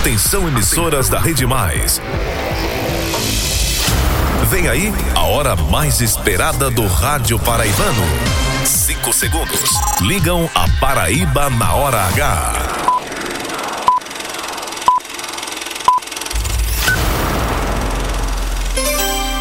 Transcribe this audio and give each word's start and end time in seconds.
Atenção 0.00 0.48
emissoras 0.48 1.10
da 1.10 1.20
Rede 1.20 1.46
Mais. 1.46 2.00
Vem 4.48 4.66
aí 4.66 4.90
a 5.14 5.24
hora 5.24 5.54
mais 5.54 6.00
esperada 6.00 6.70
do 6.70 6.86
rádio 6.86 7.38
paraibano. 7.38 8.02
Cinco 8.64 9.12
segundos. 9.12 9.60
Ligam 10.00 10.48
a 10.54 10.66
Paraíba 10.80 11.50
na 11.50 11.74
hora 11.74 11.98
H. 12.06 12.52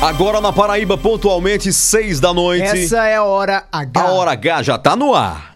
Agora 0.01 0.41
na 0.41 0.51
Paraíba, 0.51 0.97
pontualmente, 0.97 1.71
seis 1.71 2.19
da 2.19 2.33
noite. 2.33 2.83
Essa 2.83 3.05
é 3.05 3.15
a 3.15 3.23
hora 3.23 3.63
H. 3.71 4.01
A 4.01 4.11
hora 4.11 4.31
H 4.31 4.63
já 4.63 4.77
tá 4.77 4.93
no 4.93 5.15
ar. 5.15 5.48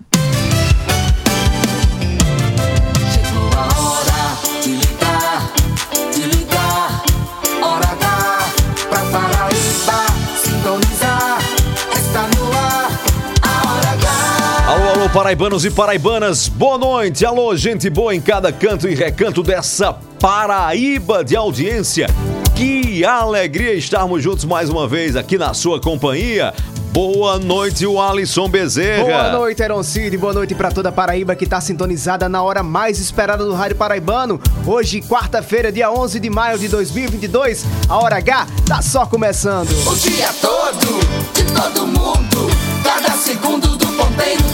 Paraibanos 15.13 15.63
e 15.63 15.69
paraibanas, 15.69 16.47
boa 16.47 16.75
noite. 16.75 17.23
Alô, 17.23 17.55
gente 17.55 17.87
boa 17.87 18.15
em 18.15 18.19
cada 18.19 18.51
canto 18.51 18.89
e 18.89 18.95
recanto 18.95 19.43
dessa 19.43 19.93
Paraíba 20.19 21.23
de 21.23 21.35
audiência. 21.35 22.07
Que 22.55 23.05
alegria 23.05 23.75
estarmos 23.75 24.23
juntos 24.23 24.43
mais 24.43 24.69
uma 24.69 24.87
vez 24.87 25.15
aqui 25.15 25.37
na 25.37 25.53
sua 25.53 25.79
companhia. 25.79 26.51
Boa 26.91 27.37
noite, 27.37 27.85
o 27.85 28.01
Alisson 28.01 28.49
Bezerra. 28.49 29.03
Boa 29.03 29.31
noite, 29.33 29.61
Aaron 29.61 29.83
Cid. 29.83 30.17
Boa 30.17 30.33
noite 30.33 30.55
pra 30.55 30.71
toda 30.71 30.89
a 30.89 30.91
Paraíba 30.91 31.35
que 31.35 31.45
tá 31.45 31.61
sintonizada 31.61 32.27
na 32.27 32.41
hora 32.41 32.63
mais 32.63 32.99
esperada 32.99 33.45
do 33.45 33.53
Rádio 33.53 33.77
Paraibano. 33.77 34.41
Hoje, 34.65 34.99
quarta-feira, 35.01 35.71
dia 35.71 35.91
11 35.91 36.19
de 36.19 36.29
maio 36.29 36.57
de 36.57 36.67
2022, 36.67 37.65
a 37.87 37.97
hora 37.99 38.17
H 38.17 38.47
tá 38.67 38.81
só 38.81 39.05
começando. 39.05 39.69
O 39.87 39.95
dia 39.95 40.29
todo, 40.41 41.33
de 41.33 41.43
todo 41.53 41.85
mundo. 41.85 42.49
Cada 42.83 43.11
segundo 43.11 43.77
do 43.77 43.87
ponteiro, 43.87 44.43
o 44.45 44.53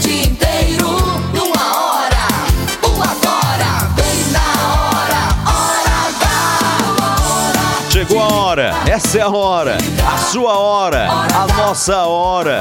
essa 9.02 9.18
é 9.18 9.22
a 9.22 9.30
hora, 9.30 9.78
a 10.06 10.18
sua 10.18 10.58
hora, 10.58 11.08
a 11.10 11.46
nossa 11.56 12.04
hora, 12.04 12.58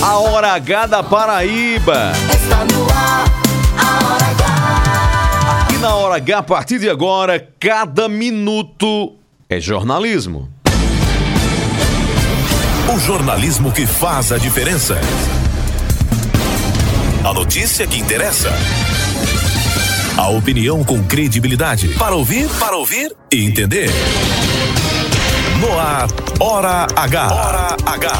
a 0.00 0.18
hora 0.18 0.52
H 0.52 0.86
da 0.86 1.02
Paraíba. 1.02 2.12
Está 2.32 2.64
no 2.64 2.84
ar, 2.90 3.24
a 3.76 4.06
hora 4.06 4.26
H. 4.26 5.74
E 5.74 5.78
na 5.78 5.94
hora 5.96 6.16
H, 6.16 6.38
a 6.38 6.42
partir 6.42 6.78
de 6.78 6.88
agora, 6.88 7.44
cada 7.58 8.08
minuto 8.08 9.16
é 9.48 9.60
jornalismo. 9.60 10.48
O 12.94 12.98
jornalismo 12.98 13.72
que 13.72 13.84
faz 13.84 14.30
a 14.30 14.38
diferença. 14.38 14.96
A 17.24 17.34
notícia 17.34 17.84
que 17.86 17.98
interessa. 17.98 18.50
A 20.16 20.28
opinião 20.28 20.84
com 20.84 21.02
credibilidade. 21.02 21.88
Para 21.98 22.14
ouvir, 22.14 22.48
para 22.60 22.76
ouvir 22.76 23.12
e 23.32 23.44
entender. 23.44 23.90
No 25.60 25.78
ar, 25.78 26.08
Hora 26.40 26.86
H. 26.96 27.32
Hora 27.32 27.76
H. 27.84 28.12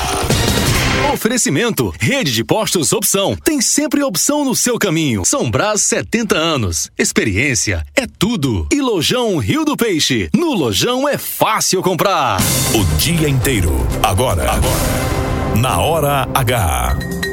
Oferecimento, 1.15 1.93
rede 1.99 2.33
de 2.33 2.45
postos 2.45 2.93
opção. 2.93 3.35
Tem 3.43 3.63
sempre 3.63 4.03
opção 4.03 4.45
no 4.45 4.55
seu 4.55 4.79
caminho. 4.79 5.25
São 5.25 5.51
Brás 5.51 5.81
70 5.83 6.37
anos. 6.37 6.91
Experiência 6.99 7.85
é 7.97 8.07
tudo. 8.07 8.67
E 8.71 8.81
Lojão 8.83 9.39
Rio 9.39 9.65
do 9.65 9.77
Peixe. 9.77 10.29
No 10.35 10.53
Lojão 10.53 11.09
é 11.09 11.17
fácil 11.17 11.83
comprar. 11.83 12.39
O 12.75 12.85
dia 12.99 13.29
inteiro. 13.29 13.73
Agora. 14.03 14.51
Agora. 14.51 15.57
Na 15.57 15.79
Hora 15.81 16.29
H. 16.35 17.30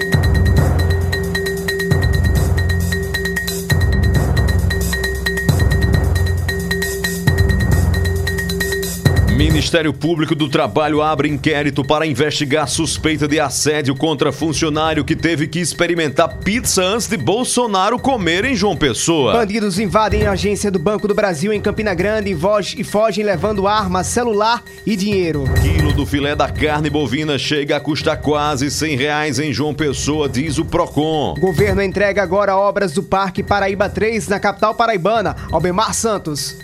Ministério 9.38 9.94
Público 9.94 10.34
do 10.34 10.50
Trabalho 10.50 11.00
abre 11.00 11.30
inquérito 11.30 11.84
para 11.84 12.08
investigar 12.08 12.68
suspeita 12.68 13.28
de 13.28 13.40
assédio 13.40 13.96
contra 13.96 14.32
funcionário 14.32 15.06
que 15.06 15.16
teve 15.16 15.46
que 15.46 15.60
experimentar 15.60 16.38
pizza 16.40 16.84
antes 16.84 17.08
de 17.08 17.18
Bolsonaro 17.18 18.00
comer 18.00 18.46
em 18.46 18.56
João 18.56 18.76
Pessoa. 18.76 19.34
Bandidos 19.34 19.78
invadem 19.78 20.26
a 20.26 20.32
agência 20.32 20.72
do 20.72 20.80
Banco 20.80 21.08
do 21.08 21.14
Brasil 21.14 21.54
em 21.54 21.62
Campina 21.62 21.94
Grande 21.94 22.36
e 22.76 22.84
fogem 22.84 23.24
levando 23.24 23.68
arma, 23.68 24.04
celular 24.04 24.64
e 24.84 24.96
dinheiro. 24.96 25.44
Quilo 25.62 25.94
do 25.94 26.04
filé 26.04 26.36
da 26.36 26.50
carne 26.50 26.90
bovina 26.90 27.38
chega 27.38 27.78
a 27.78 27.80
custar 27.80 28.20
quase 28.20 28.72
100 28.72 28.98
reais 28.98 29.38
em 29.38 29.54
João 29.54 29.72
Pessoa, 29.72 30.28
diz 30.28 30.58
o 30.58 30.66
Procon. 30.66 31.36
O 31.38 31.40
governo 31.40 31.84
entrega 31.84 32.24
agora 32.24 32.58
obras 32.58 32.92
do 32.92 33.04
Parque 33.04 33.44
Paraíba 33.44 33.88
3 33.88 34.30
na 34.30 34.40
capital 34.40 34.74
paraibana. 34.74 35.36
Albemar 35.52 35.94
Santos. 35.94 36.58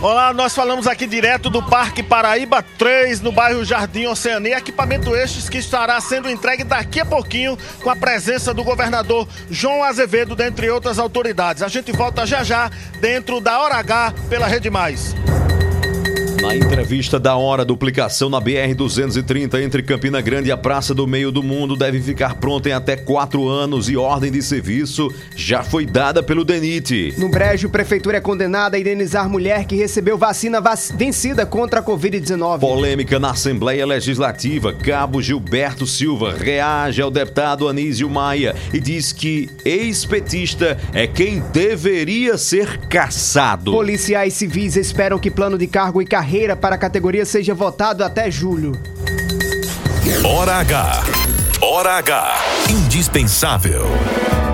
Olá, 0.00 0.32
nós 0.32 0.54
falamos 0.54 0.86
aqui 0.86 1.08
direto 1.08 1.50
do 1.50 1.60
Parque 1.60 2.04
Paraíba 2.04 2.62
3, 2.62 3.20
no 3.20 3.32
bairro 3.32 3.64
Jardim 3.64 4.06
Oceania. 4.06 4.58
Equipamento 4.58 5.12
estes 5.16 5.48
que 5.48 5.58
estará 5.58 6.00
sendo 6.00 6.30
entregue 6.30 6.62
daqui 6.62 7.00
a 7.00 7.04
pouquinho 7.04 7.58
com 7.82 7.90
a 7.90 7.96
presença 7.96 8.54
do 8.54 8.62
governador 8.62 9.26
João 9.50 9.82
Azevedo, 9.82 10.36
dentre 10.36 10.70
outras 10.70 11.00
autoridades. 11.00 11.64
A 11.64 11.68
gente 11.68 11.90
volta 11.90 12.24
já 12.24 12.44
já 12.44 12.70
dentro 13.00 13.40
da 13.40 13.58
Hora 13.58 13.74
H 13.74 14.14
pela 14.30 14.46
Rede 14.46 14.70
Mais. 14.70 15.16
Na 16.40 16.54
entrevista 16.54 17.18
da 17.18 17.36
hora, 17.36 17.64
duplicação 17.64 18.30
na 18.30 18.40
BR-230 18.40 19.60
entre 19.60 19.82
Campina 19.82 20.20
Grande 20.20 20.48
e 20.48 20.52
a 20.52 20.56
Praça 20.56 20.94
do 20.94 21.06
Meio 21.06 21.32
do 21.32 21.42
Mundo 21.42 21.74
deve 21.76 22.00
ficar 22.00 22.36
pronta 22.36 22.68
em 22.68 22.72
até 22.72 22.96
quatro 22.96 23.48
anos 23.48 23.88
e 23.88 23.96
ordem 23.96 24.30
de 24.30 24.40
serviço 24.40 25.12
já 25.34 25.62
foi 25.64 25.84
dada 25.84 26.22
pelo 26.22 26.44
DENIT. 26.44 27.14
No 27.18 27.28
Brejo, 27.28 27.68
prefeitura 27.68 28.18
é 28.18 28.20
condenada 28.20 28.76
a 28.76 28.80
indenizar 28.80 29.28
mulher 29.28 29.64
que 29.64 29.74
recebeu 29.74 30.16
vacina 30.16 30.60
vac- 30.60 30.92
vencida 30.96 31.44
contra 31.44 31.80
a 31.80 31.82
Covid-19. 31.82 32.60
Polêmica 32.60 33.18
na 33.18 33.30
Assembleia 33.32 33.84
Legislativa. 33.84 34.72
Cabo 34.72 35.20
Gilberto 35.20 35.86
Silva 35.86 36.34
reage 36.38 37.02
ao 37.02 37.10
deputado 37.10 37.66
Anísio 37.68 38.08
Maia 38.08 38.54
e 38.72 38.78
diz 38.80 39.12
que 39.12 39.50
ex-petista 39.64 40.78
é 40.94 41.06
quem 41.06 41.40
deveria 41.52 42.38
ser 42.38 42.78
caçado. 42.88 43.72
Policiais 43.72 44.34
civis 44.34 44.76
esperam 44.76 45.18
que 45.18 45.30
plano 45.32 45.58
de 45.58 45.66
cargo 45.66 46.00
e 46.00 46.06
carreira 46.06 46.27
para 46.60 46.74
a 46.74 46.78
categoria 46.78 47.24
seja 47.24 47.54
votado 47.54 48.04
até 48.04 48.30
julho. 48.30 48.72
Hora 50.24 50.56
H. 50.56 51.04
Hora 51.62 51.92
H. 51.92 52.34
Indispensável. 52.68 53.86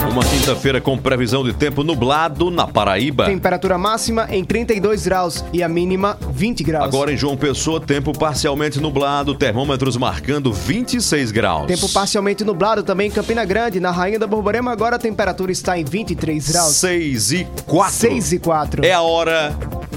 Uma 0.09 0.23
quinta-feira 0.23 0.81
com 0.81 0.97
previsão 0.97 1.43
de 1.43 1.53
tempo 1.53 1.83
nublado 1.83 2.49
na 2.49 2.65
Paraíba. 2.65 3.25
Temperatura 3.25 3.77
máxima 3.77 4.29
em 4.31 4.45
32 4.45 5.05
graus 5.05 5.45
e 5.53 5.65
a 5.65 5.69
mínima 5.69 6.17
20 6.31 6.63
graus. 6.63 6.85
Agora 6.85 7.13
em 7.13 7.17
João 7.17 7.37
Pessoa, 7.37 7.81
tempo 7.81 8.17
parcialmente 8.17 8.79
nublado, 8.79 9.35
termômetros 9.35 9.97
marcando 9.97 10.53
26 10.53 11.33
graus. 11.33 11.67
Tempo 11.67 11.89
parcialmente 11.89 12.45
nublado 12.45 12.85
também 12.85 13.09
em 13.09 13.11
Campina 13.11 13.45
Grande. 13.45 13.81
Na 13.81 13.91
Rainha 13.91 14.21
da 14.21 14.29
Borborema 14.29 14.71
agora 14.71 14.95
a 14.95 14.99
temperatura 15.01 15.51
está 15.51 15.77
em 15.77 15.85
23 15.85 16.53
graus. 16.53 16.75
6 16.77 17.33
e 17.33 17.47
4. 17.67 17.95
6 17.95 18.33
e 18.33 18.39
4. 18.39 18.85
É 18.85 18.93
a 18.93 19.01
hora 19.03 19.53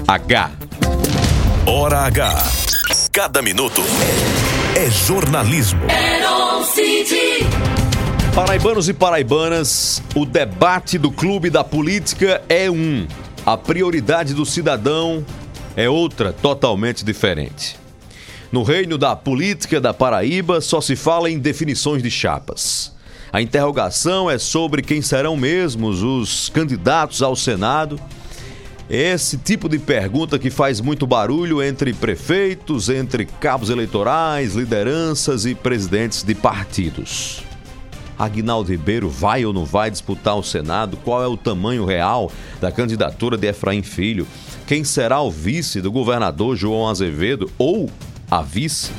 H. 0.08 0.57
Hora 1.70 1.98
H. 2.06 2.34
Cada 3.12 3.42
minuto 3.42 3.82
é 4.74 4.90
jornalismo. 4.90 5.82
Paraibanos 8.34 8.88
e 8.88 8.94
paraibanas, 8.94 10.02
o 10.16 10.24
debate 10.24 10.96
do 10.96 11.12
clube 11.12 11.50
da 11.50 11.62
política 11.62 12.40
é 12.48 12.70
um. 12.70 13.06
A 13.44 13.54
prioridade 13.58 14.32
do 14.32 14.46
cidadão 14.46 15.22
é 15.76 15.90
outra, 15.90 16.32
totalmente 16.32 17.04
diferente. 17.04 17.76
No 18.50 18.62
reino 18.62 18.96
da 18.96 19.14
política 19.14 19.78
da 19.78 19.92
Paraíba 19.92 20.62
só 20.62 20.80
se 20.80 20.96
fala 20.96 21.30
em 21.30 21.38
definições 21.38 22.02
de 22.02 22.10
chapas. 22.10 22.96
A 23.30 23.42
interrogação 23.42 24.30
é 24.30 24.38
sobre 24.38 24.80
quem 24.80 25.02
serão 25.02 25.36
mesmos 25.36 26.02
os 26.02 26.48
candidatos 26.48 27.20
ao 27.20 27.36
Senado. 27.36 28.00
Esse 28.90 29.36
tipo 29.36 29.68
de 29.68 29.78
pergunta 29.78 30.38
que 30.38 30.48
faz 30.48 30.80
muito 30.80 31.06
barulho 31.06 31.62
entre 31.62 31.92
prefeitos, 31.92 32.88
entre 32.88 33.26
cabos 33.26 33.68
eleitorais, 33.68 34.54
lideranças 34.54 35.44
e 35.44 35.54
presidentes 35.54 36.22
de 36.22 36.34
partidos. 36.34 37.42
Aguinaldo 38.18 38.70
Ribeiro 38.70 39.10
vai 39.10 39.44
ou 39.44 39.52
não 39.52 39.66
vai 39.66 39.90
disputar 39.90 40.38
o 40.38 40.42
Senado? 40.42 40.96
Qual 41.04 41.22
é 41.22 41.26
o 41.26 41.36
tamanho 41.36 41.84
real 41.84 42.32
da 42.62 42.72
candidatura 42.72 43.36
de 43.36 43.46
Efraim 43.46 43.82
Filho? 43.82 44.26
Quem 44.66 44.82
será 44.82 45.20
o 45.20 45.30
vice 45.30 45.82
do 45.82 45.92
governador 45.92 46.56
João 46.56 46.88
Azevedo 46.88 47.50
ou 47.58 47.90
a 48.30 48.40
vice? 48.40 48.90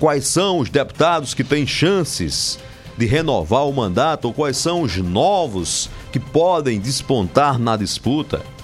Quais 0.00 0.26
são 0.26 0.60
os 0.60 0.70
deputados 0.70 1.34
que 1.34 1.44
têm 1.44 1.66
chances 1.66 2.58
de 2.96 3.04
renovar 3.04 3.68
o 3.68 3.72
mandato 3.72 4.28
ou 4.28 4.34
quais 4.34 4.56
são 4.56 4.80
os 4.80 4.96
novos 4.96 5.90
que 6.10 6.18
podem 6.18 6.80
despontar 6.80 7.58
na 7.58 7.76
disputa? 7.76 8.55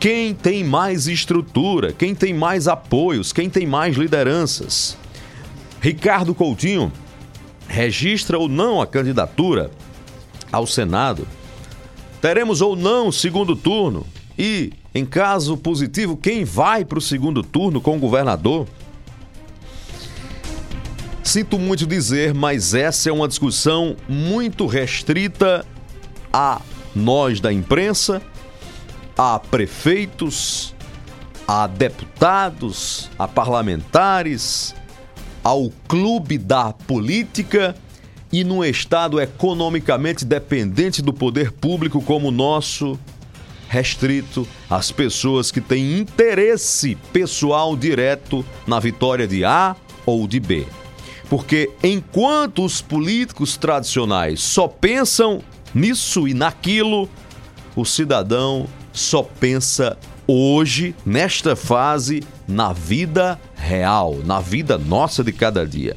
Quem 0.00 0.32
tem 0.32 0.62
mais 0.62 1.06
estrutura, 1.08 1.92
quem 1.92 2.14
tem 2.14 2.32
mais 2.32 2.68
apoios, 2.68 3.32
quem 3.32 3.50
tem 3.50 3.66
mais 3.66 3.96
lideranças. 3.96 4.96
Ricardo 5.80 6.34
Coutinho 6.34 6.92
registra 7.66 8.38
ou 8.38 8.48
não 8.48 8.80
a 8.80 8.86
candidatura 8.86 9.70
ao 10.52 10.66
Senado. 10.66 11.26
Teremos 12.20 12.60
ou 12.60 12.74
não 12.74 13.12
segundo 13.12 13.54
turno 13.54 14.06
e, 14.38 14.72
em 14.94 15.04
caso 15.04 15.56
positivo, 15.56 16.16
quem 16.16 16.44
vai 16.44 16.84
para 16.84 16.98
o 16.98 17.02
segundo 17.02 17.42
turno 17.42 17.80
com 17.80 17.96
o 17.96 18.00
governador? 18.00 18.66
Sinto 21.22 21.58
muito 21.58 21.86
dizer, 21.86 22.32
mas 22.32 22.72
essa 22.72 23.10
é 23.10 23.12
uma 23.12 23.28
discussão 23.28 23.96
muito 24.08 24.66
restrita 24.66 25.66
a 26.32 26.60
nós 26.94 27.40
da 27.40 27.52
imprensa, 27.52 28.22
a 29.18 29.40
prefeitos, 29.40 30.72
a 31.46 31.66
deputados, 31.66 33.10
a 33.18 33.26
parlamentares, 33.26 34.76
ao 35.42 35.70
clube 35.88 36.38
da 36.38 36.72
política 36.72 37.74
e 38.32 38.44
num 38.44 38.62
estado 38.62 39.20
economicamente 39.20 40.24
dependente 40.24 41.02
do 41.02 41.12
poder 41.12 41.50
público 41.50 42.00
como 42.00 42.28
o 42.28 42.30
nosso, 42.30 42.96
restrito 43.68 44.46
às 44.70 44.92
pessoas 44.92 45.50
que 45.50 45.60
têm 45.60 45.98
interesse 45.98 46.96
pessoal 47.12 47.76
direto 47.76 48.44
na 48.68 48.78
vitória 48.78 49.26
de 49.26 49.44
A 49.44 49.74
ou 50.06 50.28
de 50.28 50.38
B. 50.38 50.64
Porque 51.28 51.70
enquanto 51.82 52.64
os 52.64 52.80
políticos 52.80 53.56
tradicionais 53.56 54.40
só 54.40 54.68
pensam 54.68 55.42
nisso 55.74 56.28
e 56.28 56.32
naquilo, 56.32 57.08
o 57.74 57.84
cidadão 57.84 58.66
só 58.98 59.22
pensa 59.22 59.96
hoje, 60.26 60.94
nesta 61.06 61.56
fase, 61.56 62.22
na 62.46 62.72
vida 62.72 63.40
real, 63.54 64.18
na 64.24 64.40
vida 64.40 64.76
nossa 64.76 65.24
de 65.24 65.32
cada 65.32 65.66
dia. 65.66 65.96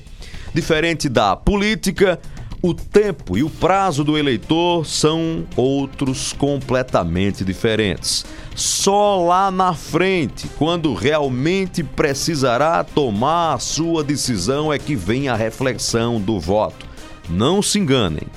Diferente 0.54 1.10
da 1.10 1.36
política, 1.36 2.20
o 2.62 2.74
tempo 2.74 3.38
e 3.38 3.44
o 3.44 3.50
prazo 3.50 4.04
do 4.04 4.18
eleitor 4.18 4.86
são 4.86 5.46
outros 5.56 6.32
completamente 6.34 7.44
diferentes. 7.44 8.24
Só 8.56 9.26
lá 9.26 9.50
na 9.50 9.74
frente, 9.74 10.48
quando 10.58 10.94
realmente 10.94 11.84
precisará 11.84 12.84
tomar 12.84 13.56
a 13.56 13.60
sua 13.60 14.04
decisão, 14.04 14.72
é 14.72 14.78
que 14.78 14.96
vem 14.96 15.28
a 15.28 15.36
reflexão 15.36 16.22
do 16.22 16.40
voto. 16.40 16.86
Não 17.30 17.62
se 17.62 17.80
enganem. 17.80 18.28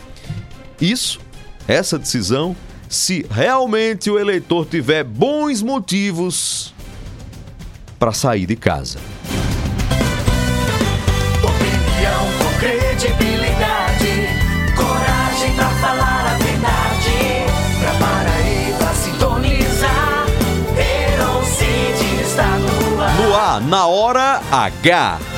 Isso, 0.81 1.21
essa 1.69 1.99
decisão, 1.99 2.57
se 2.95 3.27
realmente 3.29 4.09
o 4.11 4.19
eleitor 4.19 4.65
tiver 4.67 5.03
bons 5.03 5.61
motivos 5.61 6.73
para 7.99 8.13
sair 8.13 8.47
de 8.47 8.57
casa. 8.57 8.99
Opinião 11.43 12.25
com 12.39 12.59
credibilidade, 12.59 14.29
coragem 14.77 15.55
pra 15.57 15.69
falar 15.71 16.27
a 16.27 16.39
verdade. 16.39 17.45
Pra 17.81 17.93
Paraíba 18.07 18.95
sintonizar, 18.95 20.27
Herocide 20.79 22.23
está 22.23 22.57
no 22.59 23.03
ar. 23.03 23.17
No 23.17 23.35
ar, 23.35 23.61
na 23.61 23.87
hora 23.87 24.41
H. 24.51 25.34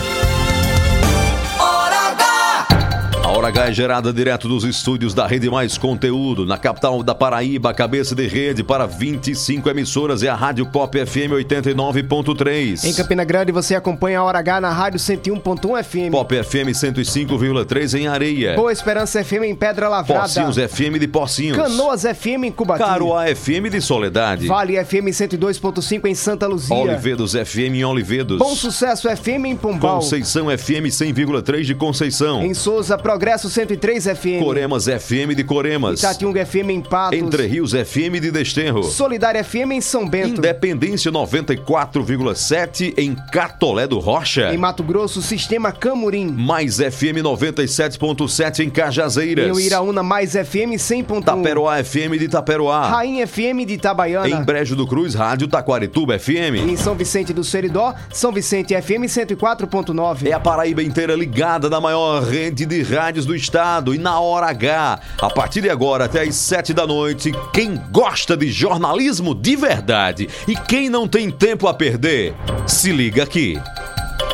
Hora 3.36 3.48
H 3.48 3.68
é 3.68 3.72
gerada 3.74 4.12
direto 4.14 4.48
dos 4.48 4.64
estúdios 4.64 5.12
da 5.12 5.26
Rede 5.26 5.50
Mais 5.50 5.76
Conteúdo, 5.76 6.46
na 6.46 6.56
capital 6.56 7.02
da 7.02 7.14
Paraíba, 7.14 7.74
cabeça 7.74 8.14
de 8.14 8.26
rede 8.26 8.64
para 8.64 8.86
25 8.86 9.68
emissoras 9.68 10.22
é 10.22 10.28
a 10.28 10.34
Rádio 10.34 10.64
Pop 10.64 10.98
FM 10.98 11.32
89.3. 11.44 12.84
Em 12.84 12.94
Campina 12.94 13.24
Grande 13.24 13.52
você 13.52 13.74
acompanha 13.74 14.20
a 14.20 14.24
Hora 14.24 14.38
H 14.38 14.58
na 14.62 14.70
Rádio 14.70 14.98
101.1 14.98 15.84
FM. 15.84 16.12
Pop 16.12 16.34
FM 16.34 16.70
105,3 16.72 18.00
em 18.00 18.06
Areia. 18.06 18.54
Boa 18.56 18.72
Esperança 18.72 19.22
FM 19.22 19.42
em 19.44 19.54
Pedra 19.54 19.90
Lavrada. 19.90 20.22
Pocinhos 20.22 20.56
FM 20.56 20.98
de 20.98 21.06
Pocinhos. 21.06 21.58
Canoas 21.58 22.04
FM 22.04 22.44
em 22.44 22.50
Cubatão. 22.50 22.86
Caruá 22.86 23.26
FM 23.26 23.70
de 23.70 23.82
Soledade. 23.82 24.46
Vale 24.46 24.82
FM 24.82 25.08
102.5 25.12 26.06
em 26.06 26.14
Santa 26.14 26.46
Luzia. 26.46 26.74
Olivedos 26.74 27.32
FM 27.32 27.74
em 27.74 27.84
Olivedos. 27.84 28.38
Bom 28.38 28.56
Sucesso 28.56 29.14
FM 29.14 29.44
em 29.44 29.56
Pombal. 29.56 29.96
Conceição 29.96 30.46
FM 30.46 30.88
100,3 30.88 31.64
de 31.64 31.74
Conceição. 31.74 32.42
Em 32.42 32.54
Souza, 32.54 32.96
Progresso 33.26 33.50
103 33.50 34.04
FM. 34.04 34.38
Coremas 34.38 34.84
FM 34.84 35.34
de 35.34 35.42
Coremas. 35.42 35.98
Itatiunga 35.98 36.46
FM 36.46 36.70
em 36.70 36.80
Patos. 36.80 37.18
Entre 37.18 37.44
Rios 37.44 37.72
FM 37.72 38.20
de 38.20 38.30
Desterro. 38.30 38.84
Solidária 38.84 39.42
FM 39.42 39.72
em 39.72 39.80
São 39.80 40.08
Bento. 40.08 40.38
Independência 40.38 41.10
94,7 41.10 42.94
em 42.96 43.16
Catolé 43.32 43.88
do 43.88 43.98
Rocha. 43.98 44.54
Em 44.54 44.56
Mato 44.56 44.84
Grosso, 44.84 45.20
Sistema 45.20 45.72
Camurim. 45.72 46.28
Mais 46.30 46.76
FM 46.76 47.18
97.7 47.20 48.60
em 48.60 48.70
Cajazeiras. 48.70 49.48
Em 49.48 49.50
Uiraúna, 49.50 50.04
Mais 50.04 50.34
FM 50.34 50.78
100.1. 50.78 51.24
Taperoá 51.24 51.82
FM 51.82 52.20
de 52.20 52.28
Taperoá. 52.28 52.86
Rainha 52.86 53.26
FM 53.26 53.66
de 53.66 53.74
Itabaiana. 53.74 54.28
Em 54.28 54.44
Brejo 54.44 54.76
do 54.76 54.86
Cruz, 54.86 55.16
Rádio 55.16 55.48
Taquarituba 55.48 56.16
FM. 56.16 56.62
Em 56.68 56.76
São 56.76 56.94
Vicente 56.94 57.32
do 57.32 57.42
Seridó, 57.42 57.92
São 58.12 58.30
Vicente 58.30 58.80
FM 58.80 59.06
104.9. 59.08 60.28
É 60.28 60.32
a 60.32 60.38
Paraíba 60.38 60.80
inteira 60.80 61.16
ligada 61.16 61.68
na 61.68 61.80
maior 61.80 62.22
rede 62.22 62.64
de 62.64 62.84
rádios 63.06 63.24
do 63.24 63.36
estado 63.36 63.94
e 63.94 63.98
na 63.98 64.18
hora 64.18 64.46
H. 64.46 64.98
A 65.22 65.30
partir 65.30 65.60
de 65.60 65.70
agora 65.70 66.06
até 66.06 66.22
às 66.22 66.34
7 66.34 66.74
da 66.74 66.84
noite, 66.84 67.30
quem 67.52 67.80
gosta 67.92 68.36
de 68.36 68.50
jornalismo 68.50 69.32
de 69.32 69.54
verdade 69.54 70.28
e 70.48 70.56
quem 70.56 70.90
não 70.90 71.06
tem 71.06 71.30
tempo 71.30 71.68
a 71.68 71.74
perder, 71.74 72.34
se 72.66 72.90
liga 72.90 73.22
aqui. 73.22 73.60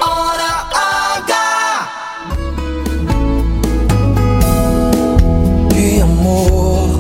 Hora 0.01 0.69
H! 1.19 1.89
Que 5.69 6.01
amor 6.01 6.97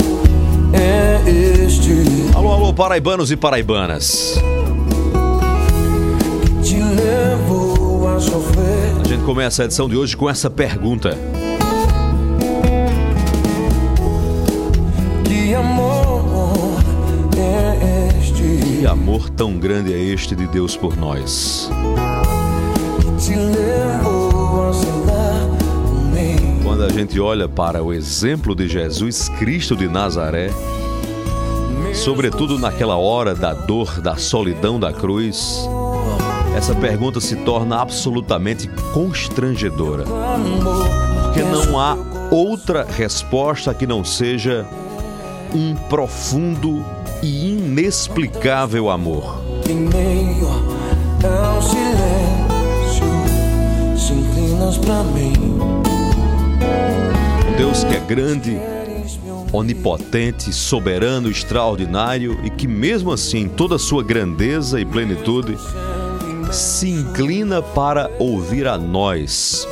é 0.74 1.22
este 1.64 2.36
Alô, 2.36 2.52
alô, 2.52 2.74
paraibanos 2.74 3.30
e 3.30 3.36
paraibanas. 3.36 4.34
que 6.42 6.68
te 6.68 6.82
levou 6.82 8.14
a 8.14 8.20
sofrer? 8.20 8.92
A 9.00 9.08
gente 9.08 9.24
começa 9.24 9.62
a 9.62 9.64
edição 9.64 9.88
de 9.88 9.96
hoje 9.96 10.14
com 10.14 10.28
essa 10.28 10.50
pergunta. 10.50 11.31
Que 15.52 15.56
amor 15.56 16.78
é 17.36 18.08
este 18.18 18.78
Que 18.78 18.86
amor 18.86 19.28
tão 19.28 19.58
grande 19.58 19.92
é 19.92 19.98
este 19.98 20.34
de 20.34 20.46
Deus 20.46 20.78
por 20.78 20.96
nós? 20.96 21.68
que 22.98 23.22
te 23.22 23.36
levou 23.36 24.70
a 24.70 24.72
sentar 24.72 25.48
comigo? 25.84 26.62
Quando 26.64 26.84
a 26.84 26.88
gente 26.88 27.20
olha 27.20 27.50
para 27.50 27.82
o 27.82 27.92
exemplo 27.92 28.54
de 28.54 28.66
Jesus 28.66 29.28
Cristo 29.28 29.76
de 29.76 29.88
Nazaré, 29.88 30.48
sobretudo 31.92 32.58
naquela 32.58 32.96
hora 32.96 33.34
da 33.34 33.52
dor, 33.52 34.00
da 34.00 34.16
solidão 34.16 34.80
da 34.80 34.90
cruz, 34.90 35.68
essa 36.56 36.74
pergunta 36.74 37.20
se 37.20 37.36
torna 37.36 37.76
absolutamente 37.76 38.70
constrangedora, 38.94 40.04
porque 41.24 41.42
não 41.42 41.78
há 41.78 41.94
outra 42.30 42.86
resposta 42.90 43.74
que 43.74 43.86
não 43.86 44.02
seja 44.02 44.66
um 45.54 45.74
profundo 45.74 46.84
e 47.22 47.50
inexplicável 47.50 48.90
amor. 48.90 49.42
em 49.68 49.74
meio 49.74 50.48
ao 51.24 51.62
silêncio 51.62 53.06
se 53.96 54.12
inclinas 54.12 54.78
pra 54.78 55.02
mim. 55.04 55.32
Deus 57.56 57.84
que 57.84 57.94
é 57.94 58.00
grande, 58.00 58.58
onipotente, 59.52 60.52
soberano, 60.52 61.30
extraordinário 61.30 62.40
e 62.42 62.50
que, 62.50 62.66
mesmo 62.66 63.12
assim, 63.12 63.42
em 63.42 63.48
toda 63.48 63.76
a 63.76 63.78
sua 63.78 64.02
grandeza 64.02 64.80
e 64.80 64.84
plenitude, 64.84 65.56
se 66.50 66.90
inclina 66.90 67.62
para 67.62 68.10
ouvir 68.18 68.66
a 68.66 68.76
nós, 68.76 69.68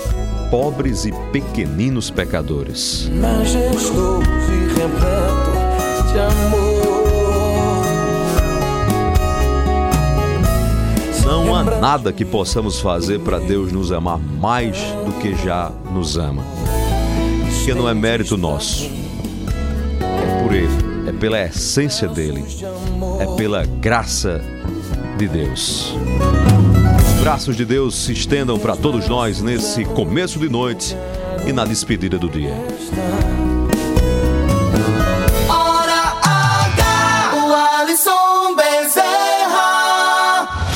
pobres 0.50 1.04
e 1.04 1.12
pequeninos 1.32 2.10
pecadores. 2.10 3.10
Majestoso 3.12 4.22
e 4.22 4.78
repleto 4.78 5.59
de 6.12 6.18
amor. 6.18 6.80
Não 11.24 11.54
há 11.54 11.62
nada 11.62 12.12
que 12.12 12.24
possamos 12.24 12.80
fazer 12.80 13.20
para 13.20 13.38
Deus 13.38 13.70
nos 13.72 13.92
amar 13.92 14.18
mais 14.18 14.76
do 15.04 15.12
que 15.20 15.34
já 15.34 15.70
nos 15.92 16.16
ama. 16.18 16.44
Porque 17.56 17.74
não 17.74 17.88
é 17.88 17.94
mérito 17.94 18.36
nosso. 18.36 18.90
É 20.00 20.42
por 20.42 20.52
Ele, 20.52 21.08
é 21.08 21.12
pela 21.12 21.40
essência 21.40 22.08
dele, 22.08 22.44
é 23.20 23.36
pela 23.36 23.64
graça 23.64 24.42
de 25.16 25.28
Deus. 25.28 25.94
Os 27.14 27.20
braços 27.20 27.56
de 27.56 27.64
Deus 27.64 27.94
se 27.94 28.12
estendam 28.12 28.58
para 28.58 28.74
todos 28.74 29.06
nós 29.06 29.40
nesse 29.40 29.84
começo 29.84 30.38
de 30.38 30.48
noite 30.48 30.96
e 31.46 31.52
na 31.52 31.64
despedida 31.64 32.18
do 32.18 32.28
dia. 32.28 32.54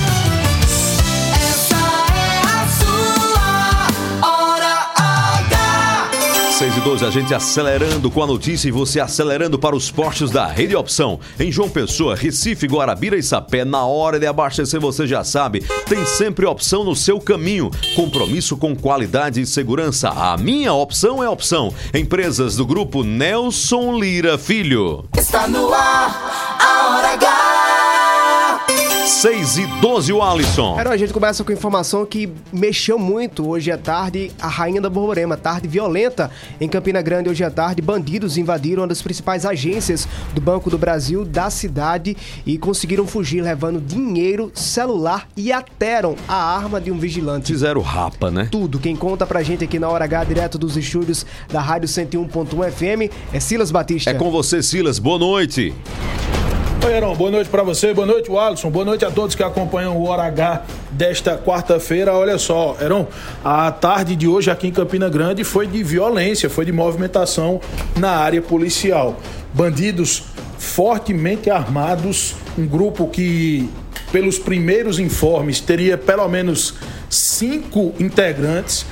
6 6.59 6.75
e 6.75 6.81
12, 6.81 7.05
a 7.05 7.09
gente 7.09 7.33
acelerando 7.33 8.11
com 8.11 8.21
a 8.21 8.27
notícia 8.27 8.67
e 8.67 8.71
você 8.71 8.99
acelerando 8.99 9.57
para 9.57 9.77
os 9.77 9.89
postos 9.89 10.29
da 10.29 10.45
Rede 10.45 10.75
Opção. 10.75 11.17
Em 11.39 11.49
João 11.49 11.69
Pessoa, 11.69 12.17
Recife, 12.17 12.67
Guarabira 12.67 13.15
e 13.15 13.23
Sapé, 13.23 13.63
na 13.63 13.85
hora 13.85 14.19
de 14.19 14.27
abastecer, 14.27 14.77
você 14.77 15.07
já 15.07 15.23
sabe, 15.23 15.61
tem 15.87 16.05
sempre 16.05 16.45
opção 16.45 16.83
no 16.83 16.97
seu 16.97 17.17
caminho. 17.21 17.71
Compromisso 17.95 18.57
com 18.57 18.75
qualidade 18.75 19.39
e 19.39 19.45
segurança. 19.45 20.09
A 20.09 20.35
minha 20.35 20.73
opção 20.73 21.23
é 21.23 21.29
opção. 21.29 21.73
Empresas 21.93 22.57
do 22.57 22.65
grupo 22.65 23.05
Nelson 23.05 23.97
Lira 23.97 24.37
Filho. 24.37 25.05
Está 25.17 25.47
no 25.47 25.73
ar 25.73 26.57
a 26.59 26.97
hora 26.97 27.13
H. 27.13 27.38
6 29.09 29.57
e 29.57 29.65
12, 29.81 30.13
o 30.13 30.21
Alisson. 30.21 30.79
Heron, 30.79 30.91
a 30.91 30.97
gente 30.97 31.11
começa 31.11 31.43
com 31.43 31.51
informação 31.51 32.05
que 32.05 32.29
mexeu 32.53 32.99
muito 32.99 33.49
hoje 33.49 33.71
à 33.71 33.77
tarde 33.77 34.31
a 34.39 34.47
Rainha 34.47 34.79
da 34.79 34.89
Borborema. 34.89 35.35
Tarde 35.35 35.67
violenta 35.67 36.29
em 36.61 36.69
Campina 36.69 37.01
Grande 37.01 37.27
hoje 37.27 37.43
à 37.43 37.49
tarde. 37.49 37.81
Bandidos 37.81 38.37
invadiram 38.37 38.83
uma 38.83 38.87
das 38.87 39.01
principais 39.01 39.47
agências 39.47 40.07
do 40.33 40.39
Banco 40.39 40.69
do 40.69 40.77
Brasil 40.77 41.25
da 41.25 41.49
cidade 41.49 42.15
e 42.45 42.57
conseguiram 42.59 43.07
fugir 43.07 43.41
levando 43.41 43.81
dinheiro, 43.81 44.51
celular 44.53 45.27
e 45.35 45.51
ateram 45.51 46.15
a 46.27 46.35
arma 46.35 46.79
de 46.79 46.91
um 46.91 46.99
vigilante. 46.99 47.47
Fizeram 47.47 47.81
rapa, 47.81 48.29
né? 48.29 48.47
Tudo. 48.51 48.79
Quem 48.79 48.95
conta 48.95 49.25
pra 49.25 49.41
gente 49.41 49.63
aqui 49.63 49.79
na 49.79 49.89
Hora 49.89 50.05
H, 50.05 50.23
direto 50.25 50.57
dos 50.59 50.77
estúdios 50.77 51.25
da 51.51 51.59
Rádio 51.59 51.89
101.1 51.89 52.71
FM, 52.71 53.11
é 53.33 53.39
Silas 53.39 53.71
Batista. 53.71 54.11
É 54.11 54.13
com 54.13 54.29
você, 54.29 54.61
Silas. 54.61 54.99
Boa 54.99 55.17
noite. 55.17 55.73
Oi, 56.81 56.93
Heron, 56.93 57.13
boa 57.13 57.29
noite 57.29 57.49
pra 57.49 57.61
você, 57.61 57.93
boa 57.93 58.07
noite, 58.07 58.31
Alisson, 58.31 58.69
boa 58.69 58.85
noite 58.85 59.03
a 59.03 59.11
todos 59.11 59.35
que 59.35 59.43
acompanham 59.43 59.97
o 59.97 60.07
Hora 60.07 60.23
H 60.23 60.63
desta 60.91 61.37
quarta-feira. 61.37 62.13
Olha 62.13 62.37
só, 62.37 62.77
Heron, 62.79 63.05
a 63.43 63.69
tarde 63.69 64.15
de 64.15 64.29
hoje 64.29 64.49
aqui 64.49 64.67
em 64.67 64.71
Campina 64.71 65.09
Grande 65.09 65.43
foi 65.43 65.67
de 65.67 65.83
violência, 65.83 66.49
foi 66.49 66.63
de 66.63 66.71
movimentação 66.71 67.59
na 67.97 68.11
área 68.11 68.41
policial. 68.41 69.19
Bandidos 69.53 70.23
fortemente 70.57 71.49
armados, 71.49 72.35
um 72.57 72.65
grupo 72.65 73.09
que, 73.09 73.69
pelos 74.13 74.39
primeiros 74.39 74.99
informes, 74.99 75.59
teria 75.59 75.97
pelo 75.97 76.27
menos 76.29 76.75
cinco 77.09 77.93
integrantes 77.99 78.85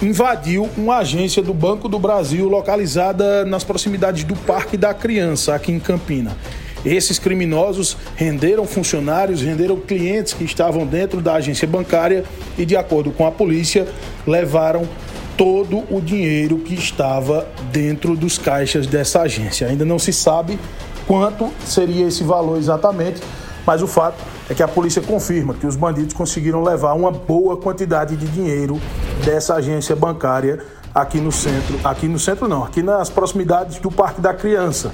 invadiu 0.00 0.68
uma 0.76 0.98
agência 0.98 1.42
do 1.42 1.52
Banco 1.52 1.88
do 1.88 1.98
Brasil 1.98 2.48
localizada 2.48 3.44
nas 3.44 3.64
proximidades 3.64 4.22
do 4.22 4.36
Parque 4.36 4.76
da 4.76 4.94
Criança, 4.94 5.54
aqui 5.54 5.72
em 5.72 5.80
Campina. 5.80 6.36
Esses 6.84 7.18
criminosos 7.18 7.96
renderam 8.14 8.66
funcionários, 8.66 9.42
renderam 9.42 9.76
clientes 9.76 10.32
que 10.32 10.44
estavam 10.44 10.86
dentro 10.86 11.20
da 11.20 11.34
agência 11.34 11.66
bancária 11.66 12.24
e, 12.56 12.64
de 12.64 12.76
acordo 12.76 13.10
com 13.10 13.26
a 13.26 13.30
polícia, 13.30 13.86
levaram 14.26 14.88
todo 15.36 15.84
o 15.90 16.00
dinheiro 16.00 16.58
que 16.58 16.74
estava 16.74 17.46
dentro 17.72 18.16
dos 18.16 18.38
caixas 18.38 18.86
dessa 18.86 19.22
agência. 19.22 19.68
Ainda 19.68 19.84
não 19.84 19.98
se 19.98 20.12
sabe 20.12 20.58
quanto 21.06 21.52
seria 21.64 22.06
esse 22.06 22.24
valor 22.24 22.58
exatamente, 22.58 23.20
mas 23.66 23.82
o 23.82 23.86
fato 23.86 24.16
é 24.48 24.54
que 24.54 24.62
a 24.62 24.68
polícia 24.68 25.02
confirma 25.02 25.54
que 25.54 25.66
os 25.66 25.76
bandidos 25.76 26.14
conseguiram 26.14 26.62
levar 26.62 26.94
uma 26.94 27.10
boa 27.10 27.56
quantidade 27.56 28.16
de 28.16 28.26
dinheiro 28.26 28.80
dessa 29.24 29.54
agência 29.54 29.94
bancária 29.94 30.58
aqui 30.94 31.20
no 31.20 31.30
centro, 31.30 31.78
aqui 31.84 32.08
no 32.08 32.18
centro 32.18 32.48
não, 32.48 32.64
aqui 32.64 32.82
nas 32.82 33.08
proximidades 33.08 33.78
do 33.78 33.90
Parque 33.90 34.20
da 34.20 34.34
Criança, 34.34 34.92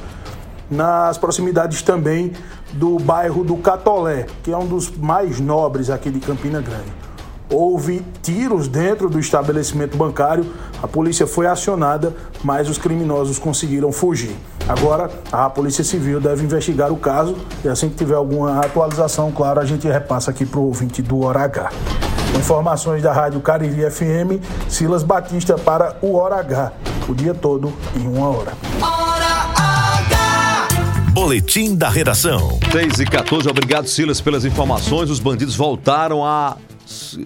nas 0.75 1.17
proximidades 1.17 1.83
também 1.83 2.33
do 2.73 2.99
bairro 2.99 3.45
do 3.45 3.57
Catolé, 3.57 4.27
que 4.43 4.53
é 4.53 4.57
um 4.57 4.67
dos 4.67 4.91
mais 4.91 5.41
nobres 5.41 5.89
aqui 5.89 6.11
de 6.11 6.21
Campina 6.21 6.61
Grande. 6.61 6.93
Houve 7.51 8.05
tiros 8.23 8.67
dentro 8.67 9.09
do 9.09 9.21
estabelecimento 9.21 9.97
bancário, 9.97 10.47
a 10.83 10.89
polícia 10.89 11.27
foi 11.27 11.47
acionada, 11.47 12.13
mas 12.43 12.69
os 12.69 12.79
criminosos 12.79 13.39
conseguiram 13.39 13.93
fugir. 13.93 14.35
Agora, 14.67 15.11
a 15.31 15.49
Polícia 15.51 15.85
Civil 15.85 16.21
deve 16.21 16.43
investigar 16.43 16.91
o 16.91 16.97
caso 16.97 17.37
e 17.63 17.69
assim 17.69 17.91
que 17.91 17.97
tiver 17.97 18.15
alguma 18.15 18.61
atualização, 18.61 19.31
claro, 19.31 19.61
a 19.61 19.65
gente 19.65 19.87
repassa 19.87 20.31
aqui 20.31 20.47
para 20.47 20.59
o 20.59 20.65
ouvinte 20.65 21.03
do 21.03 21.21
Hora 21.21 21.41
H. 21.41 21.71
Informações 22.39 23.03
da 23.03 23.13
Rádio 23.13 23.41
Cariri 23.41 23.89
FM, 23.91 24.43
Silas 24.69 25.03
Batista 25.03 25.57
para 25.57 25.97
o 26.01 26.17
Hora 26.17 26.37
H, 26.37 26.73
o 27.09 27.15
dia 27.15 27.35
todo 27.35 27.73
em 27.95 28.09
uma 28.09 28.29
hora. 28.29 29.04
Boletim 31.15 31.77
da 31.77 31.89
redação. 31.89 32.59
6 32.73 32.99
e 32.99 33.05
14, 33.05 33.49
obrigado 33.49 33.87
Silas 33.87 34.21
pelas 34.21 34.45
informações. 34.45 35.09
Os 35.11 35.21
bandidos 35.21 35.55
voltaram 35.55 36.25
a 36.25 36.57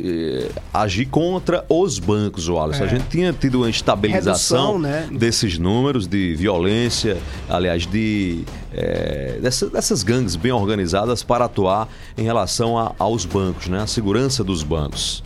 eh, 0.04 0.50
agir 0.75 1.07
contra 1.07 1.64
os 1.71 1.99
bancos, 1.99 2.49
Wallace. 2.50 2.83
A 2.83 2.87
gente 2.87 3.07
tinha 3.09 3.33
tido 3.33 3.61
uma 3.61 3.71
estabilização 3.71 4.76
Redução, 4.76 4.78
né? 4.78 5.09
desses 5.18 5.59
números 5.59 6.07
de 6.07 6.35
violência, 6.37 7.16
aliás, 7.49 7.87
de 7.87 8.45
eh, 8.75 9.38
dessa- 9.40 9.71
dessas 9.71 10.02
gangues 10.02 10.37
bem 10.37 10.52
organizadas 10.52 11.23
para 11.23 11.47
atuar 11.47 11.88
em 12.18 12.23
relação 12.25 12.78
a- 12.78 12.92
aos 12.99 13.25
bancos, 13.25 13.68
né? 13.68 13.80
A 13.80 13.87
segurança 13.87 14.45
dos 14.45 14.62
bancos. 14.62 15.25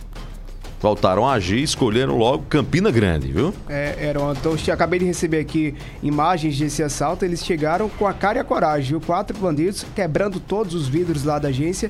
Voltaram 0.83 1.25
a 1.25 1.35
agir, 1.35 1.63
escolheram 1.63 2.17
logo 2.17 2.43
Campina 2.49 2.91
Grande, 2.91 3.31
viu? 3.31 3.53
É, 3.69 4.05
Heron, 4.05 4.33
então 4.33 4.53
eu 4.67 4.73
acabei 4.73 4.99
de 4.99 5.05
receber 5.05 5.39
aqui 5.39 5.73
imagens 6.03 6.59
desse 6.59 6.83
assalto. 6.83 7.23
Eles 7.23 7.41
chegaram 7.41 7.87
com 7.87 8.05
a 8.05 8.13
cara 8.13 8.39
e 8.39 8.41
a 8.41 8.43
coragem, 8.43 8.89
viu? 8.89 8.99
Quatro 8.99 9.37
bandidos 9.37 9.85
quebrando 9.95 10.41
todos 10.41 10.75
os 10.75 10.89
vidros 10.89 11.23
lá 11.23 11.39
da 11.39 11.47
agência. 11.47 11.89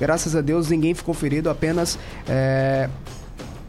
Graças 0.00 0.34
a 0.34 0.40
Deus 0.40 0.68
ninguém 0.68 0.92
ficou 0.92 1.14
ferido, 1.14 1.48
apenas 1.48 1.96
é, 2.28 2.88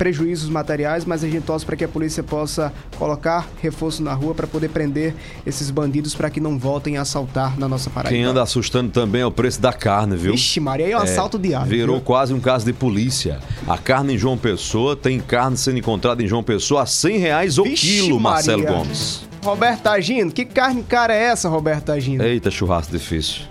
prejuízos 0.04 0.50
materiais, 0.50 1.06
mas 1.06 1.24
a 1.24 1.30
gente 1.30 1.46
torce 1.46 1.66
para 1.66 1.78
que 1.78 1.84
a 1.86 1.88
polícia 1.88 2.22
possa 2.22 2.74
colocar 2.98 3.48
reforço 3.62 4.04
na 4.04 4.14
rua 4.14 4.36
para 4.36 4.46
poder 4.46 4.68
prender 4.68 5.16
esses 5.48 5.72
bandidos 5.72 6.14
para 6.14 6.30
que 6.30 6.42
não 6.42 6.60
voltem 6.60 6.98
a 6.98 7.04
assaltar 7.04 7.58
na 7.58 7.70
nossa 7.70 7.90
Paraíba. 7.90 8.14
Quem 8.14 8.26
anda 8.26 8.42
assustando 8.42 8.92
também 8.92 9.22
é 9.22 9.26
o 9.26 9.32
preço 9.32 9.62
da 9.62 9.72
carne, 9.72 10.18
viu? 10.18 10.34
Vixe, 10.34 10.60
Maria, 10.60 10.88
aí 10.88 10.92
é 10.92 10.98
um 10.98 11.02
assalto 11.02 11.40
diário. 11.40 11.70
Virou 11.70 11.96
viu? 11.96 12.04
quase 12.04 12.34
um 12.34 12.40
caso 12.42 12.66
de 12.66 12.74
polícia. 12.74 13.40
A 13.66 13.78
carne 13.78 14.16
em 14.16 14.18
João 14.18 14.38
Pessoa 14.38 14.94
tem 14.94 15.22
carne 15.22 15.56
sendo 15.56 15.80
encontrada 15.80 16.22
em 16.22 16.28
João 16.28 16.44
Pessoa 16.44 16.82
a 16.82 16.86
100 16.86 17.18
reais 17.20 17.58
o 17.58 17.64
Vixe, 17.64 18.02
quilo, 18.02 18.20
Marcelo 18.20 18.62
Maria. 18.62 18.78
Gomes. 18.78 19.24
Roberto 19.42 19.88
Agino, 19.88 20.34
que 20.34 20.44
carne 20.44 20.84
cara 20.84 21.16
é 21.16 21.24
essa, 21.24 21.48
Roberto 21.48 21.94
Agino? 21.94 22.22
Eita, 22.22 22.52
churrasco 22.52 22.92
difícil. 22.92 23.44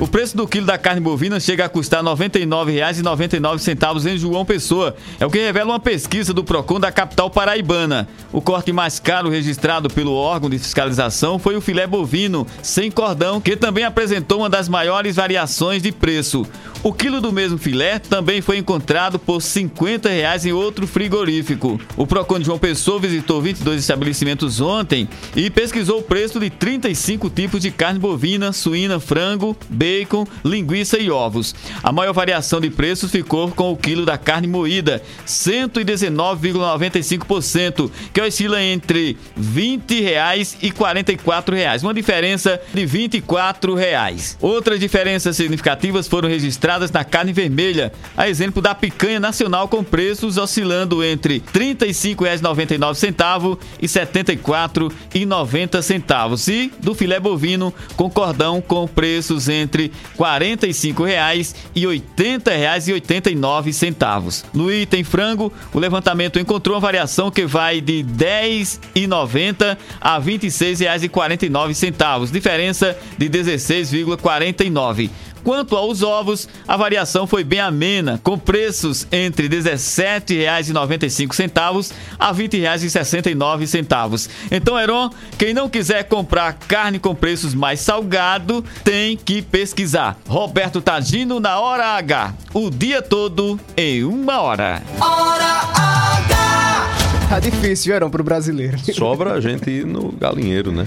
O 0.00 0.08
preço 0.08 0.34
do 0.34 0.48
quilo 0.48 0.64
da 0.64 0.78
carne 0.78 0.98
bovina 0.98 1.38
chega 1.38 1.66
a 1.66 1.68
custar 1.68 2.02
R$ 2.02 2.08
99,99 2.08 4.10
em 4.10 4.16
João 4.16 4.46
Pessoa. 4.46 4.96
É 5.20 5.26
o 5.26 5.30
que 5.30 5.38
revela 5.38 5.72
uma 5.72 5.78
pesquisa 5.78 6.32
do 6.32 6.42
Procon 6.42 6.80
da 6.80 6.90
capital 6.90 7.28
paraibana. 7.28 8.08
O 8.32 8.40
corte 8.40 8.72
mais 8.72 8.98
caro 8.98 9.28
registrado 9.28 9.90
pelo 9.90 10.14
órgão 10.14 10.48
de 10.48 10.58
fiscalização 10.58 11.38
foi 11.38 11.54
o 11.54 11.60
filé 11.60 11.86
bovino 11.86 12.46
sem 12.62 12.90
cordão, 12.90 13.42
que 13.42 13.54
também 13.54 13.84
apresentou 13.84 14.38
uma 14.38 14.48
das 14.48 14.70
maiores 14.70 15.16
variações 15.16 15.82
de 15.82 15.92
preço. 15.92 16.46
O 16.82 16.94
quilo 16.94 17.20
do 17.20 17.30
mesmo 17.30 17.58
filé 17.58 17.98
também 17.98 18.40
foi 18.40 18.56
encontrado 18.56 19.18
por 19.18 19.42
50 19.42 20.08
reais 20.08 20.46
em 20.46 20.52
outro 20.52 20.86
frigorífico. 20.86 21.78
O 21.94 22.06
Procon 22.06 22.38
de 22.38 22.46
João 22.46 22.58
Pessoa 22.58 22.98
visitou 22.98 23.42
22 23.42 23.82
estabelecimentos 23.82 24.62
ontem 24.62 25.06
e 25.36 25.50
pesquisou 25.50 25.98
o 25.98 26.02
preço 26.02 26.40
de 26.40 26.48
35 26.48 27.28
tipos 27.28 27.60
de 27.60 27.70
carne 27.70 27.98
bovina, 27.98 28.50
suína, 28.50 28.98
frango, 28.98 29.54
bacon, 29.68 30.26
linguiça 30.42 30.98
e 30.98 31.10
ovos. 31.10 31.54
A 31.82 31.92
maior 31.92 32.14
variação 32.14 32.62
de 32.62 32.70
preços 32.70 33.10
ficou 33.10 33.50
com 33.50 33.72
o 33.72 33.76
quilo 33.76 34.06
da 34.06 34.16
carne 34.16 34.48
moída, 34.48 35.02
119,95%, 35.26 37.90
que 38.10 38.22
oscila 38.22 38.62
entre 38.62 39.18
20 39.36 40.00
reais 40.00 40.56
e 40.62 40.70
44 40.70 41.54
reais, 41.54 41.82
uma 41.82 41.92
diferença 41.92 42.58
de 42.72 42.86
24 42.86 43.74
reais. 43.74 44.38
Outras 44.40 44.80
diferenças 44.80 45.36
significativas 45.36 46.08
foram 46.08 46.26
registradas 46.26 46.69
na 46.92 47.04
carne 47.04 47.32
vermelha, 47.32 47.92
a 48.16 48.28
exemplo 48.28 48.62
da 48.62 48.74
picanha 48.74 49.18
nacional 49.18 49.68
com 49.68 49.82
preços 49.82 50.36
oscilando 50.36 51.02
entre 51.02 51.42
R$ 51.52 51.74
35,99 51.74 53.58
e 53.80 53.86
R$ 53.86 53.88
74,90 53.88 55.82
centavos 55.82 56.46
e 56.48 56.72
do 56.80 56.94
filé 56.94 57.18
bovino 57.18 57.74
com 57.96 58.10
cordão 58.10 58.60
com 58.60 58.86
preços 58.86 59.48
entre 59.48 59.92
45 60.16 61.04
reais 61.04 61.54
e 61.74 61.86
R$ 61.86 62.02
80,89 62.16 63.72
centavos. 63.72 64.44
No 64.52 64.72
item 64.72 65.02
frango, 65.04 65.52
o 65.72 65.78
levantamento 65.78 66.38
encontrou 66.38 66.76
uma 66.76 66.80
variação 66.80 67.30
que 67.30 67.46
vai 67.46 67.80
de 67.80 68.02
R$ 68.02 68.58
10,90 68.94 69.76
a 70.00 70.18
R$ 70.18 70.38
26,49 70.38 71.74
centavos, 71.74 72.30
diferença 72.30 72.96
de 73.18 73.28
16,49. 73.28 75.10
Quanto 75.42 75.74
aos 75.76 76.02
ovos, 76.02 76.48
a 76.66 76.76
variação 76.76 77.26
foi 77.26 77.42
bem 77.42 77.60
amena, 77.60 78.20
com 78.22 78.38
preços 78.38 79.06
entre 79.10 79.48
R$ 79.48 79.62
17,95 79.62 81.92
a 82.18 82.32
R$ 82.32 82.48
20,69. 82.48 84.28
Então, 84.50 84.78
Heron, 84.78 85.10
quem 85.38 85.54
não 85.54 85.68
quiser 85.68 86.04
comprar 86.04 86.54
carne 86.54 86.98
com 86.98 87.14
preços 87.14 87.54
mais 87.54 87.80
salgado, 87.80 88.64
tem 88.84 89.16
que 89.16 89.40
pesquisar. 89.42 90.18
Roberto 90.28 90.80
Tagino 90.80 91.40
na 91.40 91.58
Hora 91.60 91.96
H, 91.96 92.34
o 92.52 92.70
dia 92.70 93.02
todo 93.02 93.58
em 93.76 94.04
uma 94.04 94.40
hora. 94.40 94.82
Hora 95.00 95.60
H! 95.74 97.28
Tá 97.28 97.38
difícil, 97.38 97.94
Heron, 97.94 98.10
pro 98.10 98.24
brasileiro. 98.24 98.76
Sobra 98.92 99.34
a 99.34 99.40
gente 99.40 99.70
ir 99.70 99.86
no 99.86 100.10
galinheiro, 100.10 100.72
né? 100.72 100.86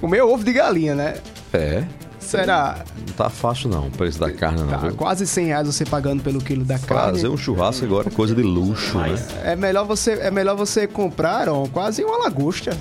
Comer 0.00 0.22
ovo 0.22 0.44
de 0.44 0.52
galinha, 0.52 0.94
né? 0.94 1.14
É. 1.52 1.82
Será? 2.28 2.84
Não 3.06 3.14
tá 3.14 3.30
fácil 3.30 3.70
não, 3.70 3.86
o 3.86 3.90
preço 3.90 4.18
da 4.20 4.30
carne 4.30 4.60
não, 4.60 4.68
Tá, 4.68 4.76
viu? 4.78 4.94
quase 4.94 5.26
100 5.26 5.46
reais 5.46 5.66
você 5.66 5.84
pagando 5.84 6.22
pelo 6.22 6.40
quilo 6.40 6.64
da 6.64 6.78
carne. 6.78 7.12
Fazer 7.12 7.28
um 7.28 7.36
churrasco 7.36 7.84
agora 7.84 8.08
é 8.08 8.10
coisa 8.10 8.34
de 8.34 8.42
luxo, 8.42 8.98
né? 8.98 9.14
É 9.44 9.56
melhor 9.56 9.84
você, 9.86 10.12
é 10.12 10.30
melhor 10.30 10.56
você 10.56 10.86
comprar, 10.86 11.48
ó, 11.48 11.66
quase 11.68 12.04
uma 12.04 12.18
lagosta. 12.18 12.76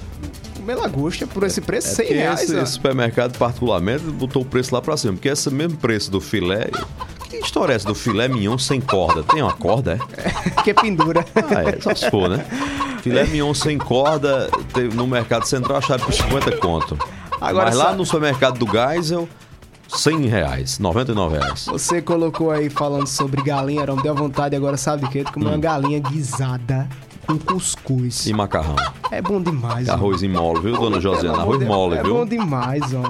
Comer 0.58 0.76
lagosta 0.76 1.26
por 1.26 1.44
esse 1.44 1.62
preço, 1.62 1.88
100 1.96 2.04
É 2.06 2.08
porque 2.08 2.20
reais. 2.20 2.42
esse, 2.44 2.56
ó. 2.56 2.62
esse 2.62 2.72
supermercado, 2.74 3.38
particularmente, 3.38 4.04
botou 4.04 4.42
o 4.42 4.46
preço 4.46 4.76
lá 4.76 4.82
pra 4.82 4.98
cima. 4.98 5.14
Porque 5.14 5.30
esse 5.30 5.50
mesmo 5.50 5.78
preço 5.78 6.12
do 6.12 6.20
filé. 6.20 6.70
Que 7.30 7.38
história 7.38 7.72
é 7.74 7.76
essa 7.78 7.88
do 7.88 7.96
filé 7.96 8.28
mignon 8.28 8.58
sem 8.58 8.82
corda? 8.82 9.24
Tem 9.24 9.42
uma 9.42 9.54
corda, 9.54 9.98
é? 9.98 10.62
Que 10.64 10.74
pendura. 10.74 11.26
Ah, 11.36 11.64
é, 11.64 11.80
só 11.82 11.94
se 11.96 12.10
for, 12.10 12.30
né? 12.30 12.46
Filé 13.02 13.24
mignon 13.26 13.54
sem 13.54 13.78
corda, 13.78 14.50
no 14.94 15.08
Mercado 15.08 15.46
Central 15.46 15.78
achado 15.78 16.04
por 16.04 16.14
50 16.14 16.58
conto. 16.58 16.98
Agora, 17.40 17.66
Mas 17.68 17.76
lá 17.76 17.86
sabe- 17.86 17.98
no 17.98 18.06
supermercado 18.06 18.58
do 18.58 18.66
Geisel, 18.72 19.28
100 19.88 20.26
reais, 20.28 20.80
99 20.80 21.38
reais. 21.38 21.66
Você 21.68 22.02
colocou 22.02 22.52
aí 22.52 22.70
falando 22.70 23.08
sobre 23.08 23.42
galinha, 23.42 23.86
não 23.86 23.96
deu 23.98 24.14
vontade 24.16 24.56
agora, 24.56 24.76
sabe 24.78 25.06
de 25.06 25.12
quê? 25.12 25.24
De 25.24 25.30
Hum. 25.30 25.34
comer 25.34 25.46
uma 25.48 25.58
galinha 25.58 26.00
guisada 26.00 26.88
com 27.26 27.38
cuscuz. 27.38 28.26
E 28.26 28.34
macarrão. 28.34 28.76
É 29.12 29.22
bom 29.22 29.42
demais. 29.42 29.88
Arroz 29.90 30.24
em 30.24 30.30
mole, 30.30 30.62
viu, 30.62 30.78
dona 30.78 31.00
Josiana? 31.00 31.40
Arroz 31.40 31.62
mole, 31.66 31.98
É 31.98 32.04
bom 32.04 32.26
viu? 32.26 32.40
demais, 32.40 32.84
ó. 32.94 33.04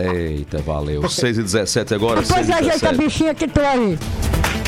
Eita, 0.00 0.58
valeu. 0.58 1.08
6 1.08 1.38
e 1.38 1.42
17 1.42 1.94
agora, 1.94 2.24
6 2.24 2.32
Pois 2.34 2.48
e 2.48 2.52
ajeita 2.52 2.74
a 2.88 2.92
17. 2.92 2.98
bichinha 2.98 3.34
que 3.34 3.46
tô 3.48 3.60
aí. 3.60 3.98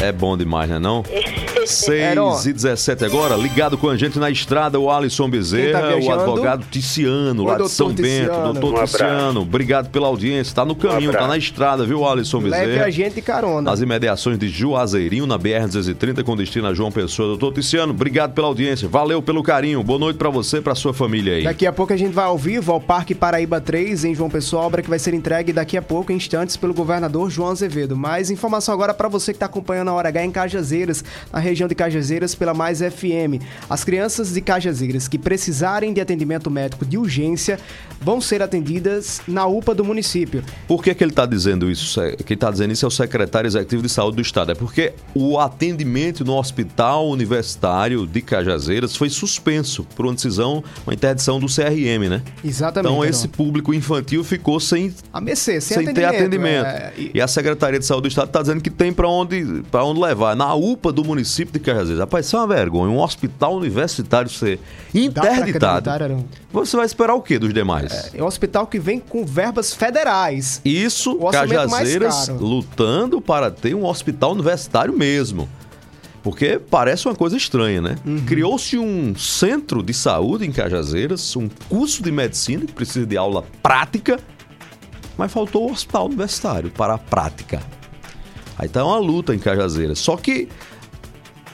É 0.00 0.12
bom 0.12 0.36
demais, 0.36 0.68
né 0.70 0.78
não? 0.78 1.02
6 1.66 2.46
e 2.46 2.52
17 2.52 3.04
agora, 3.04 3.36
ligado 3.36 3.76
com 3.76 3.88
a 3.88 3.96
gente 3.96 4.18
na 4.18 4.30
estrada, 4.30 4.78
o 4.78 4.90
Alisson 4.90 5.28
Bezerra, 5.28 5.80
tá 5.80 5.96
o 5.96 6.12
advogado 6.12 6.64
Ticiano, 6.70 7.44
Oi, 7.44 7.50
lá 7.50 7.58
de 7.58 7.68
São 7.68 7.88
Bento. 7.88 8.02
Ticiano. 8.02 8.52
Doutor 8.52 8.80
Um. 8.80 8.84
Ticiano, 8.84 9.40
obrigado 9.42 9.90
pela 9.90 10.06
audiência. 10.06 10.54
Tá 10.54 10.64
no 10.64 10.74
caminho, 10.74 11.12
tá 11.12 11.26
na 11.26 11.36
estrada, 11.36 11.84
viu, 11.84 12.06
Alisson 12.06 12.38
Leve 12.40 12.54
a 12.54 12.66
Bezerra? 12.66 12.90
gente 12.90 13.22
carona. 13.22 13.70
Nas 13.70 13.80
imediações 13.80 14.38
de 14.38 14.48
Juazeirinho, 14.48 15.26
na 15.26 15.38
BR-230, 15.38 16.22
com 16.22 16.36
destino 16.36 16.68
a 16.68 16.74
João 16.74 16.92
Pessoa. 16.92 17.28
Doutor 17.28 17.52
Ticiano, 17.54 17.92
obrigado 17.92 18.32
pela 18.32 18.46
audiência. 18.46 18.88
Valeu 18.88 19.20
pelo 19.22 19.42
carinho. 19.42 19.82
Boa 19.82 19.98
noite 19.98 20.16
pra 20.16 20.30
você 20.30 20.58
e 20.58 20.60
pra 20.60 20.74
sua 20.74 20.92
família 20.94 21.34
aí. 21.34 21.44
Daqui 21.44 21.66
a 21.66 21.72
pouco 21.72 21.92
a 21.92 21.96
gente 21.96 22.12
vai 22.12 22.26
ao 22.26 22.38
vivo 22.38 22.72
ao 22.72 22.80
Parque 22.80 23.14
Paraíba 23.14 23.60
3, 23.60 24.04
em 24.04 24.14
João 24.14 24.30
Pessoa, 24.30 24.62
obra 24.62 24.82
que 24.82 24.90
vai 24.90 24.98
ser 24.98 25.14
entregue 25.14 25.52
daqui 25.52 25.76
a 25.76 25.82
pouco, 25.82 26.12
em 26.12 26.16
instantes, 26.16 26.56
pelo 26.56 26.74
governador 26.74 27.30
João 27.30 27.50
Azevedo. 27.50 27.96
Mais 27.96 28.30
informação 28.30 28.74
agora 28.74 28.92
para 28.92 29.08
você 29.08 29.32
que 29.32 29.36
está 29.36 29.46
acompanhando 29.46 29.88
a 29.88 29.94
Hora 29.94 30.08
H 30.08 30.24
em 30.24 30.30
Cajazeiras, 30.30 31.02
na 31.32 31.38
região 31.38 31.57
de 31.66 31.74
Cajazeiras, 31.74 32.34
pela 32.34 32.52
Mais 32.54 32.80
FM. 32.80 33.42
As 33.68 33.82
crianças 33.82 34.32
de 34.34 34.40
Cajazeiras 34.40 35.08
que 35.08 35.18
precisarem 35.18 35.92
de 35.92 36.00
atendimento 36.00 36.50
médico 36.50 36.84
de 36.84 36.98
urgência 36.98 37.58
vão 38.00 38.20
ser 38.20 38.42
atendidas 38.42 39.20
na 39.26 39.46
UPA 39.46 39.74
do 39.74 39.84
município. 39.84 40.44
Por 40.68 40.82
que, 40.84 40.94
que 40.94 41.02
ele 41.02 41.10
está 41.10 41.26
dizendo 41.26 41.70
isso? 41.70 42.00
Quem 42.26 42.34
está 42.34 42.50
dizendo 42.50 42.72
isso 42.72 42.84
é 42.84 42.88
o 42.88 42.90
secretário 42.90 43.48
executivo 43.48 43.82
de 43.82 43.88
saúde 43.88 44.16
do 44.16 44.22
estado. 44.22 44.52
É 44.52 44.54
porque 44.54 44.92
o 45.14 45.38
atendimento 45.38 46.24
no 46.24 46.36
hospital 46.36 47.08
universitário 47.08 48.06
de 48.06 48.20
Cajazeiras 48.20 48.94
foi 48.94 49.08
suspenso 49.08 49.84
por 49.96 50.04
uma 50.06 50.14
decisão, 50.14 50.62
uma 50.86 50.92
interdição 50.94 51.40
do 51.40 51.46
CRM, 51.46 52.08
né? 52.08 52.22
Exatamente. 52.44 52.92
Então 52.92 53.04
esse 53.04 53.26
público 53.28 53.72
infantil 53.72 54.22
ficou 54.22 54.60
sem, 54.60 54.92
A 55.12 55.20
mercê, 55.20 55.60
sem, 55.60 55.84
sem 55.84 55.94
ter 55.94 56.04
atendimento. 56.04 56.66
é, 56.66 56.92
e- 56.96 57.10
e... 57.14 57.20
a 57.20 57.26
Secretaria 57.28 57.78
de 57.78 57.86
Saúde 57.86 58.02
do 58.02 58.08
Estado 58.08 58.28
está 58.28 58.40
dizendo 58.42 58.60
que 58.60 58.70
tem 58.70 58.92
para 58.92 59.08
onde, 59.08 59.62
pra 59.70 59.84
onde 59.84 60.00
levar. 60.00 60.34
Na 60.36 60.54
UPA 60.54 60.92
do 60.92 61.04
município 61.04 61.37
de 61.44 61.58
Cajazeiras. 61.58 62.00
Rapaz, 62.00 62.26
isso 62.26 62.36
é 62.36 62.40
uma 62.40 62.46
vergonha. 62.46 62.90
Um 62.90 63.00
hospital 63.00 63.56
universitário 63.56 64.30
ser 64.30 64.58
interditado. 64.94 65.90
acreditar? 65.90 66.24
Você 66.52 66.76
vai 66.76 66.86
esperar 66.86 67.14
o 67.14 67.22
quê 67.22 67.38
dos 67.38 67.52
demais? 67.52 68.10
É 68.14 68.22
um 68.22 68.26
hospital 68.26 68.66
que 68.66 68.78
vem 68.78 69.00
com 69.00 69.24
verbas 69.24 69.74
federais. 69.74 70.60
Isso, 70.64 71.16
Cajazeiras 71.30 72.28
lutando 72.28 73.20
para 73.20 73.50
ter 73.50 73.74
um 73.74 73.84
hospital 73.84 74.32
universitário 74.32 74.96
mesmo. 74.96 75.48
Porque 76.22 76.58
parece 76.58 77.06
uma 77.06 77.14
coisa 77.14 77.36
estranha, 77.36 77.80
né? 77.80 77.96
Uhum. 78.04 78.24
Criou-se 78.26 78.76
um 78.76 79.16
centro 79.16 79.82
de 79.82 79.94
saúde 79.94 80.44
em 80.44 80.52
Cajazeiras, 80.52 81.34
um 81.36 81.48
curso 81.68 82.02
de 82.02 82.10
medicina 82.10 82.66
que 82.66 82.72
precisa 82.72 83.06
de 83.06 83.16
aula 83.16 83.44
prática, 83.62 84.18
mas 85.16 85.32
faltou 85.32 85.68
o 85.68 85.72
hospital 85.72 86.06
universitário 86.06 86.70
para 86.70 86.94
a 86.94 86.98
prática. 86.98 87.62
Aí 88.58 88.68
tá 88.68 88.84
uma 88.84 88.98
luta 88.98 89.34
em 89.34 89.38
Cajazeiras. 89.38 90.00
Só 90.00 90.16
que 90.16 90.48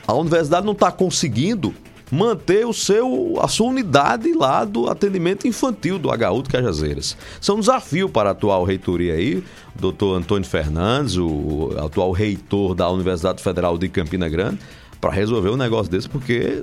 a 0.07 0.15
universidade 0.15 0.65
não 0.65 0.73
está 0.73 0.91
conseguindo 0.91 1.75
manter 2.11 2.67
o 2.67 2.73
seu, 2.73 3.39
a 3.41 3.49
sua 3.49 3.69
unidade 3.69 4.33
lá 4.33 4.65
do 4.65 4.89
atendimento 4.89 5.49
infantil 5.49 5.99
do 5.99 6.11
HU 6.11 6.43
de 6.43 6.49
Cajazeiras. 6.49 7.17
Isso 7.41 7.51
é 7.51 7.55
um 7.55 7.61
desafio 7.61 8.09
para 8.09 8.31
a 8.31 8.33
atual 8.33 8.65
reitoria 8.65 9.15
aí, 9.15 9.43
o 9.77 9.81
doutor 9.81 10.17
Antônio 10.17 10.49
Fernandes, 10.49 11.17
o 11.17 11.71
atual 11.79 12.13
reitor 12.13 12.75
da 12.75 12.89
Universidade 12.91 13.43
Federal 13.43 13.77
de 13.77 13.89
Campina 13.89 14.29
Grande, 14.29 14.59
para 15.01 15.11
resolver 15.11 15.51
um 15.51 15.57
negócio 15.57 15.91
desse, 15.91 16.09
porque 16.09 16.63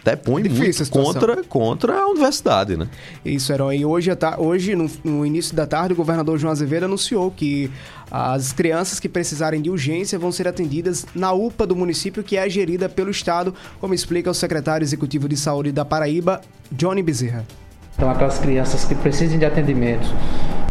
até 0.00 0.16
põe 0.16 0.42
Difícil 0.42 0.86
muito 0.86 0.90
contra, 0.90 1.44
contra 1.44 2.00
a 2.00 2.06
universidade, 2.08 2.76
né? 2.76 2.88
Isso, 3.24 3.52
Herói. 3.52 3.78
E 3.78 3.84
hoje, 3.84 4.10
hoje 4.38 4.74
no, 4.74 4.90
no 5.04 5.26
início 5.26 5.54
da 5.54 5.66
tarde, 5.66 5.92
o 5.92 5.96
governador 5.96 6.38
João 6.38 6.50
Azevedo 6.50 6.84
anunciou 6.84 7.30
que 7.30 7.70
as 8.10 8.52
crianças 8.52 8.98
que 8.98 9.08
precisarem 9.08 9.60
de 9.60 9.70
urgência 9.70 10.18
vão 10.18 10.32
ser 10.32 10.48
atendidas 10.48 11.06
na 11.14 11.32
UPA 11.32 11.66
do 11.66 11.76
município, 11.76 12.24
que 12.24 12.36
é 12.36 12.48
gerida 12.48 12.88
pelo 12.88 13.10
Estado, 13.10 13.54
como 13.78 13.94
explica 13.94 14.30
o 14.30 14.34
secretário 14.34 14.84
executivo 14.84 15.28
de 15.28 15.36
saúde 15.36 15.70
da 15.70 15.84
Paraíba, 15.84 16.40
Johnny 16.72 17.02
Bezerra. 17.02 17.44
Então, 17.94 18.08
aquelas 18.08 18.38
crianças 18.38 18.84
que 18.84 18.94
precisem 18.94 19.38
de 19.38 19.44
atendimento, 19.44 20.06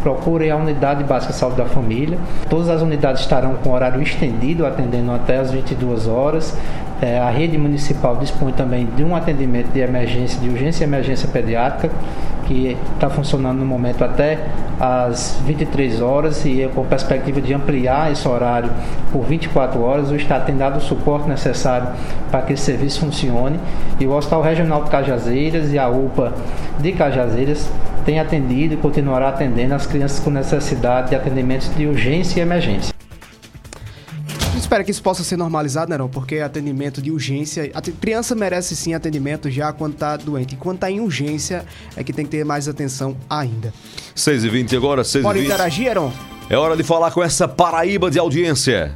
procurem 0.01 0.49
a 0.49 0.55
unidade 0.55 1.03
básica 1.03 1.33
de 1.33 1.39
saúde 1.39 1.57
da 1.57 1.65
família. 1.65 2.17
Todas 2.49 2.69
as 2.69 2.81
unidades 2.81 3.21
estarão 3.21 3.55
com 3.55 3.71
horário 3.71 4.01
estendido, 4.01 4.65
atendendo 4.65 5.11
até 5.11 5.37
as 5.37 5.51
22 5.51 6.07
horas. 6.07 6.57
É, 7.01 7.17
a 7.17 7.29
rede 7.29 7.57
municipal 7.57 8.17
dispõe 8.17 8.51
também 8.51 8.85
de 8.85 9.03
um 9.03 9.15
atendimento 9.15 9.71
de 9.71 9.79
emergência, 9.79 10.39
de 10.39 10.49
urgência 10.49 10.83
e 10.83 10.87
emergência 10.87 11.29
pediátrica, 11.29 11.93
que 12.45 12.75
está 12.95 13.09
funcionando 13.09 13.59
no 13.59 13.65
momento 13.65 14.03
até 14.03 14.39
às 14.79 15.39
23 15.45 16.01
horas 16.01 16.43
e 16.45 16.63
é 16.63 16.67
com 16.67 16.83
perspectiva 16.83 17.39
de 17.39 17.53
ampliar 17.53 18.11
esse 18.11 18.27
horário 18.27 18.71
por 19.11 19.23
24 19.23 19.81
horas. 19.81 20.11
O 20.11 20.15
Estado 20.15 20.45
tem 20.45 20.57
dado 20.57 20.77
o 20.77 20.81
suporte 20.81 21.29
necessário 21.29 21.89
para 22.31 22.41
que 22.41 22.53
esse 22.53 22.63
serviço 22.63 23.01
funcione 23.01 23.59
e 23.99 24.07
o 24.07 24.11
Hospital 24.11 24.41
Regional 24.41 24.83
de 24.83 24.89
Cajazeiras 24.89 25.71
e 25.71 25.77
a 25.77 25.87
UPA 25.87 26.33
de 26.79 26.91
Cajazeiras 26.91 27.69
tem 28.09 28.19
atendido 28.19 28.73
e 28.73 28.77
continuará 28.77 29.29
atendendo 29.29 29.75
as 29.75 29.85
crianças 29.85 30.19
com 30.19 30.31
necessidade 30.31 31.09
de 31.09 31.15
atendimentos 31.15 31.71
de 31.75 31.85
urgência 31.85 32.39
e 32.39 32.41
emergência. 32.41 32.91
gente 34.51 34.57
espera 34.57 34.83
que 34.83 34.89
isso 34.89 35.03
possa 35.03 35.23
ser 35.23 35.37
normalizado, 35.37 35.91
né, 35.91 35.97
não? 35.99 36.09
Porque 36.09 36.39
atendimento 36.39 37.03
de 37.03 37.11
urgência. 37.11 37.69
A 37.71 37.79
criança 37.79 38.33
merece 38.33 38.75
sim 38.75 38.95
atendimento 38.95 39.47
já 39.51 39.71
quando 39.71 39.93
tá 39.93 40.17
doente. 40.17 40.55
E 40.55 40.57
quando 40.57 40.79
tá 40.79 40.89
em 40.89 40.99
urgência, 40.99 41.63
é 41.95 42.03
que 42.03 42.11
tem 42.11 42.25
que 42.25 42.31
ter 42.31 42.43
mais 42.43 42.67
atenção 42.67 43.15
ainda. 43.29 43.71
6 44.15 44.43
e 44.43 44.49
20 44.49 44.75
agora, 44.75 45.03
6 45.03 45.23
Bora 45.23 45.37
20 45.37 45.45
interagir, 45.45 45.85
Heron? 45.85 46.11
É 46.49 46.57
hora 46.57 46.75
de 46.75 46.81
falar 46.81 47.11
com 47.11 47.21
essa 47.21 47.47
Paraíba 47.47 48.09
de 48.09 48.17
audiência. 48.17 48.95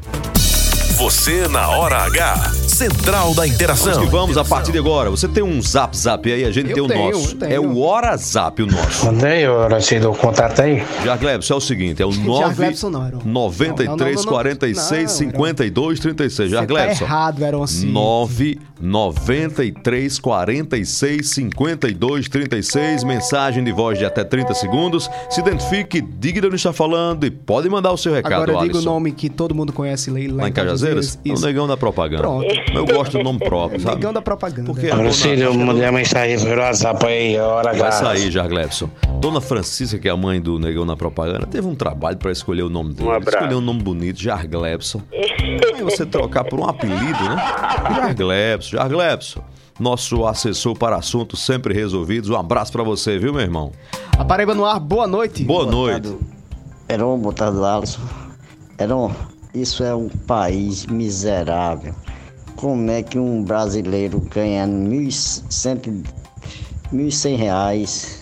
Você 0.98 1.48
na 1.48 1.70
hora 1.70 1.98
H. 2.04 2.52
Central 2.68 3.34
da 3.34 3.48
Interação. 3.48 3.94
Vamos 3.94 4.06
que 4.06 4.12
vamos 4.12 4.38
a 4.38 4.44
partir 4.46 4.72
de 4.72 4.78
agora. 4.78 5.10
Você 5.10 5.28
tem 5.28 5.44
um 5.44 5.62
zap 5.62 5.96
zap 5.96 6.32
aí, 6.32 6.44
a 6.44 6.52
gente 6.52 6.70
Eu 6.70 6.74
tem 6.76 6.84
o 6.84 6.88
tenho, 6.88 7.12
nosso. 7.12 7.38
É 7.46 7.60
o 7.60 7.80
Hora 7.80 8.16
Zap 8.18 8.62
o 8.62 8.66
nosso. 8.66 9.06
Mandei, 9.06 9.48
hora 9.48 9.80
se 9.82 10.00
do 10.00 10.12
contato 10.14 10.62
aí. 10.62 10.84
Já 11.04 11.16
Glebson, 11.16 11.54
é 11.54 11.58
o 11.58 11.62
seguinte, 11.62 12.02
é 12.02 12.06
o 12.06 12.12
9 12.14 12.56
Glebson 12.56 12.90
não, 12.90 13.08
Heron. 13.08 13.20
93 13.24 13.88
Não, 13.88 13.96
não, 13.96 14.06
não, 14.06 14.16
não, 14.16 14.24
não. 14.24 14.32
46 14.32 15.02
Não, 15.02 15.08
52 15.10 16.00
36. 16.00 16.52
Já 16.52 16.62
Você 16.62 16.68
tá 16.68 16.88
errado, 16.92 17.44
Heron, 17.44 17.68
sim. 17.68 17.92
9 17.92 18.60
93 18.82 20.20
46 20.20 21.30
52 21.30 22.28
36. 22.30 23.04
Mensagem 23.04 23.64
de 23.64 23.72
voz 23.72 23.98
de 23.98 24.06
até 24.06 24.24
30 24.24 24.54
segundos. 24.54 25.10
Se 25.30 25.40
identifique, 25.42 26.02
diga 26.02 26.42
de 26.42 26.48
onde 26.48 26.56
está 26.58 26.74
falando 26.74 27.26
e 27.26 27.32
pode 27.32 27.70
mandar 27.70 27.92
o 27.92 27.98
seu 27.98 28.14
recado, 28.14 28.34
Agora 28.34 28.52
diga 28.54 28.76
o 28.76 28.78
Alisson. 28.78 28.90
nome 28.90 29.12
que 29.12 29.30
todo 29.30 29.54
mundo 29.56 29.72
conhece 29.72 30.10
lá, 30.10 30.20
Lá 30.44 30.50
em 30.50 30.52
Cajazeiras? 30.52 30.83
É 30.84 30.94
o 30.94 31.00
Isso. 31.34 31.46
negão 31.46 31.68
da 31.68 31.78
propaganda. 31.78 32.22
Pronto. 32.24 32.48
Eu 32.74 32.86
gosto 32.86 33.18
do 33.18 33.24
nome 33.24 33.40
próprio, 33.40 33.80
sabe? 33.80 33.96
Negão 33.96 34.14
da 34.14 34.22
propaganda. 34.22 34.66
Porque 34.72 34.88
a 34.90 34.94
Agora 34.94 35.10
dona- 35.10 35.42
eu 35.44 35.54
mandei 35.54 35.86
a 35.86 35.92
mensagem 35.92 36.40
pelo 36.40 36.62
WhatsApp 36.62 37.06
aí, 37.06 37.38
hora 37.40 37.72
Vai 37.74 37.82
H. 37.88 37.92
sair, 37.92 38.32
Jarglebson. 38.32 38.90
Dona 39.20 39.40
Francisca, 39.42 39.98
que 40.00 40.08
é 40.08 40.12
a 40.12 40.18
mãe 40.18 40.42
do 40.42 40.60
Negão 40.60 40.86
na 40.86 40.96
propaganda, 40.98 41.46
teve 41.46 41.68
um 41.68 41.76
trabalho 41.76 42.18
pra 42.18 42.32
escolher 42.32 42.64
o 42.64 42.70
nome 42.70 42.94
dele. 42.94 43.10
Um. 43.10 43.18
Escolheu 43.20 43.58
um 43.58 43.62
nome 43.62 43.82
bonito, 43.82 44.22
Jarglebson. 44.22 45.02
Aí 45.14 45.82
você 45.84 46.06
trocar 46.06 46.44
por 46.44 46.60
um 46.60 46.66
apelido, 46.68 47.02
né? 47.24 47.36
Jarglebson, 47.96 48.78
Jarglebson. 48.78 49.42
Nosso 49.80 50.26
assessor 50.28 50.78
para 50.78 50.96
assuntos 50.98 51.40
sempre 51.44 51.74
resolvidos. 51.74 52.30
Um 52.30 52.36
abraço 52.38 52.72
pra 52.72 52.84
você, 52.84 53.18
viu, 53.18 53.34
meu 53.34 53.42
irmão? 53.42 53.72
A 54.18 54.24
Paraíba 54.24 54.54
no 54.54 54.66
ar, 54.66 54.80
boa 54.80 55.08
noite. 55.08 55.44
Boa 55.44 55.66
noite. 55.66 56.16
Heron, 56.88 57.18
botado 57.18 57.66
Alisson. 57.66 58.02
Heron, 58.80 59.12
isso 59.54 59.84
é 59.84 59.94
um 59.94 60.10
país 60.10 60.86
miserável. 60.88 61.94
Como 62.56 62.90
é 62.90 63.04
que 63.04 63.20
um 63.20 63.44
brasileiro 63.44 64.20
e 66.92 67.12
cem 67.12 67.36
reais 67.36 68.22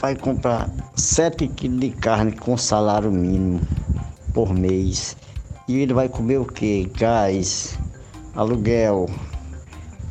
vai 0.00 0.16
comprar 0.16 0.68
7 0.96 1.46
quilos 1.48 1.80
de 1.80 1.90
carne 1.90 2.32
com 2.32 2.56
salário 2.56 3.12
mínimo 3.12 3.60
por 4.34 4.52
mês? 4.52 5.16
E 5.68 5.78
ele 5.78 5.94
vai 5.94 6.08
comer 6.08 6.38
o 6.38 6.44
quê? 6.44 6.90
Gás, 6.98 7.78
aluguel 8.34 9.08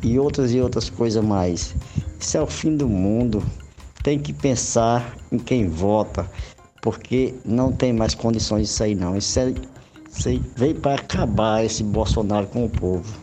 e 0.02 0.18
outras 0.18 0.52
e 0.54 0.60
outras 0.60 0.88
coisas 0.88 1.22
mais. 1.22 1.74
Isso 2.18 2.38
é 2.38 2.40
o 2.40 2.46
fim 2.46 2.74
do 2.74 2.88
mundo. 2.88 3.42
Tem 4.02 4.18
que 4.18 4.32
pensar 4.32 5.14
em 5.30 5.38
quem 5.38 5.68
vota, 5.68 6.26
porque 6.80 7.34
não 7.44 7.72
tem 7.72 7.92
mais 7.92 8.14
condições 8.14 8.68
disso 8.68 8.82
aí 8.82 8.94
não. 8.94 9.16
Isso, 9.16 9.38
é, 9.38 9.52
isso 10.10 10.28
aí 10.28 10.42
veio 10.56 10.74
para 10.76 10.94
acabar 10.94 11.64
esse 11.64 11.82
Bolsonaro 11.82 12.46
com 12.46 12.64
o 12.64 12.68
povo. 12.70 13.18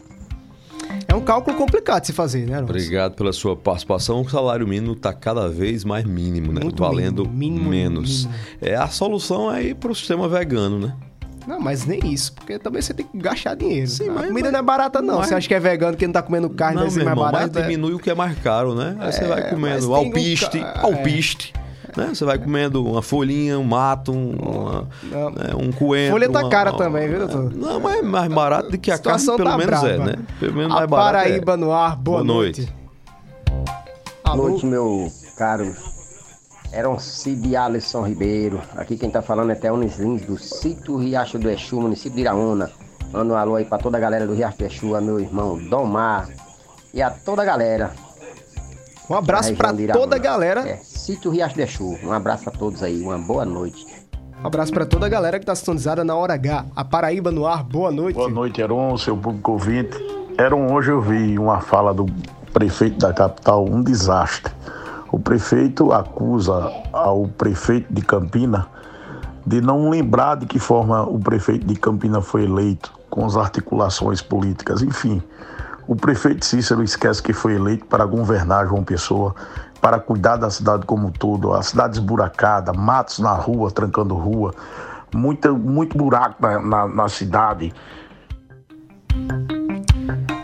É 1.08 1.16
um 1.16 1.22
cálculo 1.22 1.56
complicado 1.58 2.02
de 2.02 2.08
se 2.08 2.14
fazer, 2.14 2.46
né, 2.48 2.58
Heron? 2.58 2.64
Obrigado 2.66 3.14
pela 3.16 3.32
sua 3.34 3.56
participação. 3.56 4.22
O 4.22 4.30
salário 4.30 4.68
mínimo 4.68 4.94
está 4.94 5.14
cada 5.14 5.48
vez 5.50 5.84
mais 5.84 6.06
mínimo, 6.06 6.52
né? 6.54 6.62
Muito 6.62 6.82
Valendo 6.84 7.24
mínimo, 7.26 7.70
mínimo, 7.70 7.70
menos. 7.70 8.26
mínimo. 8.26 8.40
É, 8.62 8.76
a 8.76 8.88
solução 8.88 9.54
é 9.54 9.64
ir 9.64 9.76
pro 9.76 9.94
sistema 9.96 10.28
vegano, 10.28 10.80
né? 10.80 10.94
Não, 11.48 11.62
mas 11.62 11.86
nem 11.86 12.00
isso, 12.12 12.34
porque 12.34 12.60
também 12.60 12.82
você 12.82 12.94
tem 12.94 13.06
que 13.06 13.18
gastar 13.18 13.56
dinheiro. 13.56 13.88
Sim, 13.88 14.10
a 14.10 14.14
mas- 14.14 14.28
comida 14.28 14.52
não 14.52 14.60
é 14.60 14.62
barata, 14.62 15.02
não. 15.02 15.18
mas- 15.18 15.28
Você 15.30 15.36
acha 15.36 15.48
que 15.48 15.54
é 15.54 15.60
vegano 15.62 15.96
que 15.96 16.06
não 16.06 16.12
tá 16.14 16.22
comendo 16.22 16.50
carne, 16.50 16.76
Não, 16.76 16.82
vai 16.84 16.92
ser 16.92 16.98
meu 16.98 17.06
mais 17.06 17.18
irmão, 17.18 17.32
barato? 17.32 17.52
mas 17.54 17.64
é- 17.64 17.68
diminui 17.68 17.94
o 17.94 18.00
que 18.00 18.10
é 18.10 18.16
mais 18.16 18.38
caro, 18.40 18.76
né? 18.76 18.98
Aí 19.00 19.12
você 19.14 19.24
É, 19.24 19.28
vai 19.28 19.42
mas 19.42 19.50
comendo 19.50 19.80
tem 19.80 19.90
um 19.90 19.96
alpiste, 19.96 20.60
alpiste. 20.76 21.54
Né? 21.98 22.10
Você 22.14 22.24
vai 22.24 22.38
comendo 22.38 22.86
uma 22.86 23.02
folhinha, 23.02 23.58
um 23.58 23.64
mato, 23.64 24.12
um, 24.12 24.32
uma- 24.36 24.82
né? 25.32 25.50
um 25.60 25.72
coentro. 25.72 26.12
Folha 26.14 26.30
tá 26.32 26.40
uma- 26.42 26.50
cara 26.50 26.72
uma- 26.72 26.78
também, 26.78 27.10
viu, 27.10 27.20
doutor? 27.28 27.52
Não, 27.56 27.80
mas 27.80 27.98
é 27.98 28.02
mais 28.04 28.32
barato 28.32 28.70
do 28.70 28.78
que 28.78 28.92
a 28.92 29.00
carne, 29.00 29.20
situação 29.20 29.36
pelo 29.36 29.50
tá 29.50 29.58
menos 29.58 29.84
é, 29.84 29.96
brava. 29.98 30.12
né? 30.12 30.16
Pelo 30.40 30.54
menos 30.54 30.72
A 30.72 30.76
mais 30.76 30.90
barato 30.90 31.18
é. 31.18 31.30
Paraíba 31.30 31.58
no 31.58 31.72
ar, 31.74 31.96
boa, 31.96 32.18
Boa 32.20 32.24
noite. 32.24 32.62
noite. 32.62 32.74
Boa 34.24 34.36
noite, 34.38 34.66
meu 34.68 35.12
caro. 35.38 35.74
Eram 36.72 37.00
Cid 37.00 37.56
Alisson 37.56 38.04
Ribeiro. 38.06 38.62
Aqui 38.76 38.96
quem 38.98 39.10
tá 39.10 39.22
falando 39.22 39.52
é 39.52 39.56
Teonis 39.56 39.98
Lins, 39.98 40.22
do 40.24 40.38
sítio 40.38 40.98
Riacho 40.98 41.40
do 41.40 41.50
Exu, 41.50 41.80
município 41.82 42.16
de 42.16 42.22
Iraúna. 42.22 42.70
Manda 43.12 43.34
um 43.34 43.38
alô 43.38 43.56
aí 43.56 43.66
pra 43.66 43.78
toda 43.78 43.98
a 43.98 44.02
galera 44.02 44.28
do 44.28 44.34
Riacho 44.34 44.58
do 44.60 44.66
Exu, 44.66 44.96
a 44.96 45.02
meu 45.02 45.20
irmão 45.20 45.58
Domar 45.70 46.28
e 46.94 47.02
a 47.02 47.10
toda 47.10 47.42
a 47.42 47.46
galera. 47.46 47.92
Um 49.10 49.16
abraço 49.16 49.54
da 49.54 49.74
Iraúna. 49.74 49.94
toda 49.94 50.16
a 50.16 50.20
galera. 50.20 50.68
É, 50.68 50.78
sítio 50.78 51.32
Riacho 51.32 51.56
do 51.56 51.62
Exu. 51.62 51.98
Um 52.04 52.12
abraço 52.12 52.50
a 52.50 52.52
todos 52.52 52.84
aí, 52.84 53.02
uma 53.02 53.18
boa 53.18 53.46
noite. 53.46 53.86
Um 54.44 54.48
abraço 54.48 54.72
pra 54.72 54.86
toda 54.86 55.06
a 55.06 55.10
galera 55.10 55.40
que 55.40 55.46
tá 55.46 55.56
sintonizada 55.56 56.04
na 56.04 56.14
hora 56.16 56.34
H. 56.34 56.66
A 56.76 56.84
Paraíba 56.84 57.32
no 57.32 57.48
ar, 57.48 57.64
boa 57.64 57.92
noite. 57.92 58.16
Boa 58.16 58.30
noite, 58.30 58.62
Heron, 58.62 58.98
seu 58.98 59.16
público 59.18 59.54
ouvinte. 59.54 59.98
Heron, 60.38 60.74
hoje 60.74 60.92
eu 60.92 61.02
vi 61.02 61.40
uma 61.40 61.62
fala 61.62 61.94
do 61.94 62.06
prefeito 62.54 63.00
da 63.00 63.14
capital, 63.14 63.66
um 63.66 63.82
desastre. 63.82 64.54
O 65.12 65.18
prefeito 65.18 65.92
acusa 65.94 66.72
ao 66.92 67.28
prefeito 67.28 67.92
de 67.92 68.02
Campina 68.02 68.68
de 69.46 69.62
não 69.62 69.90
lembrar 69.90 70.36
de 70.36 70.46
que 70.46 70.60
forma 70.60 71.04
o 71.04 71.18
prefeito 71.18 71.66
de 71.66 71.76
Campina 71.76 72.22
foi 72.22 72.44
eleito, 72.44 72.92
com 73.10 73.26
as 73.26 73.38
articulações 73.38 74.22
políticas, 74.22 74.82
enfim. 74.82 75.24
O 75.88 75.96
prefeito 75.96 76.46
Cícero 76.46 76.84
esquece 76.84 77.24
que 77.24 77.32
foi 77.34 77.56
eleito 77.56 77.86
para 77.86 78.06
governar 78.06 78.68
João 78.68 78.84
Pessoa, 78.84 79.34
para 79.80 80.00
cuidar 80.00 80.36
da 80.36 80.50
cidade 80.50 80.86
como 80.86 81.08
um 81.08 81.12
todo, 81.12 81.54
a 81.54 81.64
cidade 81.64 81.94
esburacada, 81.98 82.74
matos 82.74 83.20
na 83.20 83.32
rua, 83.34 83.72
trancando 83.72 84.14
rua, 84.16 84.54
muita, 85.16 85.52
muito 85.54 85.98
buraco 85.98 86.36
na, 86.42 86.60
na, 86.60 86.88
na 86.88 87.08
cidade. 87.10 87.72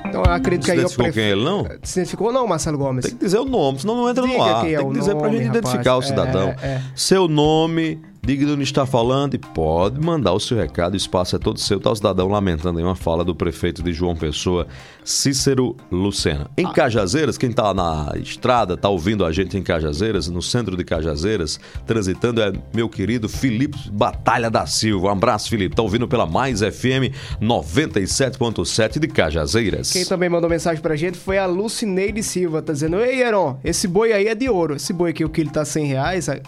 Então 0.08 0.24
eu 0.26 0.32
acredito 0.32 0.66
que 0.66 0.72
aí 0.72 0.78
o 0.78 0.82
Identificou 0.82 1.12
quem 1.12 1.24
é 1.24 1.34
prefeito. 1.34 1.40
ele, 1.40 1.44
não? 1.44 1.68
Se 1.84 2.00
identificou 2.00 2.32
não, 2.32 2.48
Marcelo 2.48 2.78
Gomes? 2.78 3.04
Tem 3.06 3.16
que 3.16 3.26
dizer 3.26 3.40
o 3.40 3.46
nome, 3.46 3.80
senão 3.80 3.96
não 3.96 4.10
entra 4.10 4.22
no 4.24 4.30
Diga 4.30 4.44
ar. 4.44 4.62
quem 4.62 4.74
é 4.76 4.78
Tem 4.78 4.86
o 4.88 4.92
que 4.92 5.00
dizer 5.00 5.16
pra 5.16 5.22
nome, 5.28 5.38
gente 5.38 5.48
rapaz. 5.48 5.64
identificar 5.66 5.96
o 5.96 6.00
É, 6.00 6.02
cidadão. 6.04 6.50
é. 6.62 6.82
Seu 6.96 7.28
nome, 7.28 8.02
diga 8.26 8.46
de 8.46 8.52
onde 8.54 8.64
está 8.64 8.86
falando 8.86 9.34
e 9.34 9.38
pode 9.38 10.00
mandar 10.00 10.32
o 10.32 10.40
seu 10.40 10.58
recado. 10.58 10.94
O 10.94 10.98
espaço 10.98 11.36
é 11.36 11.40
todo 11.40 11.60
seu. 11.60 11.80
Tá 11.80 11.92
o 11.92 11.96
cidadão 11.96 12.30
lamentando 12.30 12.80
aí 12.80 12.86
uma 12.86 12.96
fala 12.96 13.24
do 13.24 13.36
prefeito 13.36 13.84
de 13.84 13.92
João 13.92 14.16
Pessoa, 14.16 14.66
Cícero 15.04 15.76
Lucena. 15.92 16.50
Em 16.58 16.72
Cajazeiras, 16.72 17.38
quem 17.38 17.52
tá 17.52 17.74
na 17.74 18.14
estrada, 18.16 18.78
tá 18.78 18.88
ouvindo 18.88 19.26
a 19.26 19.32
gente 19.32 19.58
em 19.58 19.62
Cajazeiras, 19.62 20.30
no 20.30 20.42
centro 20.42 20.78
de 20.78 20.86
Cajazeiras, 20.86 21.60
transitando 21.86 22.42
é 22.42 22.54
meu 22.74 22.88
querido 22.88 23.28
Felipe 23.28 23.78
Batalha 23.92 24.50
da 24.50 24.66
Silva. 24.66 25.08
Um 25.08 25.12
abraço, 25.12 25.50
Felipe. 25.50 25.76
Tá 25.76 25.84
ouvindo 25.84 26.08
pela 26.08 26.26
Mais 26.26 26.62
FM 26.62 27.12
97.7 27.42 29.00
de 29.00 29.08
Cajazeiras. 29.10 29.92
Quem 29.92 30.06
também 30.06 30.30
mandou 30.30 30.50
mensagem 30.50 30.82
pra 30.82 30.96
gente 30.96 31.18
foi 31.18 31.38
a 31.38 31.46
Lucineide 31.46 32.24
Silva, 32.24 32.62
tá 32.62 32.72
dizendo, 32.72 33.02
Ei, 33.02 33.22
Heron, 33.22 33.60
esse 33.66 33.86
boi 33.86 34.14
aí 34.14 34.28
é 34.28 34.36
de 34.36 34.48
ouro. 34.48 34.76
Esse 34.76 34.94
boi 34.94 35.10
aqui, 35.10 35.26
o 35.26 35.30
quilo 35.30 35.52
tá 35.52 35.66
100 35.66 35.86
reais, 35.86 36.30
a, 36.30 36.40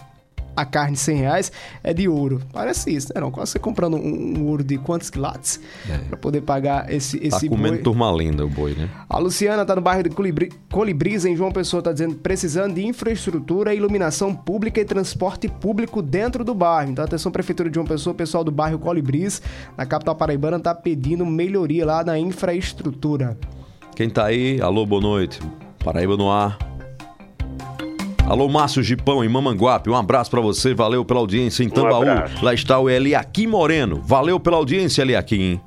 a 0.56 0.64
carne 0.64 0.96
100 0.96 1.16
reais, 1.18 1.52
é 1.84 1.92
de 1.92 2.08
ouro. 2.08 2.40
Parece 2.52 2.90
isso, 2.90 3.08
né, 3.08 3.18
Heron? 3.18 3.30
Quase 3.30 3.52
você 3.52 3.58
comprando 3.58 3.96
um, 3.96 4.38
um 4.38 4.46
ouro 4.46 4.64
de 4.64 4.78
quantos 4.78 5.10
quilates 5.10 5.60
pra 6.08 6.16
poder 6.16 6.40
pagar 6.40 6.90
esse, 6.92 7.18
Tá 7.18 7.26
esse 7.36 7.48
comendo 7.48 7.74
boi. 7.74 7.82
turma 7.82 8.10
linda 8.12 8.44
o 8.44 8.48
boi, 8.48 8.74
né? 8.74 8.88
A 9.08 9.18
Luciana 9.18 9.64
tá 9.64 9.76
no 9.76 9.82
bairro 9.82 10.02
de 10.02 10.10
Colibri, 10.10 10.50
Colibris, 10.72 11.24
em 11.24 11.36
João 11.36 11.52
Pessoa, 11.52 11.82
tá 11.82 11.92
dizendo 11.92 12.14
precisando 12.16 12.74
de 12.74 12.86
infraestrutura, 12.86 13.74
iluminação 13.74 14.34
pública 14.34 14.80
e 14.80 14.84
transporte 14.84 15.48
público 15.48 16.00
dentro 16.00 16.42
do 16.44 16.54
bairro. 16.54 16.90
Então, 16.92 17.04
atenção, 17.04 17.30
Prefeitura 17.30 17.68
de 17.68 17.74
João 17.74 17.86
Pessoa, 17.86 18.14
pessoal 18.14 18.42
do 18.42 18.50
bairro 18.50 18.78
Colibris, 18.78 19.42
na 19.76 19.84
capital 19.84 20.14
paraibana, 20.14 20.58
tá 20.58 20.74
pedindo 20.74 21.26
melhoria 21.26 21.84
lá 21.84 22.02
na 22.02 22.18
infraestrutura. 22.18 23.36
Quem 23.94 24.08
tá 24.08 24.26
aí? 24.26 24.60
Alô, 24.60 24.84
boa 24.86 25.00
noite. 25.02 25.40
Paraíba 25.84 26.16
no 26.16 26.30
ar. 26.30 26.58
Alô, 28.28 28.48
Márcio 28.48 28.82
Gipão 28.82 29.22
em 29.24 29.28
Mamanguape. 29.28 29.88
Um 29.88 29.94
abraço 29.94 30.28
pra 30.32 30.40
você. 30.40 30.74
Valeu 30.74 31.04
pela 31.04 31.20
audiência 31.20 31.62
em 31.62 31.68
Tambaú. 31.68 32.02
abraço. 32.02 32.44
Lá 32.44 32.52
está 32.52 32.76
o 32.76 32.90
Eliakim 32.90 33.46
Moreno. 33.46 34.02
Valeu 34.04 34.40
pela 34.40 34.56
audiência, 34.56 35.02
Eliakim. 35.02 35.60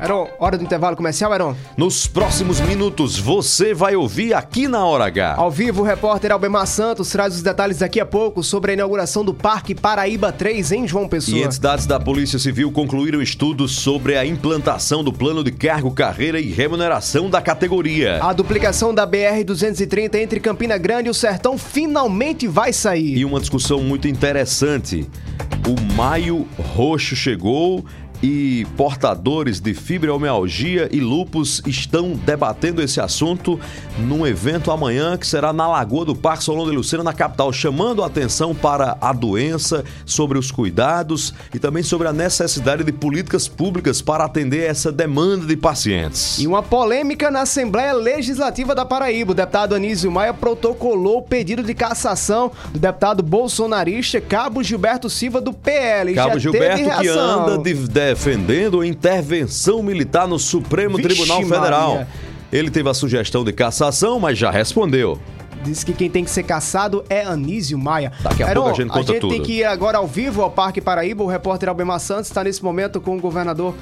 Heron, 0.00 0.28
hora 0.38 0.56
do 0.56 0.62
intervalo 0.62 0.96
comercial, 0.96 1.34
Heron? 1.34 1.56
Nos 1.76 2.06
próximos 2.06 2.60
minutos, 2.60 3.18
você 3.18 3.74
vai 3.74 3.96
ouvir 3.96 4.32
aqui 4.32 4.68
na 4.68 4.84
Hora 4.84 5.06
H. 5.06 5.34
Ao 5.36 5.50
vivo, 5.50 5.82
o 5.82 5.84
repórter 5.84 6.30
Albemar 6.30 6.68
Santos 6.68 7.10
traz 7.10 7.34
os 7.34 7.42
detalhes 7.42 7.78
daqui 7.78 7.98
a 7.98 8.06
pouco 8.06 8.44
sobre 8.44 8.70
a 8.70 8.74
inauguração 8.74 9.24
do 9.24 9.34
Parque 9.34 9.74
Paraíba 9.74 10.30
3 10.30 10.70
em 10.70 10.86
João 10.86 11.08
Pessoa. 11.08 11.38
E 11.38 11.42
entidades 11.42 11.84
da 11.84 11.98
Polícia 11.98 12.38
Civil 12.38 12.70
concluíram 12.70 13.20
estudos 13.20 13.72
sobre 13.72 14.16
a 14.16 14.24
implantação 14.24 15.02
do 15.02 15.12
plano 15.12 15.42
de 15.42 15.50
cargo, 15.50 15.90
carreira 15.90 16.38
e 16.38 16.48
remuneração 16.48 17.28
da 17.28 17.42
categoria. 17.42 18.22
A 18.22 18.32
duplicação 18.32 18.94
da 18.94 19.04
BR-230 19.04 20.14
entre 20.14 20.38
Campina 20.38 20.78
Grande 20.78 21.08
e 21.08 21.10
o 21.10 21.14
Sertão 21.14 21.58
finalmente 21.58 22.46
vai 22.46 22.72
sair. 22.72 23.18
E 23.18 23.24
uma 23.24 23.40
discussão 23.40 23.82
muito 23.82 24.06
interessante. 24.06 25.08
O 25.66 25.94
Maio 25.94 26.46
Roxo 26.56 27.16
chegou 27.16 27.84
e 28.22 28.66
portadores 28.76 29.60
de 29.60 29.74
fibromialgia 29.74 30.88
e 30.90 31.00
lupus 31.00 31.62
estão 31.66 32.12
debatendo 32.12 32.82
esse 32.82 33.00
assunto 33.00 33.58
num 33.98 34.26
evento 34.26 34.70
amanhã 34.70 35.16
que 35.16 35.26
será 35.26 35.52
na 35.52 35.68
Lagoa 35.68 36.04
do 36.04 36.16
Parque 36.16 36.42
Solon 36.44 36.68
de 36.68 36.74
Lucena, 36.76 37.02
na 37.04 37.12
capital, 37.12 37.52
chamando 37.52 38.02
a 38.02 38.06
atenção 38.06 38.54
para 38.54 38.96
a 39.00 39.12
doença, 39.12 39.84
sobre 40.04 40.38
os 40.38 40.50
cuidados 40.50 41.32
e 41.54 41.58
também 41.58 41.82
sobre 41.82 42.08
a 42.08 42.12
necessidade 42.12 42.82
de 42.82 42.92
políticas 42.92 43.46
públicas 43.46 44.02
para 44.02 44.24
atender 44.24 44.64
essa 44.68 44.90
demanda 44.90 45.46
de 45.46 45.56
pacientes. 45.56 46.38
E 46.38 46.46
uma 46.46 46.62
polêmica 46.62 47.30
na 47.30 47.42
Assembleia 47.42 47.92
Legislativa 47.92 48.74
da 48.74 48.84
Paraíba. 48.84 49.32
O 49.32 49.34
deputado 49.34 49.74
Anísio 49.74 50.10
Maia 50.10 50.34
protocolou 50.34 51.18
o 51.18 51.22
pedido 51.22 51.62
de 51.62 51.74
cassação 51.74 52.50
do 52.72 52.78
deputado 52.78 53.22
bolsonarista 53.22 54.20
Cabo 54.20 54.62
Gilberto 54.62 55.08
Silva 55.08 55.40
do 55.40 55.52
PL. 55.52 56.14
Cabo 56.14 56.38
Gilberto 56.38 56.90
que 57.00 57.08
anda 57.08 57.58
de- 57.58 57.88
defendendo 58.08 58.80
a 58.80 58.86
intervenção 58.86 59.82
militar 59.82 60.26
no 60.26 60.38
Supremo 60.38 60.96
Vixe 60.96 61.08
Tribunal 61.08 61.42
Federal. 61.42 61.90
Maria. 61.90 62.08
Ele 62.50 62.70
teve 62.70 62.88
a 62.88 62.94
sugestão 62.94 63.44
de 63.44 63.52
cassação, 63.52 64.18
mas 64.18 64.38
já 64.38 64.50
respondeu. 64.50 65.18
Diz 65.62 65.84
que 65.84 65.92
quem 65.92 66.08
tem 66.08 66.24
que 66.24 66.30
ser 66.30 66.44
caçado 66.44 67.04
é 67.10 67.22
Anísio 67.22 67.76
Maia. 67.76 68.10
Daqui 68.22 68.42
a 68.42 68.54
pouco 68.54 68.70
a 68.70 68.72
gente 68.72 68.88
conta 68.88 69.12
tem 69.12 69.20
tudo. 69.20 69.42
que 69.42 69.58
ir 69.58 69.64
agora 69.64 69.98
ao 69.98 70.06
vivo 70.06 70.40
ao 70.40 70.50
Parque 70.50 70.80
Paraíba. 70.80 71.22
O 71.22 71.26
repórter 71.26 71.68
Albemar 71.68 72.00
Santos 72.00 72.30
está 72.30 72.42
nesse 72.42 72.64
momento 72.64 72.98
com 73.00 73.16
o 73.16 73.20
governador 73.20 73.74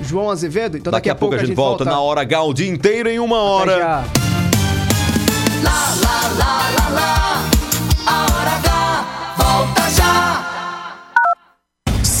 João 0.00 0.30
Azevedo. 0.30 0.76
Então 0.76 0.92
Daqui, 0.92 1.10
a 1.10 1.14
pouco 1.14 1.34
a 1.34 1.38
gente 1.38 1.54
volta, 1.54 1.84
na 1.84 1.98
hora 2.00 2.20
H, 2.20 2.42
o 2.44 2.54
dia 2.54 2.68
inteiro 2.68 3.08
em 3.08 3.18
uma 3.18 3.38
hora. 3.38 3.78
já. 3.78 4.04
Lá, 5.64 5.94
lá, 6.02 6.28
lá, 6.38 6.70
lá, 6.78 6.88
lá. 6.94 7.50
A 8.06 8.22
hora 8.22 8.50
H 8.50 9.34
volta 9.38 9.90
já. 9.90 10.51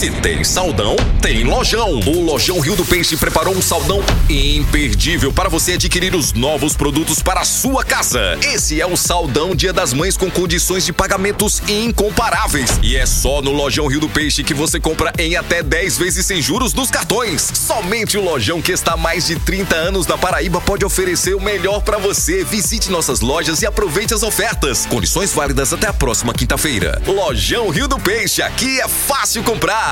Se 0.02 0.10
tem 0.10 0.42
saldão, 0.42 0.96
tem 1.20 1.44
lojão. 1.44 2.00
O 2.00 2.24
Lojão 2.24 2.58
Rio 2.58 2.74
do 2.74 2.84
Peixe 2.84 3.16
preparou 3.16 3.54
um 3.54 3.62
saldão 3.62 4.02
imperdível 4.28 5.32
para 5.32 5.48
você 5.48 5.74
adquirir 5.74 6.12
os 6.16 6.32
novos 6.32 6.74
produtos 6.74 7.22
para 7.22 7.42
a 7.42 7.44
sua 7.44 7.84
casa. 7.84 8.36
Esse 8.42 8.80
é 8.80 8.84
o 8.84 8.96
saldão 8.96 9.54
Dia 9.54 9.72
das 9.72 9.92
Mães 9.92 10.16
com 10.16 10.28
condições 10.28 10.84
de 10.84 10.92
pagamentos 10.92 11.62
incomparáveis. 11.68 12.80
E 12.82 12.96
é 12.96 13.06
só 13.06 13.40
no 13.40 13.52
Lojão 13.52 13.86
Rio 13.86 14.00
do 14.00 14.08
Peixe 14.08 14.42
que 14.42 14.52
você 14.52 14.80
compra 14.80 15.12
em 15.16 15.36
até 15.36 15.62
10 15.62 15.98
vezes 15.98 16.26
sem 16.26 16.42
juros 16.42 16.74
nos 16.74 16.90
cartões. 16.90 17.52
Somente 17.54 18.18
o 18.18 18.24
Lojão 18.24 18.60
que 18.60 18.72
está 18.72 18.94
há 18.94 18.96
mais 18.96 19.26
de 19.26 19.36
30 19.36 19.76
anos 19.76 20.04
na 20.08 20.18
Paraíba 20.18 20.60
pode 20.60 20.84
oferecer 20.84 21.36
o 21.36 21.40
melhor 21.40 21.80
para 21.80 21.98
você. 21.98 22.42
Visite 22.42 22.90
nossas 22.90 23.20
lojas 23.20 23.62
e 23.62 23.66
aproveite 23.66 24.12
as 24.12 24.24
ofertas. 24.24 24.84
Condições 24.84 25.32
válidas 25.32 25.72
até 25.72 25.86
a 25.86 25.92
próxima 25.92 26.34
quinta-feira. 26.34 27.00
Lojão 27.06 27.68
Rio 27.68 27.86
do 27.86 28.00
Peixe, 28.00 28.42
aqui 28.42 28.80
é 28.80 28.88
fácil 28.88 29.44
comprar. 29.44 29.91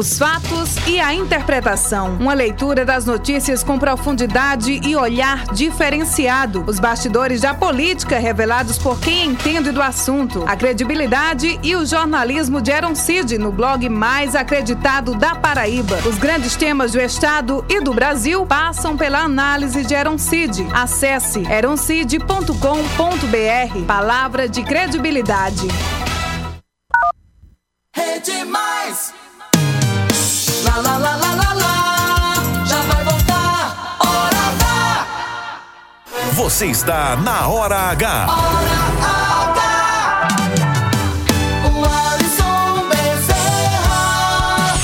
Os 0.00 0.16
fatos 0.16 0.76
e 0.86 0.98
a 0.98 1.12
interpretação. 1.12 2.16
Uma 2.18 2.32
leitura 2.32 2.86
das 2.86 3.04
notícias 3.04 3.62
com 3.62 3.78
profundidade 3.78 4.80
e 4.82 4.96
olhar 4.96 5.44
diferenciado. 5.52 6.64
Os 6.66 6.80
bastidores 6.80 7.42
da 7.42 7.52
política 7.52 8.18
revelados 8.18 8.78
por 8.78 8.98
quem 8.98 9.26
entende 9.26 9.70
do 9.70 9.82
assunto. 9.82 10.42
A 10.46 10.56
credibilidade 10.56 11.60
e 11.62 11.76
o 11.76 11.84
jornalismo 11.84 12.62
de 12.62 12.70
Eron 12.70 12.94
Cid 12.94 13.36
no 13.36 13.52
blog 13.52 13.86
mais 13.90 14.34
acreditado 14.34 15.14
da 15.14 15.34
Paraíba. 15.34 15.98
Os 16.08 16.16
grandes 16.16 16.56
temas 16.56 16.92
do 16.92 16.98
Estado 16.98 17.62
e 17.68 17.82
do 17.82 17.92
Brasil 17.92 18.46
passam 18.46 18.96
pela 18.96 19.18
análise 19.18 19.84
de 19.84 19.92
Eron 19.92 20.16
Cid. 20.16 20.66
Acesse 20.72 21.40
eroncid.com.br. 21.40 23.84
Palavra 23.86 24.48
de 24.48 24.62
credibilidade. 24.62 25.68
Você 36.50 36.66
está 36.66 37.14
na 37.14 37.46
Hora 37.46 37.76
H. 37.76 38.26
O 41.64 41.84
Alisson 41.84 42.88
Bezerra. 42.88 44.74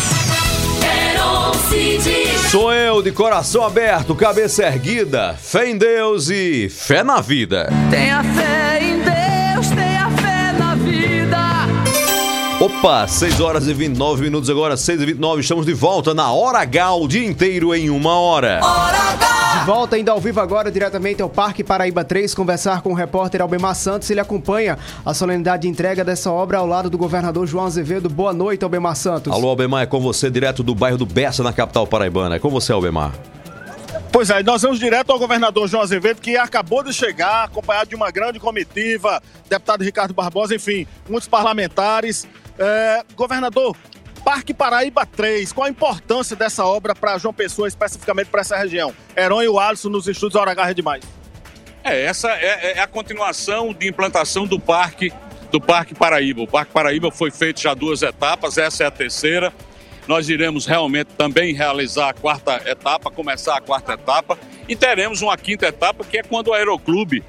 Sou 2.53 2.73
eu, 2.73 3.03
de 3.03 3.11
coração 3.11 3.65
aberto, 3.65 4.15
cabeça 4.15 4.63
erguida, 4.63 5.35
fé 5.43 5.69
em 5.69 5.77
Deus 5.77 6.31
e 6.31 6.69
fé 6.69 7.03
na 7.03 7.21
vida. 7.21 7.69
Tenha 7.91 8.23
fé 8.23 8.79
em 8.81 9.01
Deus, 9.01 9.69
tenha 9.69 10.09
fé 10.11 10.53
na 10.57 10.77
vida. 10.77 11.37
Opa, 12.61 13.09
6 13.09 13.41
horas 13.41 13.67
e 13.67 13.75
29 13.75 14.23
minutos 14.23 14.49
agora, 14.49 14.77
6 14.77 15.01
e 15.03 15.07
29 15.07 15.41
estamos 15.41 15.67
de 15.67 15.75
volta 15.75 16.15
na 16.15 16.31
Hora 16.31 16.61
H, 16.61 16.95
o 16.95 17.09
dia 17.09 17.27
inteiro 17.27 17.75
em 17.75 17.91
uma 17.91 18.21
hora. 18.21 18.61
De 18.61 19.46
volta 19.67 19.97
ainda 19.97 20.13
ao 20.13 20.21
vivo 20.21 20.41
agora, 20.41 20.71
diretamente 20.71 21.21
ao 21.21 21.29
Parque 21.29 21.65
Paraíba 21.65 22.05
3, 22.05 22.33
conversar 22.37 22.83
com 22.83 22.93
o 22.93 22.95
repórter 22.95 23.43
Albemar 23.43 23.75
Santos. 23.75 24.09
Ele 24.09 24.21
acompanha 24.21 24.79
a 25.05 25.13
solenidade 25.13 25.63
de 25.63 25.69
entrega 25.69 26.05
dessa 26.05 26.31
obra 26.31 26.59
ao 26.59 26.67
lado 26.69 26.89
do 26.89 26.97
governador 26.97 27.49
João 27.49 27.67
Azevedo. 27.67 28.09
Boa 28.09 28.33
noite, 28.33 28.63
Albemar 28.63 28.95
Santos. 28.95 29.33
Alô, 29.33 29.49
Albemar, 29.49 29.83
é 29.83 29.87
com 29.87 29.99
você, 29.99 30.31
direto 30.31 30.63
do 30.63 30.73
bairro 30.73 30.97
do 30.97 31.05
Bessa, 31.05 31.43
na 31.43 31.53
capital 31.53 31.85
paraibana. 31.85 32.37
É 32.37 32.39
com 32.39 32.49
você, 32.49 32.73
Albemar. 32.73 33.13
Pois 34.13 34.31
é, 34.31 34.41
nós 34.45 34.63
vamos 34.63 34.79
direto 34.79 35.11
ao 35.11 35.19
governador 35.19 35.67
João 35.67 35.83
Azevedo, 35.83 36.21
que 36.21 36.37
acabou 36.37 36.85
de 36.85 36.93
chegar, 36.93 37.47
acompanhado 37.47 37.89
de 37.89 37.97
uma 37.97 38.13
grande 38.13 38.39
comitiva, 38.39 39.21
deputado 39.51 39.83
Ricardo 39.83 40.15
Barbosa, 40.15 40.55
enfim, 40.55 40.87
muitos 41.09 41.29
parlamentares. 41.29 42.25
É, 42.57 43.03
governador, 43.17 43.77
Parque 44.27 44.53
Paraíba 44.53 45.07
3, 45.07 45.53
qual 45.53 45.69
a 45.69 45.71
importância 45.71 46.35
dessa 46.35 46.65
obra 46.65 46.97
para 46.97 47.17
João 47.17 47.33
Pessoa, 47.33 47.69
especificamente 47.69 48.27
para 48.27 48.41
essa 48.41 48.57
região? 48.57 48.93
Heron 49.17 49.41
e 49.41 49.49
o 49.49 49.57
Alisson 49.57 49.89
nos 49.89 50.09
estudos 50.09 50.35
Hora 50.35 50.51
H 50.51 50.73
demais. 50.73 51.05
É, 51.85 52.03
essa 52.07 52.33
é, 52.33 52.73
é 52.73 52.81
a 52.81 52.89
continuação 52.89 53.73
de 53.73 53.87
implantação 53.87 54.45
do 54.45 54.59
Parque 54.59 55.13
do 55.53 55.61
Parque 55.61 55.95
Paraíba. 55.95 56.43
O 56.43 56.47
Parque 56.49 56.73
Paraíba 56.73 57.09
foi 57.13 57.31
feito 57.31 57.61
já 57.61 57.73
duas 57.73 58.03
etapas, 58.03 58.59
essa 58.59 58.83
é 58.83 58.87
a 58.89 58.91
terceira. 58.91 59.53
Nós 60.09 60.29
iremos 60.29 60.67
realmente 60.67 61.11
também 61.17 61.55
realizar 61.55 62.09
a 62.09 62.13
quarta 62.13 62.61
etapa, 62.69 63.13
começar 63.13 63.57
a 63.57 63.61
quarta 63.61 63.93
etapa 63.93 64.37
e 64.69 64.75
teremos 64.75 65.23
uma 65.23 65.37
quinta 65.37 65.69
etapa 65.69 66.03
que 66.03 66.19
é 66.19 66.25
quando 66.25 66.49
o 66.49 66.53
Aeroclube 66.53 67.23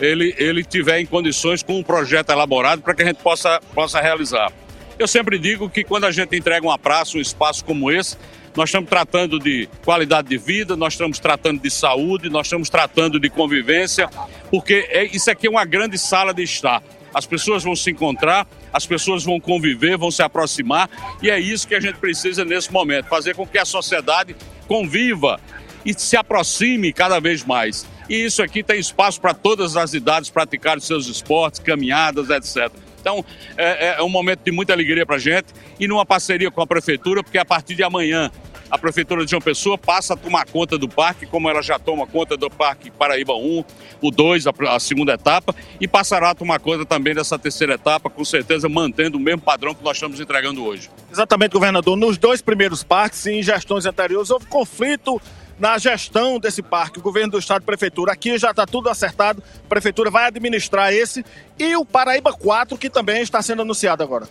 ele, 0.00 0.34
ele 0.36 0.64
tiver 0.64 0.98
em 0.98 1.06
condições 1.06 1.62
com 1.62 1.78
um 1.78 1.82
projeto 1.84 2.30
elaborado 2.30 2.82
para 2.82 2.92
que 2.92 3.02
a 3.02 3.06
gente 3.06 3.22
possa, 3.22 3.60
possa 3.72 4.00
realizar. 4.00 4.52
Eu 5.00 5.08
sempre 5.08 5.38
digo 5.38 5.70
que 5.70 5.82
quando 5.82 6.04
a 6.04 6.10
gente 6.10 6.36
entrega 6.36 6.66
uma 6.66 6.78
praça, 6.78 7.16
um 7.16 7.22
espaço 7.22 7.64
como 7.64 7.90
esse, 7.90 8.18
nós 8.54 8.68
estamos 8.68 8.90
tratando 8.90 9.38
de 9.38 9.66
qualidade 9.82 10.28
de 10.28 10.36
vida, 10.36 10.76
nós 10.76 10.92
estamos 10.92 11.18
tratando 11.18 11.58
de 11.58 11.70
saúde, 11.70 12.28
nós 12.28 12.48
estamos 12.48 12.68
tratando 12.68 13.18
de 13.18 13.30
convivência, 13.30 14.10
porque 14.50 14.86
é, 14.90 15.06
isso 15.06 15.30
aqui 15.30 15.46
é 15.46 15.50
uma 15.50 15.64
grande 15.64 15.96
sala 15.96 16.34
de 16.34 16.42
estar. 16.42 16.82
As 17.14 17.24
pessoas 17.24 17.64
vão 17.64 17.74
se 17.74 17.90
encontrar, 17.90 18.46
as 18.70 18.84
pessoas 18.84 19.24
vão 19.24 19.40
conviver, 19.40 19.96
vão 19.96 20.10
se 20.10 20.22
aproximar, 20.22 20.90
e 21.22 21.30
é 21.30 21.40
isso 21.40 21.66
que 21.66 21.74
a 21.74 21.80
gente 21.80 21.96
precisa 21.96 22.44
nesse 22.44 22.70
momento, 22.70 23.06
fazer 23.06 23.34
com 23.34 23.46
que 23.46 23.56
a 23.56 23.64
sociedade 23.64 24.36
conviva 24.68 25.40
e 25.82 25.94
se 25.94 26.14
aproxime 26.14 26.92
cada 26.92 27.18
vez 27.18 27.42
mais. 27.42 27.86
E 28.06 28.16
isso 28.16 28.42
aqui 28.42 28.62
tem 28.62 28.78
espaço 28.78 29.18
para 29.18 29.32
todas 29.32 29.78
as 29.78 29.94
idades 29.94 30.28
praticar 30.28 30.76
os 30.76 30.86
seus 30.86 31.06
esportes, 31.06 31.58
caminhadas, 31.58 32.28
etc. 32.28 32.70
Então, 33.00 33.24
é, 33.56 33.96
é 33.98 34.02
um 34.02 34.08
momento 34.08 34.40
de 34.44 34.52
muita 34.52 34.72
alegria 34.72 35.06
para 35.06 35.16
a 35.16 35.18
gente 35.18 35.48
e 35.78 35.88
numa 35.88 36.04
parceria 36.04 36.50
com 36.50 36.60
a 36.60 36.66
Prefeitura, 36.66 37.22
porque 37.22 37.38
a 37.38 37.44
partir 37.44 37.74
de 37.74 37.82
amanhã 37.82 38.30
a 38.70 38.78
Prefeitura 38.78 39.24
de 39.24 39.30
João 39.30 39.40
Pessoa 39.40 39.76
passa 39.76 40.14
a 40.14 40.16
tomar 40.16 40.46
conta 40.46 40.78
do 40.78 40.88
parque, 40.88 41.26
como 41.26 41.50
ela 41.50 41.60
já 41.60 41.78
toma 41.78 42.06
conta 42.06 42.36
do 42.36 42.48
Parque 42.48 42.90
Paraíba 42.90 43.34
1, 43.34 43.64
o 44.00 44.10
2, 44.10 44.46
a, 44.46 44.52
a 44.68 44.78
segunda 44.78 45.14
etapa, 45.14 45.54
e 45.80 45.88
passará 45.88 46.30
a 46.30 46.34
tomar 46.34 46.60
conta 46.60 46.86
também 46.86 47.14
dessa 47.14 47.38
terceira 47.38 47.74
etapa, 47.74 48.08
com 48.08 48.24
certeza 48.24 48.68
mantendo 48.68 49.18
o 49.18 49.20
mesmo 49.20 49.40
padrão 49.40 49.74
que 49.74 49.82
nós 49.82 49.96
estamos 49.96 50.20
entregando 50.20 50.64
hoje. 50.64 50.88
Exatamente, 51.10 51.52
governador. 51.52 51.96
Nos 51.96 52.16
dois 52.16 52.40
primeiros 52.40 52.84
parques 52.84 53.26
e 53.26 53.32
em 53.32 53.42
gestões 53.42 53.86
anteriores 53.86 54.30
houve 54.30 54.46
conflito 54.46 55.20
na 55.60 55.76
gestão 55.76 56.40
desse 56.40 56.62
parque, 56.62 56.98
o 56.98 57.02
governo 57.02 57.32
do 57.32 57.38
estado 57.38 57.62
prefeitura. 57.62 58.12
Aqui 58.12 58.36
já 58.38 58.50
está 58.50 58.64
tudo 58.64 58.88
acertado, 58.88 59.42
a 59.64 59.68
prefeitura 59.68 60.10
vai 60.10 60.24
administrar 60.24 60.92
esse 60.92 61.24
e 61.58 61.76
o 61.76 61.84
Paraíba 61.84 62.32
4, 62.32 62.78
que 62.78 62.88
também 62.88 63.22
está 63.22 63.42
sendo 63.42 63.62
anunciado 63.62 64.02
agora. 64.02 64.26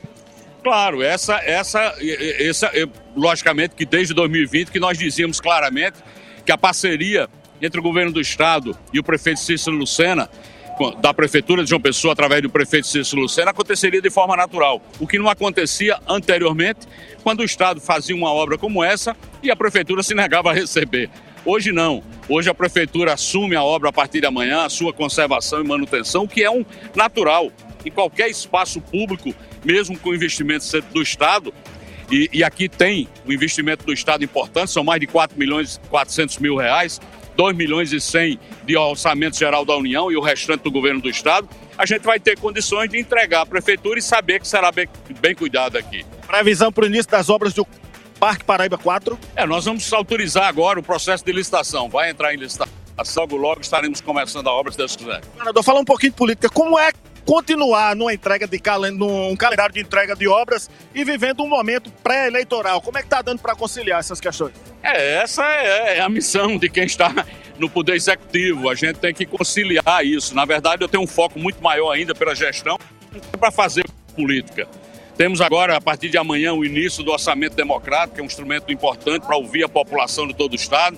Claro, 0.64 1.02
essa, 1.02 1.36
essa, 1.36 1.96
essa, 2.02 2.72
logicamente 3.16 3.76
que 3.76 3.86
desde 3.86 4.14
2020 4.14 4.72
que 4.72 4.80
nós 4.80 4.98
dizíamos 4.98 5.40
claramente 5.40 5.98
que 6.46 6.52
a 6.52 6.58
parceria 6.58 7.30
entre 7.62 7.80
o 7.80 7.84
governo 7.84 8.12
do 8.12 8.20
estado 8.20 8.76
e 8.92 9.00
o 9.00 9.04
prefeito 9.04 9.40
Cícero 9.40 9.76
Lucena, 9.76 10.30
da 11.02 11.14
prefeitura 11.14 11.64
de 11.64 11.70
João 11.70 11.82
Pessoa, 11.82 12.14
através 12.14 12.42
do 12.42 12.50
prefeito 12.50 12.88
Cícero 12.88 13.22
Lucena, 13.22 13.52
aconteceria 13.52 14.02
de 14.02 14.10
forma 14.10 14.36
natural. 14.36 14.82
O 15.00 15.08
que 15.08 15.20
não 15.20 15.30
acontecia 15.30 16.00
anteriormente, 16.08 16.88
quando 17.24 17.42
o 17.42 17.44
estado 17.44 17.82
fazia 17.82 18.16
uma 18.16 18.32
obra 18.32 18.58
como 18.58 18.84
essa 18.84 19.16
e 19.44 19.52
a 19.52 19.56
prefeitura 19.56 20.02
se 20.02 20.14
negava 20.14 20.52
a 20.52 20.54
receber. 20.54 21.10
Hoje 21.46 21.72
não. 21.72 22.04
Hoje 22.28 22.50
a 22.50 22.54
prefeitura 22.54 23.14
assume 23.14 23.56
a 23.56 23.64
obra 23.64 23.90
a 23.90 23.94
partir 23.94 24.22
de 24.22 24.28
amanhã, 24.28 24.66
a 24.66 24.70
sua 24.70 24.94
conservação 24.94 25.62
e 25.62 25.68
manutenção, 25.68 26.28
que 26.28 26.44
é 26.44 26.52
um 26.52 26.66
natural. 26.96 27.52
Em 27.86 27.92
qualquer 27.92 28.30
espaço 28.30 28.82
público 28.82 29.34
mesmo 29.64 29.98
com 29.98 30.14
investimentos 30.14 30.72
do 30.92 31.02
Estado, 31.02 31.54
e, 32.12 32.28
e, 32.34 32.44
aqui 32.44 32.68
tem 32.68 33.08
o 33.26 33.32
investimento 33.32 33.86
do 33.86 33.94
Estado 33.94 34.24
importante, 34.24 34.72
são 34.72 34.84
mais 34.84 35.00
de 35.00 35.06
4 35.06 35.38
milhões 35.38 35.76
e 35.84 35.88
400 35.90 36.40
mil 36.40 36.56
reais, 36.56 37.00
2 37.40 37.56
milhões 37.56 37.94
e 37.94 38.02
100 38.02 38.38
de 38.66 38.76
orçamento 38.76 39.40
geral 39.40 39.64
da 39.64 39.74
União 39.74 40.12
e 40.12 40.18
o 40.18 40.22
restante 40.22 40.62
do 40.62 40.70
governo 40.70 41.00
do 41.00 41.10
Estado, 41.10 41.48
a 41.78 41.86
gente 41.86 42.02
vai 42.02 42.20
ter 42.20 42.38
condições 42.38 42.90
de 42.90 43.00
entregar 43.00 43.44
à 43.44 43.46
Prefeitura 43.46 43.98
e 43.98 44.02
saber 44.02 44.42
que 44.42 44.48
será 44.48 44.74
bem, 44.74 44.90
bem 45.22 45.34
cuidado 45.34 45.78
aqui. 45.78 46.06
Previsão 46.28 46.70
para 46.70 46.84
o 46.84 46.88
início 46.88 47.10
das 47.10 47.30
obras 47.30 47.54
do 47.54 47.66
Parque 48.20 48.44
Paraíba 48.44 48.78
4? 48.78 49.18
É, 49.38 49.46
nós 49.46 49.64
vamos 49.64 49.94
autorizar 49.94 50.50
agora 50.50 50.82
o 50.82 50.84
processo 50.84 51.24
de 51.24 51.32
licitação, 51.32 51.88
vai 51.88 52.10
entrar 52.10 52.34
em 52.34 52.38
licitação. 52.38 52.74
Logo, 53.16 53.38
logo 53.38 53.62
estaremos 53.62 54.02
começando 54.02 54.48
a 54.48 54.52
obra, 54.52 54.74
se 54.74 54.78
Deus 54.78 54.98
quiser. 54.98 55.22
Senador, 55.38 55.64
fala 55.64 55.80
um 55.80 55.86
pouquinho 55.86 56.12
de 56.12 56.18
política. 56.18 56.50
Como 56.50 56.78
é 56.78 56.92
continuar 57.30 57.96
numa 57.96 58.12
entrega 58.12 58.48
de 58.48 58.60
num 58.92 59.36
calendário 59.36 59.72
de 59.72 59.82
entrega 59.82 60.16
de 60.16 60.28
obras 60.28 60.68
e 60.96 61.06
vivendo 61.06 61.44
um 61.44 61.48
momento 61.48 61.92
pré-eleitoral. 62.02 62.82
Como 62.82 62.98
é 62.98 63.02
que 63.02 63.06
está 63.06 63.22
dando 63.22 63.40
para 63.40 63.54
conciliar 63.54 64.00
essas 64.00 64.20
questões? 64.20 64.52
É, 64.82 65.18
essa 65.22 65.46
é, 65.46 65.98
é 65.98 66.02
a 66.02 66.10
missão 66.10 66.58
de 66.58 66.68
quem 66.68 66.86
está 66.86 67.14
no 67.60 67.70
Poder 67.70 67.94
Executivo. 67.94 68.68
A 68.68 68.74
gente 68.74 68.98
tem 68.98 69.14
que 69.14 69.28
conciliar 69.28 70.04
isso. 70.04 70.34
Na 70.34 70.44
verdade, 70.44 70.84
eu 70.84 70.90
tenho 70.90 71.04
um 71.04 71.08
foco 71.08 71.38
muito 71.38 71.62
maior 71.62 71.92
ainda 71.92 72.16
pela 72.16 72.34
gestão 72.34 72.80
para 73.40 73.52
fazer 73.52 73.84
política. 74.16 74.68
Temos 75.16 75.40
agora, 75.40 75.78
a 75.78 75.82
partir 75.82 76.10
de 76.10 76.18
amanhã, 76.18 76.54
o 76.54 76.66
início 76.66 77.04
do 77.04 77.12
orçamento 77.12 77.54
democrático, 77.54 78.16
que 78.16 78.22
é 78.22 78.24
um 78.24 78.28
instrumento 78.28 78.72
importante 78.74 79.24
para 79.24 79.38
ouvir 79.38 79.64
a 79.64 79.70
população 79.70 80.28
de 80.28 80.34
todo 80.34 80.54
o 80.54 80.56
Estado. 80.56 80.98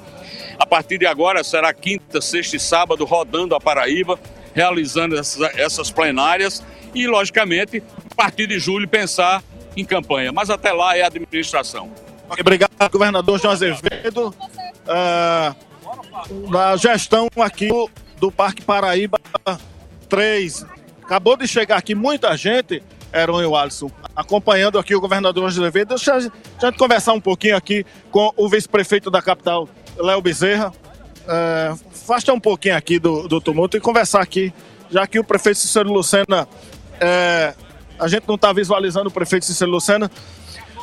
A 0.57 0.65
partir 0.65 0.97
de 0.97 1.05
agora, 1.05 1.43
será 1.43 1.73
quinta, 1.73 2.21
sexta 2.21 2.55
e 2.55 2.59
sábado, 2.59 3.03
rodando 3.03 3.53
a 3.53 3.59
Paraíba 3.59 4.17
realizando 4.53 5.17
essas, 5.17 5.41
essas 5.55 5.91
plenárias 5.91 6.63
e, 6.93 7.07
logicamente, 7.07 7.83
a 8.11 8.15
partir 8.15 8.47
de 8.47 8.59
julho, 8.59 8.87
pensar 8.87 9.43
em 9.75 9.85
campanha. 9.85 10.31
Mas 10.31 10.49
até 10.49 10.71
lá 10.71 10.97
é 10.97 11.01
a 11.01 11.07
administração. 11.07 11.91
Obrigado, 12.39 12.71
governador 12.91 13.39
João 13.39 13.53
Azevedo. 13.53 14.33
Uh, 14.85 16.49
na 16.49 16.75
gestão 16.75 17.27
aqui 17.37 17.69
do 18.17 18.31
Parque 18.31 18.61
Paraíba 18.61 19.19
3. 20.07 20.65
Acabou 21.03 21.35
de 21.35 21.47
chegar 21.47 21.77
aqui 21.77 21.93
muita 21.93 22.35
gente, 22.37 22.81
Heron 23.13 23.41
e 23.41 23.45
o 23.45 23.55
Alisson, 23.55 23.91
acompanhando 24.15 24.79
aqui 24.79 24.95
o 24.95 25.01
governador 25.01 25.45
Azevedo. 25.45 25.89
Deixa 25.89 26.13
a 26.15 26.19
gente 26.19 26.77
conversar 26.77 27.13
um 27.13 27.19
pouquinho 27.19 27.57
aqui 27.57 27.85
com 28.09 28.31
o 28.37 28.47
vice-prefeito 28.47 29.11
da 29.11 29.21
capital, 29.21 29.67
Léo 29.97 30.21
Bezerra 30.21 30.71
é, 31.27 31.73
afasta 32.01 32.33
um 32.33 32.39
pouquinho 32.39 32.75
aqui 32.75 32.97
do, 32.97 33.27
do 33.27 33.39
tumulto 33.39 33.77
e 33.77 33.79
conversar 33.79 34.21
aqui, 34.21 34.51
já 34.89 35.05
que 35.05 35.19
o 35.19 35.23
prefeito 35.23 35.59
Cícero 35.59 35.91
Lucena, 35.91 36.47
é, 36.99 37.53
a 37.99 38.07
gente 38.07 38.27
não 38.27 38.35
está 38.35 38.51
visualizando 38.51 39.09
o 39.09 39.11
prefeito 39.11 39.45
Cícero 39.45 39.69
Lucena. 39.69 40.09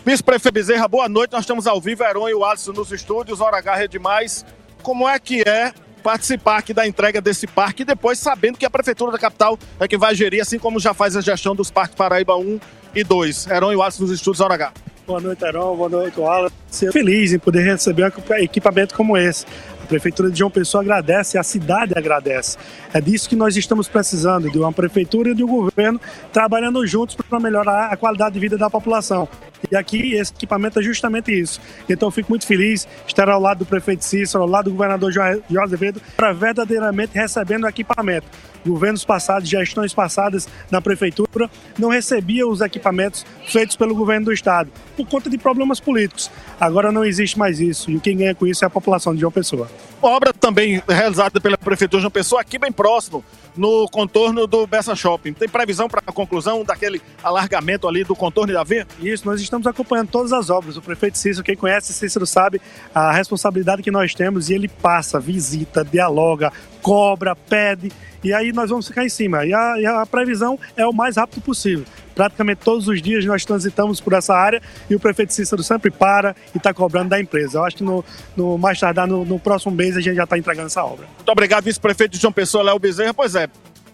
Vice-prefeito 0.06 0.54
Bezerra, 0.54 0.88
boa 0.88 1.08
noite, 1.08 1.32
nós 1.32 1.40
estamos 1.40 1.66
ao 1.66 1.80
vivo, 1.80 2.02
Heron 2.02 2.28
e 2.28 2.34
o 2.34 2.44
Alisson 2.44 2.72
nos 2.72 2.92
estúdios, 2.92 3.40
Hora 3.40 3.58
H 3.58 3.82
é 3.82 3.88
demais. 3.88 4.46
Como 4.82 5.08
é 5.08 5.18
que 5.18 5.42
é 5.42 5.72
participar 6.02 6.58
aqui 6.58 6.72
da 6.72 6.86
entrega 6.86 7.20
desse 7.20 7.46
parque 7.46 7.82
e 7.82 7.84
depois 7.84 8.18
sabendo 8.18 8.56
que 8.56 8.64
a 8.64 8.70
Prefeitura 8.70 9.12
da 9.12 9.18
Capital 9.18 9.58
é 9.78 9.88
que 9.88 9.98
vai 9.98 10.14
gerir, 10.14 10.40
assim 10.40 10.58
como 10.58 10.78
já 10.78 10.94
faz 10.94 11.16
a 11.16 11.20
gestão 11.20 11.54
dos 11.54 11.70
parques 11.70 11.96
Paraíba 11.96 12.36
1 12.36 12.60
e 12.94 13.04
2. 13.04 13.48
Heron 13.48 13.72
e 13.72 13.76
o 13.76 13.82
Alisson 13.82 14.04
nos 14.04 14.12
estúdios, 14.12 14.40
Hora 14.40 14.54
H. 14.54 14.72
Boa 15.06 15.20
noite, 15.20 15.44
Heron. 15.44 15.76
Boa 15.76 15.88
noite, 15.88 16.22
Alisson. 16.22 16.92
Feliz 16.92 17.32
em 17.32 17.38
poder 17.38 17.64
receber 17.64 18.04
um 18.04 18.34
equipamento 18.36 18.94
como 18.94 19.16
esse. 19.16 19.44
Prefeitura 19.88 20.30
de 20.30 20.38
João 20.38 20.50
Pessoa 20.50 20.82
agradece, 20.82 21.38
a 21.38 21.42
cidade 21.42 21.94
agradece. 21.96 22.58
É 22.92 23.00
disso 23.00 23.28
que 23.28 23.34
nós 23.34 23.56
estamos 23.56 23.88
precisando, 23.88 24.50
de 24.50 24.58
uma 24.58 24.72
prefeitura 24.72 25.30
e 25.30 25.34
de 25.34 25.42
um 25.42 25.48
governo 25.48 26.00
trabalhando 26.32 26.86
juntos 26.86 27.16
para 27.16 27.40
melhorar 27.40 27.90
a 27.90 27.96
qualidade 27.96 28.34
de 28.34 28.40
vida 28.40 28.58
da 28.58 28.68
população. 28.68 29.28
E 29.70 29.76
aqui 29.76 30.14
esse 30.14 30.32
equipamento 30.32 30.78
é 30.78 30.82
justamente 30.82 31.32
isso. 31.32 31.60
Então 31.88 32.10
fico 32.10 32.30
muito 32.30 32.46
feliz 32.46 32.86
de 33.04 33.12
estar 33.12 33.28
ao 33.28 33.40
lado 33.40 33.60
do 33.60 33.66
prefeito 33.66 34.04
Cícero, 34.04 34.42
ao 34.42 34.48
lado 34.48 34.66
do 34.66 34.72
governador 34.72 35.10
Jorge 35.10 35.42
Azevedo, 35.58 36.00
para 36.16 36.32
verdadeiramente 36.32 37.14
recebendo 37.14 37.64
o 37.64 37.68
equipamento. 37.68 38.26
Governos 38.66 39.04
passados, 39.04 39.48
gestões 39.48 39.94
passadas 39.94 40.48
na 40.70 40.80
prefeitura, 40.80 41.50
não 41.78 41.88
recebiam 41.88 42.50
os 42.50 42.60
equipamentos 42.60 43.24
feitos 43.46 43.76
pelo 43.76 43.94
governo 43.94 44.26
do 44.26 44.32
estado, 44.32 44.70
por 44.96 45.06
conta 45.06 45.30
de 45.30 45.38
problemas 45.38 45.80
políticos. 45.80 46.30
Agora 46.60 46.92
não 46.92 47.04
existe 47.04 47.38
mais 47.38 47.60
isso, 47.60 47.90
e 47.90 48.00
quem 48.00 48.16
ganha 48.16 48.34
com 48.34 48.46
isso 48.46 48.64
é 48.64 48.66
a 48.66 48.70
população 48.70 49.14
de 49.14 49.20
João 49.20 49.32
Pessoa. 49.32 49.70
Obra 50.00 50.32
também 50.32 50.82
realizada 50.88 51.40
pela 51.40 51.56
prefeitura 51.56 52.00
de 52.00 52.02
João 52.02 52.10
Pessoa, 52.10 52.40
aqui 52.40 52.58
bem 52.58 52.72
próximo, 52.72 53.24
no 53.56 53.88
contorno 53.88 54.46
do 54.46 54.66
Bessa 54.66 54.94
Shopping. 54.94 55.32
Tem 55.32 55.48
previsão 55.48 55.88
para 55.88 56.00
a 56.06 56.12
conclusão 56.12 56.64
daquele 56.64 57.02
alargamento 57.22 57.88
ali 57.88 58.04
do 58.04 58.14
contorno 58.14 58.52
da 58.52 58.62
via? 58.62 58.86
Isso, 59.00 59.26
nós 59.26 59.40
estamos 59.40 59.66
acompanhando 59.66 60.08
todas 60.08 60.32
as 60.32 60.48
obras. 60.48 60.76
O 60.76 60.82
prefeito 60.82 61.18
Cícero, 61.18 61.44
quem 61.44 61.56
conhece 61.56 61.92
Cícero 61.92 62.26
sabe 62.26 62.60
a 62.94 63.10
responsabilidade 63.12 63.82
que 63.82 63.90
nós 63.90 64.14
temos 64.14 64.48
e 64.48 64.54
ele 64.54 64.68
passa, 64.68 65.18
visita, 65.18 65.84
dialoga, 65.84 66.52
cobra, 66.80 67.34
pede 67.34 67.90
e 68.22 68.32
aí 68.32 68.52
nós 68.52 68.70
vamos 68.70 68.88
ficar 68.88 69.04
em 69.04 69.08
cima. 69.08 69.44
E 69.44 69.54
a, 69.54 69.80
e 69.80 69.86
a 69.86 70.04
previsão 70.06 70.58
é 70.76 70.86
o 70.86 70.92
mais 70.92 71.16
rápido 71.16 71.42
possível. 71.42 71.84
Praticamente 72.14 72.62
todos 72.64 72.88
os 72.88 73.00
dias 73.00 73.24
nós 73.24 73.44
transitamos 73.44 74.00
por 74.00 74.12
essa 74.12 74.34
área 74.34 74.60
e 74.90 74.94
o 74.96 74.98
prefeito 74.98 75.32
Cícero 75.32 75.62
sempre 75.62 75.88
para 75.88 76.34
e 76.52 76.58
está 76.58 76.74
cobrando 76.74 77.10
da 77.10 77.20
empresa. 77.20 77.58
Eu 77.58 77.64
acho 77.64 77.76
que 77.76 77.84
no, 77.84 78.04
no 78.36 78.58
mais 78.58 78.80
tardar, 78.80 79.06
no, 79.06 79.24
no, 79.24 79.38
próximo 79.38 79.72
mês, 79.72 79.96
a 79.96 80.00
gente 80.00 80.16
já 80.16 80.24
está 80.24 80.36
entregando 80.36 80.66
essa 80.66 80.82
obra. 80.84 81.06
Muito 81.16 81.30
obrigado, 81.30 81.62
vice-prefeito 81.62 82.16
João 82.16 82.32
Pessoa, 82.32 82.64
Léo 82.64 82.78
Bezerra. 82.78 83.14
Pois 83.14 83.36
é, 83.36 83.48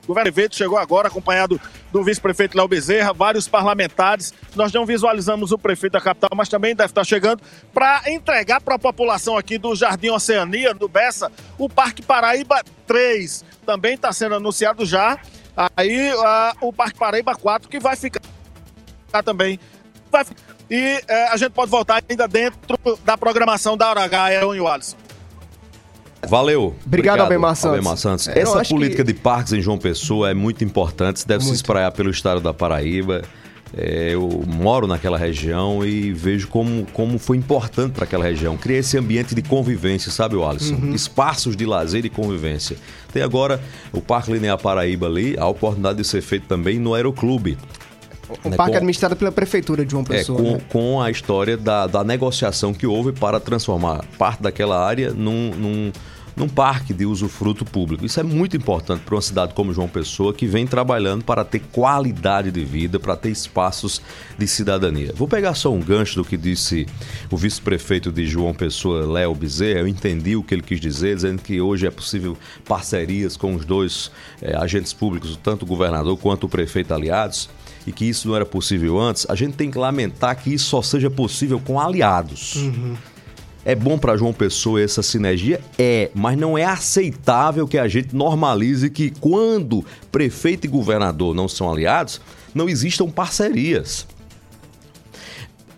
o 0.04 0.08
governo 0.08 0.32
Veto 0.32 0.54
chegou 0.54 0.78
agora, 0.78 1.08
acompanhado 1.08 1.60
do 1.90 2.04
vice-prefeito 2.04 2.56
Léo 2.56 2.68
Bezerra, 2.68 3.12
vários 3.12 3.48
parlamentares. 3.48 4.32
Nós 4.54 4.72
não 4.72 4.84
visualizamos 4.84 5.50
o 5.50 5.58
prefeito 5.58 5.94
da 5.94 6.00
capital, 6.00 6.30
mas 6.36 6.48
também 6.48 6.74
deve 6.74 6.90
estar 6.90 7.04
chegando 7.04 7.42
para 7.72 8.02
entregar 8.10 8.60
para 8.60 8.74
a 8.74 8.78
população 8.78 9.36
aqui 9.36 9.58
do 9.58 9.74
Jardim 9.74 10.10
Oceania, 10.10 10.74
do 10.74 10.88
Bessa, 10.88 11.32
o 11.58 11.68
Parque 11.68 12.02
Paraíba 12.02 12.62
3 12.86 13.44
também 13.64 13.94
está 13.94 14.12
sendo 14.12 14.34
anunciado 14.34 14.84
já. 14.84 15.18
Aí 15.76 16.10
a, 16.10 16.54
o 16.60 16.72
Parque 16.72 16.98
Paraíba 16.98 17.34
4, 17.34 17.68
que 17.68 17.78
vai 17.78 17.96
ficar 17.96 18.20
também. 19.24 19.58
Vai, 20.10 20.24
e 20.70 21.02
é, 21.08 21.28
a 21.28 21.36
gente 21.36 21.52
pode 21.52 21.70
voltar 21.70 22.02
ainda 22.08 22.26
dentro 22.26 22.78
da 23.04 23.16
programação 23.16 23.76
da 23.76 23.88
Hora 23.88 24.02
H, 24.04 24.22
Aaron 24.22 24.54
e 24.54 24.60
o 24.60 24.68
Alisson. 24.68 25.03
Valeu. 26.28 26.74
Obrigado, 26.84 27.20
Albemar 27.20 27.56
Santos. 27.56 27.78
Albemar 27.78 27.96
Santos. 27.96 28.28
Essa 28.28 28.62
política 28.64 29.04
que... 29.04 29.12
de 29.12 29.18
parques 29.18 29.52
em 29.52 29.60
João 29.60 29.78
Pessoa 29.78 30.30
é 30.30 30.34
muito 30.34 30.64
importante, 30.64 31.26
deve 31.26 31.44
muito. 31.44 31.54
se 31.54 31.56
espraiar 31.56 31.90
pelo 31.92 32.10
estado 32.10 32.40
da 32.40 32.52
Paraíba. 32.52 33.22
É, 33.76 34.10
eu 34.14 34.44
moro 34.46 34.86
naquela 34.86 35.18
região 35.18 35.84
e 35.84 36.12
vejo 36.12 36.46
como, 36.46 36.86
como 36.92 37.18
foi 37.18 37.36
importante 37.36 37.92
para 37.92 38.04
aquela 38.04 38.22
região. 38.24 38.56
Criar 38.56 38.78
esse 38.78 38.96
ambiente 38.96 39.34
de 39.34 39.42
convivência, 39.42 40.12
sabe, 40.12 40.40
Alisson? 40.40 40.74
Uhum. 40.74 40.94
Espaços 40.94 41.56
de 41.56 41.66
lazer 41.66 42.04
e 42.04 42.10
convivência. 42.10 42.76
Tem 43.12 43.22
agora 43.22 43.60
o 43.92 44.00
Parque 44.00 44.32
Linear 44.32 44.58
Paraíba 44.58 45.06
ali, 45.06 45.36
a 45.36 45.48
oportunidade 45.48 45.98
de 45.98 46.04
ser 46.04 46.22
feito 46.22 46.46
também 46.46 46.78
no 46.78 46.94
Aeroclube. 46.94 47.58
O 48.44 48.48
né, 48.48 48.56
parque 48.56 48.72
com, 48.72 48.76
administrado 48.78 49.16
pela 49.16 49.32
Prefeitura 49.32 49.84
de 49.84 49.90
João 49.90 50.04
é, 50.04 50.06
Pessoa. 50.06 50.40
É, 50.40 50.42
com, 50.42 50.52
né? 50.52 50.60
com 50.68 51.02
a 51.02 51.10
história 51.10 51.56
da, 51.56 51.86
da 51.86 52.04
negociação 52.04 52.72
que 52.72 52.86
houve 52.86 53.12
para 53.12 53.40
transformar 53.40 54.04
parte 54.18 54.42
daquela 54.42 54.84
área 54.84 55.12
num, 55.12 55.50
num 55.50 55.92
num 56.36 56.48
parque 56.48 56.92
de 56.92 57.06
usufruto 57.06 57.64
público. 57.64 58.04
Isso 58.04 58.18
é 58.18 58.22
muito 58.22 58.56
importante 58.56 59.02
para 59.02 59.14
uma 59.14 59.22
cidade 59.22 59.54
como 59.54 59.72
João 59.72 59.88
Pessoa, 59.88 60.34
que 60.34 60.46
vem 60.46 60.66
trabalhando 60.66 61.24
para 61.24 61.44
ter 61.44 61.60
qualidade 61.60 62.50
de 62.50 62.64
vida, 62.64 62.98
para 62.98 63.16
ter 63.16 63.30
espaços 63.30 64.00
de 64.36 64.46
cidadania. 64.46 65.12
Vou 65.14 65.28
pegar 65.28 65.54
só 65.54 65.72
um 65.72 65.80
gancho 65.80 66.16
do 66.16 66.24
que 66.24 66.36
disse 66.36 66.86
o 67.30 67.36
vice-prefeito 67.36 68.10
de 68.10 68.26
João 68.26 68.54
Pessoa, 68.54 69.06
Léo 69.06 69.34
Bezerra. 69.34 69.80
Eu 69.80 69.88
entendi 69.88 70.36
o 70.36 70.42
que 70.42 70.54
ele 70.54 70.62
quis 70.62 70.80
dizer, 70.80 71.14
dizendo 71.14 71.42
que 71.42 71.60
hoje 71.60 71.86
é 71.86 71.90
possível 71.90 72.36
parcerias 72.66 73.36
com 73.36 73.54
os 73.54 73.64
dois 73.64 74.10
eh, 74.42 74.56
agentes 74.56 74.92
públicos, 74.92 75.38
tanto 75.42 75.62
o 75.62 75.66
governador 75.66 76.16
quanto 76.18 76.44
o 76.44 76.48
prefeito 76.48 76.92
aliados 76.92 77.48
e 77.86 77.92
que 77.92 78.04
isso 78.06 78.28
não 78.28 78.36
era 78.36 78.46
possível 78.46 78.98
antes, 78.98 79.26
a 79.28 79.34
gente 79.34 79.56
tem 79.56 79.70
que 79.70 79.78
lamentar 79.78 80.36
que 80.36 80.52
isso 80.52 80.66
só 80.66 80.82
seja 80.82 81.10
possível 81.10 81.60
com 81.60 81.78
aliados. 81.78 82.54
É 83.64 83.74
bom 83.74 83.96
para 83.96 84.16
João 84.16 84.32
Pessoa 84.32 84.82
essa 84.82 85.02
sinergia? 85.02 85.58
É, 85.78 86.10
mas 86.14 86.36
não 86.36 86.58
é 86.58 86.64
aceitável 86.64 87.66
que 87.66 87.78
a 87.78 87.88
gente 87.88 88.14
normalize 88.14 88.90
que 88.90 89.10
quando 89.10 89.82
prefeito 90.12 90.66
e 90.66 90.68
governador 90.68 91.34
não 91.34 91.48
são 91.48 91.72
aliados, 91.72 92.20
não 92.54 92.68
existam 92.68 93.08
parcerias. 93.08 94.06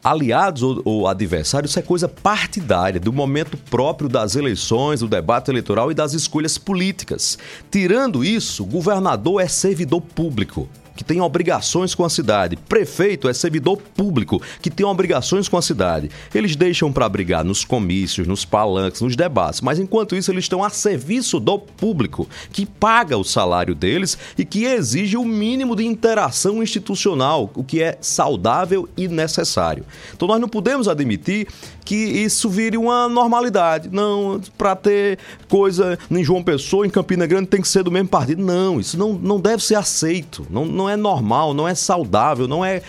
Aliados 0.03 0.62
ou, 0.62 0.82
ou 0.84 1.09
adversários, 1.09 1.70
isso 1.70 1.78
é 1.78 1.82
coisa 1.82 2.09
partidária, 2.09 2.99
do 2.99 3.12
momento 3.12 3.57
próprio 3.57 4.09
das 4.09 4.34
eleições, 4.34 5.01
do 5.01 5.09
debate 5.09 5.51
eleitoral 5.51 5.91
e 5.91 5.95
das 5.95 6.12
escolhas 6.12 6.59
políticas. 6.59 7.39
Tirando 7.70 8.24
isso, 8.24 8.64
governador 8.64 9.41
é 9.41 9.47
servidor 9.47 10.01
público 10.01 10.68
que 10.97 11.05
tem 11.05 11.20
obrigações 11.20 11.94
com 11.94 12.05
a 12.05 12.11
cidade. 12.11 12.57
Prefeito 12.57 13.28
é 13.28 13.34
servidor 13.34 13.76
público, 13.76 14.40
que 14.61 14.70
tem 14.70 14.84
obrigações 14.86 15.49
com 15.49 15.57
a 15.57 15.62
cidade. 15.62 16.11
Eles 16.34 16.57
deixam 16.57 16.92
para 16.92 17.09
brigar 17.09 17.44
nos 17.44 17.64
comícios, 17.64 18.26
nos 18.26 18.44
palanques, 18.44 19.01
nos 19.01 19.14
debates, 19.14 19.61
mas 19.61 19.78
enquanto 19.78 20.16
isso 20.16 20.30
eles 20.30 20.44
estão 20.44 20.64
a 20.64 20.70
serviço 20.70 21.38
do 21.38 21.59
público, 21.59 22.28
que 22.51 22.64
paga 22.64 23.16
o 23.16 23.24
salário 23.24 23.74
deles 23.74 24.16
e 24.38 24.44
que 24.44 24.64
exige 24.64 25.16
o 25.16 25.24
mínimo 25.24 25.76
de 25.76 25.84
interação 25.84 26.62
institucional, 26.62 27.51
o 27.55 27.62
que 27.62 27.82
é 27.82 27.99
saudável 28.01 28.88
e 28.97 29.07
necessário. 29.07 29.84
Então 30.14 30.26
nós 30.26 30.40
não 30.40 30.49
podemos 30.49 30.88
admitir 30.88 31.47
que 31.86 31.94
isso 31.94 32.51
vire 32.51 32.76
uma 32.76 33.09
normalidade. 33.09 33.88
Não, 33.90 34.40
para 34.59 34.74
ter 34.74 35.18
coisa 35.49 35.97
em 36.11 36.24
João 36.24 36.42
Pessoa, 36.42 36.84
em 36.84 36.90
Campina 36.90 37.26
Grande, 37.26 37.47
tem 37.47 37.62
que 37.62 37.68
ser 37.68 37.84
do 37.84 37.92
mesmo 37.92 38.09
partido. 38.09 38.42
Não, 38.42 38.80
isso 38.80 38.99
não, 38.99 39.12
não 39.12 39.40
deve 39.40 39.62
ser 39.62 39.76
aceito. 39.76 40.44
Não, 40.51 40.64
não 40.64 40.86
é 40.89 40.97
normal, 40.97 41.55
não 41.55 41.66
é 41.66 41.74
saudável, 41.74 42.47
não 42.47 42.64
é, 42.64 42.82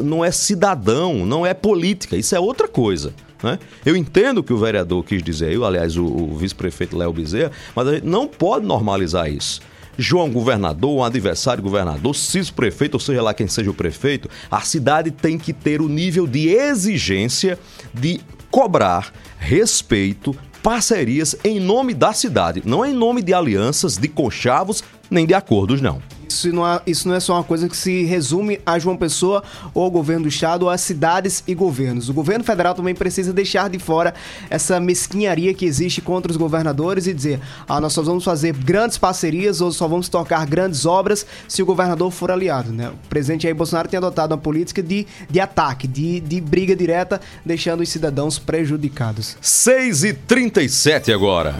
não 0.00 0.24
é 0.24 0.30
cidadão, 0.30 1.26
não 1.26 1.44
é 1.44 1.54
política. 1.54 2.16
Isso 2.16 2.34
é 2.34 2.40
outra 2.40 2.68
coisa. 2.68 3.12
Né? 3.42 3.58
Eu 3.84 3.96
entendo 3.96 4.38
o 4.38 4.42
que 4.42 4.52
o 4.52 4.58
vereador 4.58 5.04
quis 5.04 5.22
dizer, 5.22 5.52
eu, 5.52 5.64
aliás, 5.64 5.96
o, 5.96 6.04
o 6.04 6.36
vice-prefeito 6.36 6.96
Léo 6.96 7.12
Bezerra, 7.12 7.52
mas 7.74 7.88
a 7.88 7.94
gente 7.94 8.06
não 8.06 8.26
pode 8.26 8.66
normalizar 8.66 9.30
isso. 9.30 9.60
João 9.96 10.30
governador, 10.30 10.96
um 10.96 11.02
adversário 11.02 11.62
governador, 11.62 12.14
Cício 12.14 12.54
prefeito, 12.54 12.94
ou 12.94 13.00
seja 13.00 13.20
lá 13.20 13.34
quem 13.34 13.48
seja 13.48 13.70
o 13.70 13.74
prefeito, 13.74 14.30
a 14.48 14.60
cidade 14.60 15.10
tem 15.10 15.36
que 15.36 15.52
ter 15.52 15.80
o 15.80 15.88
nível 15.88 16.26
de 16.26 16.48
exigência 16.48 17.58
de 17.92 18.20
cobrar 18.48 19.12
respeito, 19.38 20.34
parcerias 20.62 21.36
em 21.44 21.58
nome 21.58 21.94
da 21.94 22.12
cidade, 22.12 22.62
não 22.64 22.84
em 22.84 22.92
nome 22.92 23.22
de 23.22 23.34
alianças, 23.34 23.96
de 23.96 24.06
conchavos, 24.06 24.84
nem 25.10 25.26
de 25.26 25.34
acordos, 25.34 25.80
não. 25.80 26.00
Isso 26.28 26.52
não, 26.52 26.66
é, 26.66 26.80
isso 26.86 27.08
não 27.08 27.14
é 27.14 27.20
só 27.20 27.34
uma 27.34 27.44
coisa 27.44 27.68
que 27.68 27.76
se 27.76 28.04
resume 28.04 28.60
a 28.64 28.78
João 28.78 28.96
Pessoa 28.96 29.42
ou 29.74 29.84
ao 29.84 29.90
governo 29.90 30.24
do 30.24 30.28
estado 30.28 30.64
ou 30.64 30.70
às 30.70 30.80
cidades 30.80 31.42
e 31.46 31.54
governos. 31.54 32.08
O 32.08 32.14
governo 32.14 32.44
federal 32.44 32.74
também 32.74 32.94
precisa 32.94 33.32
deixar 33.32 33.68
de 33.70 33.78
fora 33.78 34.14
essa 34.50 34.78
mesquinharia 34.78 35.54
que 35.54 35.64
existe 35.64 36.00
contra 36.00 36.30
os 36.30 36.36
governadores 36.36 37.06
e 37.06 37.14
dizer: 37.14 37.40
ah, 37.66 37.80
nós 37.80 37.92
só 37.92 38.02
vamos 38.02 38.24
fazer 38.24 38.52
grandes 38.52 38.98
parcerias 38.98 39.60
ou 39.60 39.72
só 39.72 39.88
vamos 39.88 40.08
tocar 40.08 40.46
grandes 40.46 40.86
obras 40.86 41.26
se 41.46 41.62
o 41.62 41.66
governador 41.66 42.10
for 42.10 42.30
aliado. 42.30 42.72
Né? 42.72 42.88
O 42.88 43.08
presidente 43.08 43.42
Jair 43.42 43.54
Bolsonaro 43.54 43.88
tem 43.88 43.98
adotado 43.98 44.34
uma 44.34 44.40
política 44.40 44.82
de, 44.82 45.06
de 45.28 45.40
ataque, 45.40 45.86
de, 45.86 46.20
de 46.20 46.40
briga 46.40 46.76
direta, 46.76 47.20
deixando 47.44 47.80
os 47.82 47.88
cidadãos 47.88 48.38
prejudicados. 48.38 49.36
6 49.40 50.04
e 50.04 50.12
37 50.12 51.12
agora. 51.12 51.54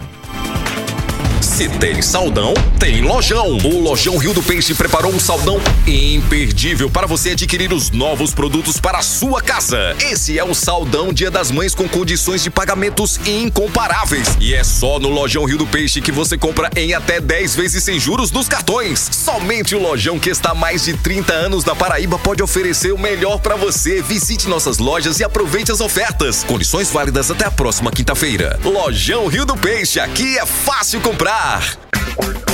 Se 1.59 1.67
tem 1.67 2.01
saldão, 2.01 2.53
tem 2.79 3.01
lojão. 3.01 3.57
O 3.57 3.81
Lojão 3.81 4.15
Rio 4.15 4.33
do 4.33 4.41
Peixe 4.41 4.73
preparou 4.73 5.11
um 5.11 5.19
saldão 5.19 5.59
imperdível 5.85 6.89
para 6.89 7.05
você 7.05 7.31
adquirir 7.31 7.73
os 7.73 7.91
novos 7.91 8.33
produtos 8.33 8.79
para 8.79 8.99
a 8.99 9.01
sua 9.01 9.41
casa. 9.41 9.93
Esse 9.99 10.39
é 10.39 10.43
o 10.45 10.53
saldão 10.53 11.11
Dia 11.11 11.29
das 11.29 11.51
Mães 11.51 11.75
com 11.75 11.85
condições 11.85 12.41
de 12.41 12.49
pagamentos 12.49 13.19
incomparáveis. 13.27 14.37
E 14.39 14.53
é 14.53 14.63
só 14.63 14.99
no 14.99 15.09
Lojão 15.09 15.43
Rio 15.43 15.57
do 15.57 15.67
Peixe 15.67 15.99
que 15.99 16.13
você 16.13 16.37
compra 16.37 16.69
em 16.77 16.93
até 16.93 17.19
10 17.19 17.55
vezes 17.55 17.83
sem 17.83 17.99
juros 17.99 18.31
nos 18.31 18.47
cartões. 18.47 19.09
Somente 19.11 19.75
o 19.75 19.81
Lojão 19.81 20.17
que 20.17 20.29
está 20.29 20.51
há 20.51 20.55
mais 20.55 20.85
de 20.85 20.93
30 20.93 21.33
anos 21.33 21.65
na 21.65 21.75
Paraíba 21.75 22.17
pode 22.17 22.41
oferecer 22.41 22.93
o 22.93 22.97
melhor 22.97 23.37
para 23.37 23.57
você. 23.57 24.01
Visite 24.01 24.47
nossas 24.47 24.77
lojas 24.77 25.19
e 25.19 25.25
aproveite 25.25 25.73
as 25.73 25.81
ofertas. 25.81 26.41
Condições 26.41 26.89
válidas 26.89 27.29
até 27.29 27.43
a 27.43 27.51
próxima 27.51 27.91
quinta-feira. 27.91 28.57
Lojão 28.63 29.27
Rio 29.27 29.45
do 29.45 29.57
Peixe, 29.57 29.99
aqui 29.99 30.37
é 30.37 30.45
fácil 30.45 31.01
comprar. 31.01 31.48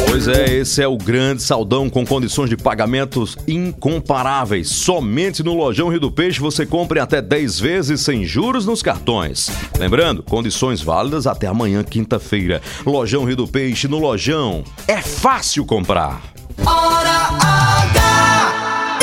Pois 0.07 0.27
é, 0.29 0.59
esse 0.59 0.81
é 0.81 0.87
o 0.87 0.97
grande 0.97 1.41
saldão 1.41 1.89
com 1.89 2.05
condições 2.05 2.49
de 2.49 2.55
pagamentos 2.55 3.35
incomparáveis. 3.45 4.69
Somente 4.69 5.43
no 5.43 5.53
Lojão 5.53 5.89
Rio 5.89 5.99
do 5.99 6.09
Peixe 6.09 6.39
você 6.39 6.65
compra 6.65 6.99
em 6.99 7.01
até 7.01 7.21
10 7.21 7.59
vezes 7.59 7.99
sem 8.01 8.23
juros 8.23 8.65
nos 8.65 8.81
cartões. 8.81 9.49
Lembrando, 9.77 10.23
condições 10.23 10.81
válidas 10.81 11.27
até 11.27 11.47
amanhã, 11.47 11.83
quinta-feira. 11.83 12.61
Lojão 12.85 13.25
Rio 13.25 13.35
do 13.35 13.47
Peixe, 13.47 13.89
no 13.89 13.99
Lojão. 13.99 14.63
É 14.87 15.01
fácil 15.01 15.65
comprar. 15.65 16.21
Hora 16.65 17.29
H! 17.41 18.99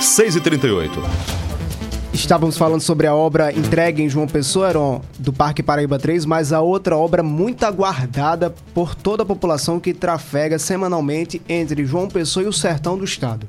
6 0.00 0.34
e 0.36 0.40
38 0.40 1.00
Estávamos 2.18 2.58
falando 2.58 2.80
sobre 2.80 3.06
a 3.06 3.14
obra 3.14 3.52
entregue 3.52 4.02
em 4.02 4.08
João 4.08 4.26
Pessoa, 4.26 4.68
Heron, 4.68 5.00
do 5.20 5.32
Parque 5.32 5.62
Paraíba 5.62 6.00
3, 6.00 6.26
mas 6.26 6.52
a 6.52 6.60
outra 6.60 6.96
obra 6.96 7.22
muito 7.22 7.64
aguardada 7.64 8.52
por 8.74 8.94
toda 8.94 9.22
a 9.22 9.26
população 9.26 9.78
que 9.78 9.94
trafega 9.94 10.58
semanalmente 10.58 11.40
entre 11.48 11.86
João 11.86 12.08
Pessoa 12.08 12.44
e 12.44 12.48
o 12.48 12.52
sertão 12.52 12.98
do 12.98 13.04
estado. 13.04 13.48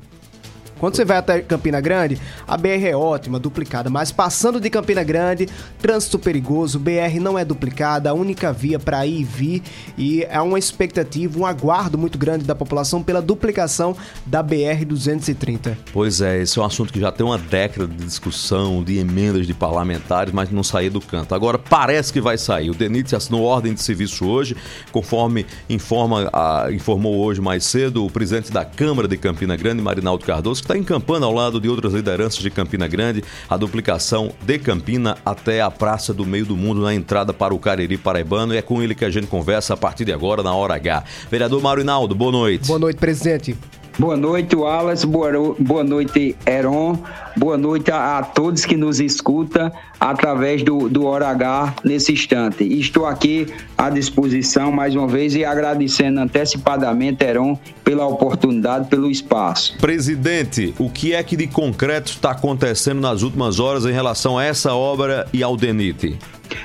Quando 0.80 0.96
você 0.96 1.04
vai 1.04 1.18
até 1.18 1.42
Campina 1.42 1.78
Grande, 1.78 2.18
a 2.48 2.56
BR 2.56 2.86
é 2.86 2.96
ótima, 2.96 3.38
duplicada, 3.38 3.90
mas 3.90 4.10
passando 4.10 4.58
de 4.58 4.70
Campina 4.70 5.04
Grande, 5.04 5.46
trânsito 5.78 6.18
perigoso, 6.18 6.78
BR 6.78 7.20
não 7.20 7.38
é 7.38 7.44
duplicada, 7.44 8.08
a 8.08 8.14
única 8.14 8.50
via 8.50 8.78
para 8.78 9.06
ir 9.06 9.20
e 9.20 9.24
vir 9.24 9.62
e 9.98 10.24
é 10.24 10.40
uma 10.40 10.58
expectativa, 10.58 11.38
um 11.38 11.44
aguardo 11.44 11.98
muito 11.98 12.16
grande 12.16 12.44
da 12.44 12.54
população 12.54 13.02
pela 13.02 13.20
duplicação 13.20 13.94
da 14.24 14.42
BR 14.42 14.84
230. 14.86 15.76
Pois 15.92 16.22
é, 16.22 16.40
esse 16.40 16.58
é 16.58 16.62
um 16.62 16.64
assunto 16.64 16.92
que 16.92 17.00
já 17.00 17.12
tem 17.12 17.26
uma 17.26 17.36
década 17.36 17.86
de 17.86 18.02
discussão, 18.02 18.82
de 18.82 18.98
emendas 18.98 19.46
de 19.46 19.52
parlamentares, 19.52 20.32
mas 20.32 20.50
não 20.50 20.62
saía 20.62 20.90
do 20.90 21.00
canto. 21.00 21.34
Agora 21.34 21.58
parece 21.58 22.10
que 22.10 22.22
vai 22.22 22.38
sair. 22.38 22.70
O 22.70 22.74
DENIT 22.74 23.14
assinou 23.14 23.42
ordem 23.42 23.74
de 23.74 23.82
serviço 23.82 24.26
hoje, 24.26 24.56
conforme 24.90 25.44
informa, 25.68 26.30
a, 26.32 26.68
informou 26.72 27.18
hoje 27.18 27.42
mais 27.42 27.64
cedo 27.64 28.06
o 28.06 28.10
presidente 28.10 28.50
da 28.50 28.64
Câmara 28.64 29.06
de 29.06 29.18
Campina 29.18 29.56
Grande, 29.56 29.82
Marinaldo 29.82 30.24
Cardoso, 30.24 30.62
que 30.62 30.69
está 30.70 30.78
encampando 30.78 31.26
ao 31.26 31.32
lado 31.32 31.60
de 31.60 31.68
outras 31.68 31.92
lideranças 31.92 32.38
de 32.38 32.48
Campina 32.48 32.86
Grande 32.86 33.24
a 33.48 33.56
duplicação 33.56 34.32
de 34.40 34.56
Campina 34.56 35.18
até 35.24 35.60
a 35.60 35.68
Praça 35.68 36.14
do 36.14 36.24
Meio 36.24 36.46
do 36.46 36.56
Mundo 36.56 36.80
na 36.80 36.94
entrada 36.94 37.32
para 37.32 37.52
o 37.52 37.58
Cariri 37.58 37.98
Paraibano. 37.98 38.54
E 38.54 38.56
é 38.56 38.62
com 38.62 38.80
ele 38.80 38.94
que 38.94 39.04
a 39.04 39.10
gente 39.10 39.26
conversa 39.26 39.74
a 39.74 39.76
partir 39.76 40.04
de 40.04 40.12
agora 40.12 40.44
na 40.44 40.54
Hora 40.54 40.74
H. 40.74 41.02
Vereador 41.28 41.60
Marinaldo, 41.60 42.14
boa 42.14 42.30
noite. 42.30 42.68
Boa 42.68 42.78
noite, 42.78 42.98
presidente. 42.98 43.56
Boa 44.00 44.16
noite, 44.16 44.56
Wallace. 44.56 45.06
Boa, 45.06 45.30
boa 45.58 45.84
noite, 45.84 46.34
Heron. 46.46 46.98
Boa 47.36 47.58
noite 47.58 47.90
a, 47.90 48.16
a, 48.16 48.22
todos 48.22 48.64
que 48.64 48.74
nos 48.74 48.98
escutam 48.98 49.70
através 50.00 50.62
do, 50.62 50.88
do 50.88 51.04
Hora 51.04 51.28
H 51.28 51.74
nesse 51.84 52.14
instante. 52.14 52.64
Estou 52.64 53.04
aqui 53.04 53.46
à 53.76 53.90
disposição 53.90 54.72
mais 54.72 54.96
uma 54.96 55.06
vez 55.06 55.34
e 55.34 55.44
agradecendo 55.44 56.18
antecipadamente, 56.18 57.22
Heron, 57.22 57.58
pela 57.84 58.06
oportunidade, 58.06 58.88
pelo 58.88 59.10
espaço. 59.10 59.76
Presidente, 59.76 60.74
o 60.78 60.88
que 60.88 61.12
é 61.12 61.22
que 61.22 61.36
de 61.36 61.46
concreto 61.46 62.10
está 62.10 62.30
acontecendo 62.30 63.02
nas 63.02 63.20
últimas 63.20 63.60
horas 63.60 63.84
em 63.84 63.92
relação 63.92 64.38
a 64.38 64.44
essa 64.44 64.72
obra 64.74 65.26
e 65.30 65.42
ao 65.42 65.58
DENIT? 65.58 66.18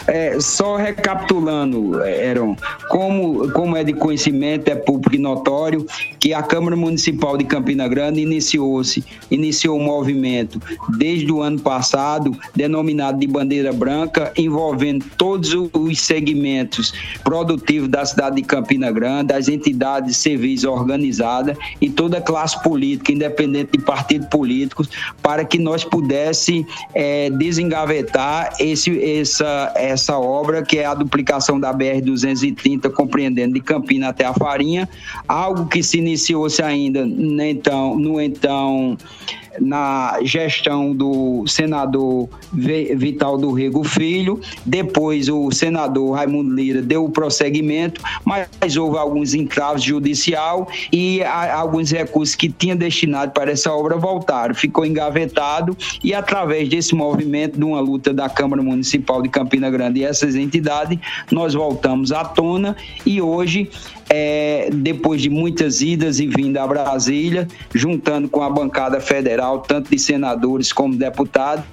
É, 0.08 0.40
só 0.40 0.76
recapitulando, 0.76 2.04
Heron, 2.04 2.56
como, 2.90 3.52
como 3.52 3.76
é 3.76 3.84
de 3.84 3.94
conhecimento, 3.94 4.70
é 4.70 4.76
público 4.76 5.16
e 5.16 5.20
notório, 5.20 5.86
que 6.20 6.34
a 6.34 6.44
Câmara 6.44 6.76
Municipal 6.76 7.38
de 7.38 7.44
Campina 7.44 7.88
Grande 7.88 8.22
iniciou-se, 8.22 9.04
iniciou 9.30 9.80
um 9.80 9.84
movimento 9.84 10.62
desde 10.98 11.32
o 11.32 11.42
ano 11.42 11.60
passado, 11.60 12.38
denominado 12.56 13.20
de 13.20 13.28
bandeira 13.28 13.72
branca, 13.74 14.32
envolvendo 14.38 15.06
todos 15.18 15.54
os 15.54 16.02
segmentos 16.02 16.94
produtivos 17.24 17.90
da 17.90 18.06
cidade 18.06 18.38
de 18.38 18.44
Campina 18.44 18.92
Grande, 18.92 19.34
as 19.34 19.48
entidades 19.48 20.10
de 20.10 20.16
serviço 20.16 20.70
organizadas 20.70 21.58
e 21.82 21.90
toda 21.90 22.18
a 22.18 22.22
classe 22.22 22.62
política, 22.64 23.12
independente 23.12 23.72
de 23.74 23.84
partidos 23.84 24.28
políticos, 24.28 24.90
para 25.22 25.44
que 25.46 25.58
nós 25.58 25.84
pudesse 25.84 26.66
é, 26.94 27.30
desengavetar 27.30 28.54
esse, 28.60 29.02
essa 29.20 29.74
essa 29.76 30.18
obra, 30.18 30.64
que 30.64 30.80
é 30.80 30.86
a 30.86 30.94
duplicação 30.94 31.60
da 31.60 31.74
BR-230, 31.74 32.92
compreendendo 32.92 33.54
de 33.54 33.62
Campina 33.62 34.10
até 34.10 34.26
a 34.26 34.34
Farinha, 34.34 34.90
algo 35.28 35.68
que 35.68 35.84
se 35.84 35.98
iniciou-se 35.98 36.62
ainda 36.62 37.06
então, 37.46 37.98
no 37.98 38.20
então 38.20 38.98
na 39.60 40.20
gestão 40.24 40.94
do 40.94 41.46
senador 41.48 42.30
Vi- 42.52 42.96
Vital 42.96 43.38
do 43.38 43.52
Rego 43.52 43.84
Filho, 43.84 44.40
depois 44.66 45.30
o 45.30 45.52
senador 45.52 46.16
Raimundo 46.16 46.54
Lira 46.54 46.82
deu 46.82 47.06
o 47.06 47.10
prosseguimento, 47.10 48.02
mas 48.24 48.78
houve 48.78 48.98
alguns 48.98 49.34
entraves 49.34 49.84
judicial 49.84 50.68
e 50.92 51.24
alguns 51.24 51.92
recursos 51.92 52.36
que 52.36 52.50
tinha 52.50 52.76
destinado 52.76 53.32
para 53.32 53.52
essa 53.52 53.72
obra 53.72 53.98
voltaram, 53.98 54.54
ficou 54.54 54.86
engavetado 54.86 55.78
e 56.04 56.14
através 56.14 56.70
desse 56.70 56.96
movimento 56.96 57.58
de 57.58 57.64
uma 57.64 57.80
luta 57.80 58.14
da 58.14 58.30
Câmara 58.30 58.62
Municipal 58.62 59.22
de 59.22 59.30
Campina 59.30 59.70
Grande 59.70 60.02
e 60.02 60.04
essas 60.04 60.36
entidades, 60.36 60.98
nós 61.32 61.54
voltamos 61.54 62.12
à 62.12 62.24
tona. 62.24 62.76
E 63.06 63.22
hoje 63.22 63.70
é, 64.10 64.70
depois 64.74 65.22
de 65.22 65.30
muitas 65.30 65.82
idas 65.82 66.20
e 66.20 66.28
vindas 66.28 66.62
a 66.64 66.68
Brasília, 66.68 67.48
juntando 67.74 68.28
com 68.30 68.42
a 68.44 68.50
bancada 68.50 69.00
federal, 69.02 69.60
tanto 69.60 69.90
de 69.90 69.98
senadores 70.00 70.72
como 70.72 70.96
deputados, 70.96 71.64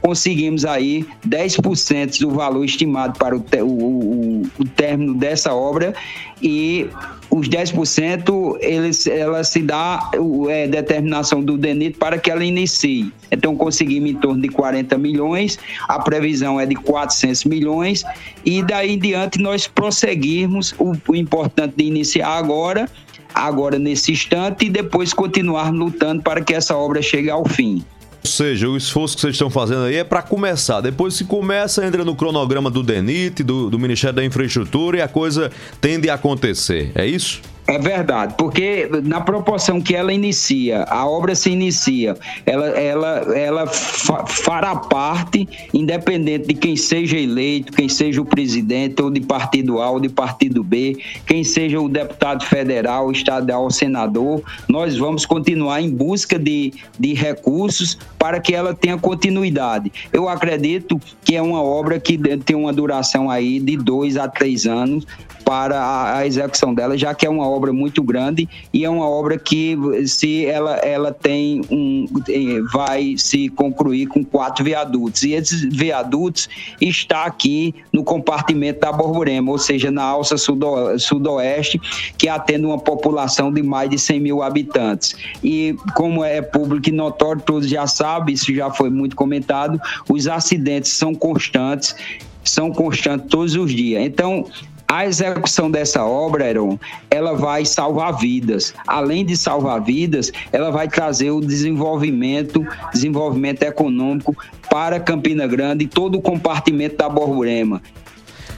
conseguimos 0.00 0.64
aí 0.64 1.06
10% 1.26 2.20
do 2.20 2.30
valor 2.30 2.64
estimado 2.64 3.18
para 3.18 3.36
o, 3.36 3.44
o- 3.62 3.64
o- 3.64 4.42
o 4.58 4.64
término 4.64 5.14
dessa 5.14 5.52
obra 5.54 5.94
e 6.42 6.88
os 7.30 7.48
10% 7.48 8.56
eles, 8.60 9.06
ela 9.06 9.44
se 9.44 9.62
dá 9.62 10.10
é, 10.48 10.66
determinação 10.66 11.42
do 11.42 11.58
DENIT 11.58 11.98
para 11.98 12.18
que 12.18 12.30
ela 12.30 12.44
inicie. 12.44 13.12
Então 13.30 13.56
conseguimos 13.56 14.10
em 14.10 14.14
torno 14.14 14.42
de 14.42 14.48
40 14.48 14.96
milhões, 14.98 15.58
a 15.88 15.98
previsão 15.98 16.58
é 16.58 16.66
de 16.66 16.74
400 16.74 17.44
milhões 17.44 18.04
e 18.44 18.62
daí 18.62 18.94
em 18.94 18.98
diante 18.98 19.38
nós 19.38 19.66
prosseguirmos 19.66 20.74
o, 20.78 20.92
o 21.08 21.14
importante 21.14 21.74
de 21.76 21.84
iniciar 21.84 22.38
agora, 22.38 22.88
agora 23.34 23.78
nesse 23.78 24.12
instante 24.12 24.66
e 24.66 24.70
depois 24.70 25.12
continuar 25.12 25.72
lutando 25.72 26.22
para 26.22 26.40
que 26.40 26.54
essa 26.54 26.76
obra 26.76 27.02
chegue 27.02 27.30
ao 27.30 27.44
fim. 27.46 27.84
Ou 28.24 28.30
seja, 28.30 28.68
o 28.68 28.76
esforço 28.76 29.14
que 29.14 29.20
vocês 29.20 29.34
estão 29.34 29.50
fazendo 29.50 29.84
aí 29.84 29.96
é 29.96 30.04
para 30.04 30.22
começar. 30.22 30.80
Depois 30.80 31.14
se 31.14 31.24
começa, 31.24 31.84
entra 31.86 32.04
no 32.04 32.14
cronograma 32.14 32.70
do 32.70 32.82
DENIT, 32.82 33.42
do, 33.42 33.70
do 33.70 33.78
Ministério 33.78 34.16
da 34.16 34.24
Infraestrutura 34.24 34.98
e 34.98 35.00
a 35.00 35.08
coisa 35.08 35.50
tende 35.80 36.10
a 36.10 36.14
acontecer. 36.14 36.92
É 36.94 37.06
isso? 37.06 37.40
É 37.70 37.76
verdade, 37.78 38.34
porque 38.38 38.88
na 39.04 39.20
proporção 39.20 39.78
que 39.78 39.94
ela 39.94 40.10
inicia, 40.10 40.84
a 40.84 41.06
obra 41.06 41.34
se 41.34 41.50
inicia, 41.50 42.16
ela, 42.46 42.66
ela, 42.68 43.08
ela 43.36 43.66
fa- 43.66 44.24
fará 44.24 44.74
parte, 44.74 45.46
independente 45.74 46.48
de 46.48 46.54
quem 46.54 46.76
seja 46.76 47.18
eleito, 47.18 47.70
quem 47.74 47.86
seja 47.86 48.22
o 48.22 48.24
presidente, 48.24 49.02
ou 49.02 49.10
de 49.10 49.20
partido 49.20 49.82
A 49.82 49.90
ou 49.90 50.00
de 50.00 50.08
partido 50.08 50.64
B, 50.64 50.96
quem 51.26 51.44
seja 51.44 51.78
o 51.78 51.90
deputado 51.90 52.42
federal, 52.46 53.12
estadual 53.12 53.70
senador, 53.70 54.42
nós 54.66 54.96
vamos 54.96 55.26
continuar 55.26 55.82
em 55.82 55.90
busca 55.90 56.38
de, 56.38 56.72
de 56.98 57.12
recursos 57.12 57.98
para 58.18 58.40
que 58.40 58.54
ela 58.54 58.72
tenha 58.74 58.96
continuidade. 58.96 59.92
Eu 60.10 60.26
acredito 60.26 60.98
que 61.22 61.36
é 61.36 61.42
uma 61.42 61.62
obra 61.62 62.00
que 62.00 62.16
tem 62.38 62.56
uma 62.56 62.72
duração 62.72 63.30
aí 63.30 63.60
de 63.60 63.76
dois 63.76 64.16
a 64.16 64.26
três 64.26 64.64
anos 64.64 65.06
para 65.48 65.80
a, 65.80 66.18
a 66.18 66.26
execução 66.26 66.74
dela, 66.74 66.98
já 66.98 67.14
que 67.14 67.24
é 67.24 67.30
uma 67.30 67.48
obra 67.48 67.72
muito 67.72 68.02
grande 68.02 68.46
e 68.70 68.84
é 68.84 68.90
uma 68.90 69.08
obra 69.08 69.38
que 69.38 69.78
se 70.06 70.44
ela, 70.44 70.76
ela 70.76 71.10
tem 71.10 71.62
um 71.70 72.04
eh, 72.28 72.60
vai 72.70 73.14
se 73.16 73.48
concluir 73.48 74.08
com 74.08 74.22
quatro 74.22 74.62
viadutos 74.62 75.22
e 75.22 75.32
esses 75.32 75.62
viadutos 75.74 76.50
está 76.78 77.24
aqui 77.24 77.74
no 77.90 78.04
compartimento 78.04 78.80
da 78.80 78.92
Borborema, 78.92 79.50
ou 79.50 79.56
seja, 79.56 79.90
na 79.90 80.02
alça 80.02 80.36
sudo, 80.36 80.98
sudoeste, 80.98 81.80
que 82.18 82.28
atende 82.28 82.66
uma 82.66 82.78
população 82.78 83.50
de 83.50 83.62
mais 83.62 83.88
de 83.88 83.98
100 83.98 84.20
mil 84.20 84.42
habitantes. 84.42 85.16
E 85.42 85.74
como 85.94 86.22
é 86.22 86.42
público 86.42 86.90
e 86.90 86.92
notório, 86.92 87.40
todos 87.40 87.70
já 87.70 87.86
sabem, 87.86 88.34
isso 88.34 88.54
já 88.54 88.70
foi 88.70 88.90
muito 88.90 89.16
comentado, 89.16 89.80
os 90.10 90.28
acidentes 90.28 90.92
são 90.92 91.14
constantes, 91.14 91.96
são 92.44 92.70
constantes 92.70 93.28
todos 93.30 93.56
os 93.56 93.74
dias. 93.74 94.04
Então, 94.04 94.44
a 94.90 95.04
execução 95.06 95.70
dessa 95.70 96.02
obra, 96.04 96.46
Heron, 96.48 96.78
ela 97.10 97.34
vai 97.36 97.64
salvar 97.64 98.16
vidas. 98.16 98.72
Além 98.86 99.24
de 99.24 99.36
salvar 99.36 99.82
vidas, 99.82 100.32
ela 100.50 100.70
vai 100.70 100.88
trazer 100.88 101.30
o 101.30 101.40
desenvolvimento, 101.40 102.66
desenvolvimento 102.92 103.62
econômico 103.64 104.34
para 104.70 104.98
Campina 104.98 105.46
Grande 105.46 105.84
e 105.84 105.88
todo 105.88 106.16
o 106.16 106.22
compartimento 106.22 106.96
da 106.96 107.08
Borborema. 107.08 107.82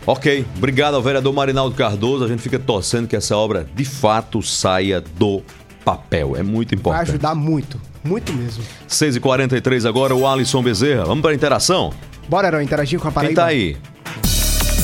Ok, 0.06 0.46
obrigado 0.56 0.94
ao 0.94 1.02
vereador 1.02 1.32
Marinaldo 1.32 1.74
Cardoso. 1.74 2.24
A 2.24 2.28
gente 2.28 2.42
fica 2.42 2.58
torcendo 2.58 3.06
que 3.06 3.16
essa 3.16 3.36
obra 3.36 3.66
de 3.74 3.84
fato 3.84 4.40
saia 4.42 5.00
do 5.00 5.42
papel. 5.84 6.36
É 6.36 6.42
muito 6.42 6.70
Vai 6.70 6.78
importante. 6.78 7.08
ajudar 7.10 7.34
muito, 7.34 7.80
muito 8.02 8.32
mesmo. 8.32 8.62
6h43 8.88 9.86
agora, 9.88 10.14
o 10.14 10.26
Alisson 10.26 10.62
Bezerra. 10.62 11.04
Vamos 11.04 11.22
para 11.22 11.32
a 11.32 11.34
interação? 11.34 11.92
Bora, 12.28 12.48
Heron, 12.48 12.60
interagir 12.62 12.98
com 13.00 13.08
a 13.08 13.10
Quem 13.10 13.34
Paraíba? 13.34 13.40
tá 13.40 13.46
aí? 13.48 13.76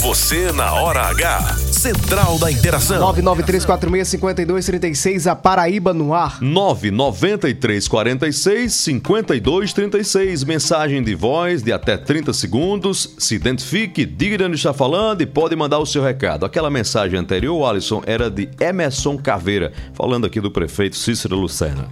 Você 0.00 0.50
na 0.52 0.72
hora 0.74 1.08
H. 1.08 1.56
Central 1.72 2.38
da 2.38 2.50
Interação. 2.50 3.14
993465236, 3.14 5.30
a 5.30 5.34
Paraíba 5.34 5.94
no 5.94 6.12
ar. 6.12 6.42
99346 6.42 8.74
5236. 8.74 10.44
Mensagem 10.44 11.02
de 11.02 11.14
voz 11.14 11.62
de 11.62 11.72
até 11.72 11.96
30 11.96 12.34
segundos. 12.34 13.14
Se 13.18 13.36
identifique, 13.36 14.04
diga 14.04 14.36
de 14.38 14.44
onde 14.44 14.56
está 14.56 14.74
falando 14.74 15.22
e 15.22 15.26
pode 15.26 15.56
mandar 15.56 15.78
o 15.78 15.86
seu 15.86 16.02
recado. 16.02 16.44
Aquela 16.44 16.68
mensagem 16.70 17.18
anterior, 17.18 17.64
Alisson, 17.64 18.02
era 18.06 18.30
de 18.30 18.50
Emerson 18.60 19.16
Caveira, 19.16 19.72
falando 19.94 20.26
aqui 20.26 20.38
do 20.40 20.50
prefeito 20.50 20.96
Cícero 20.96 21.36
Lucena. 21.36 21.88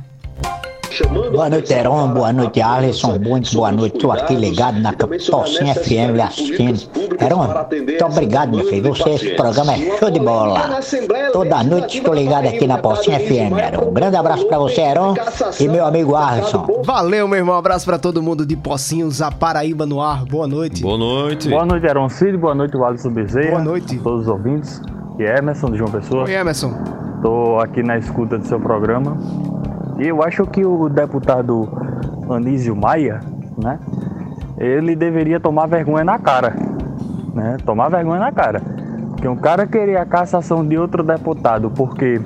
Boa 1.33 1.51
noite, 1.51 1.73
Heron. 1.73 2.09
Boa 2.09 2.33
noite, 2.33 2.61
Alisson. 2.61 3.19
Muito 3.19 3.53
boa 3.55 3.73
noite. 3.73 3.97
Estou 3.97 4.13
aqui 4.13 4.35
ligado 4.35 4.79
na 4.81 4.93
Tocinha 4.93 5.75
FM 5.75 6.15
lhe 6.15 6.23
assistindo. 6.23 6.81
Heron, 7.21 7.49
muito 7.69 8.05
obrigado, 8.05 8.57
meu 8.57 8.67
filho. 8.67 8.95
Você, 8.95 9.11
esse 9.11 9.35
programa 9.35 9.73
é 9.73 9.99
show 9.99 10.11
de 10.11 10.21
bola. 10.21 10.81
Toda 11.33 11.63
noite 11.65 11.99
estou 11.99 12.15
ligado 12.15 12.47
aqui 12.47 12.67
na 12.67 12.79
Pocinha 12.79 13.19
FM, 13.19 13.59
Heron. 13.59 13.89
Um 13.89 13.93
grande 13.93 14.17
abraço 14.17 14.47
pra 14.47 14.59
você, 14.59 14.81
Heron, 14.83 15.15
e 15.59 15.69
meu 15.69 15.85
amigo 15.85 16.15
Alisson. 16.15 16.83
Valeu, 16.85 17.27
meu 17.27 17.39
irmão. 17.39 17.57
Abraço 17.57 17.85
pra 17.85 17.99
todo 17.99 18.23
mundo 18.23 18.47
de 18.47 18.57
Pocinhos, 18.57 19.21
a 19.21 19.31
Paraíba 19.31 19.87
no 19.87 20.01
ar. 20.01 20.25
Boa 20.25 20.47
noite. 20.47 20.83
Boa 20.83 20.99
noite. 20.99 21.49
Boa 21.49 21.67
noite, 21.67 21.87
Aaron 21.89 22.09
Cid. 22.09 22.37
Boa 22.37 22.55
noite, 22.55 22.77
Alisson 22.77 23.11
Bezerra. 23.11 23.51
Boa 23.51 23.65
noite. 23.65 23.99
Todos 23.99 24.23
os 24.23 24.29
ouvintes. 24.29 24.81
E 25.19 25.23
é 25.25 25.39
Emerson 25.39 25.71
de 25.71 25.79
João 25.79 25.91
Pessoa. 25.91 26.25
Oi, 26.25 26.33
Emerson. 26.33 26.73
Estou 27.17 27.59
aqui 27.61 27.83
na 27.83 27.99
escuta 27.99 28.39
do 28.39 28.47
seu 28.47 28.61
programa. 28.61 29.17
Eu 29.99 30.23
acho 30.23 30.45
que 30.47 30.65
o 30.65 30.89
deputado 30.89 31.69
Anísio 32.29 32.75
Maia, 32.75 33.21
né? 33.57 33.79
Ele 34.59 34.97
deveria 34.97 35.39
tomar 35.39 35.67
vergonha 35.67 36.05
na 36.05 36.19
cara. 36.19 36.55
Né? 37.33 37.57
Tomar 37.65 37.89
vergonha 37.89 38.21
na 38.21 38.33
cara. 38.33 38.61
Porque 39.11 39.29
um 39.29 39.37
cara 39.37 39.67
querer 39.67 39.97
a 39.97 40.05
cassação 40.05 40.67
de 40.67 40.77
outro 40.77 41.03
deputado 41.03 41.71
porque 41.71 42.21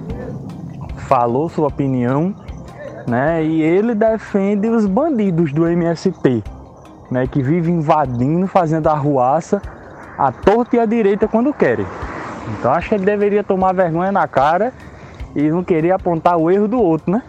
falou 0.96 1.48
sua 1.48 1.68
opinião, 1.68 2.34
né? 3.06 3.44
E 3.44 3.62
ele 3.62 3.94
defende 3.94 4.68
os 4.68 4.86
bandidos 4.86 5.52
do 5.52 5.66
MST, 5.66 6.42
né? 7.10 7.26
Que 7.26 7.42
vive 7.42 7.70
invadindo, 7.70 8.46
fazendo 8.46 8.88
arruaça 8.88 9.60
à 10.18 10.32
torta 10.32 10.76
e 10.76 10.80
à 10.80 10.86
direita 10.86 11.28
quando 11.28 11.52
querem. 11.52 11.86
Então 12.58 12.72
acho 12.72 12.88
que 12.88 12.94
ele 12.94 13.04
deveria 13.04 13.44
tomar 13.44 13.72
vergonha 13.74 14.10
na 14.10 14.26
cara 14.26 14.72
e 15.36 15.50
não 15.50 15.62
querer 15.62 15.92
apontar 15.92 16.36
o 16.36 16.50
erro 16.50 16.66
do 16.66 16.80
outro, 16.80 17.12
né? 17.12 17.22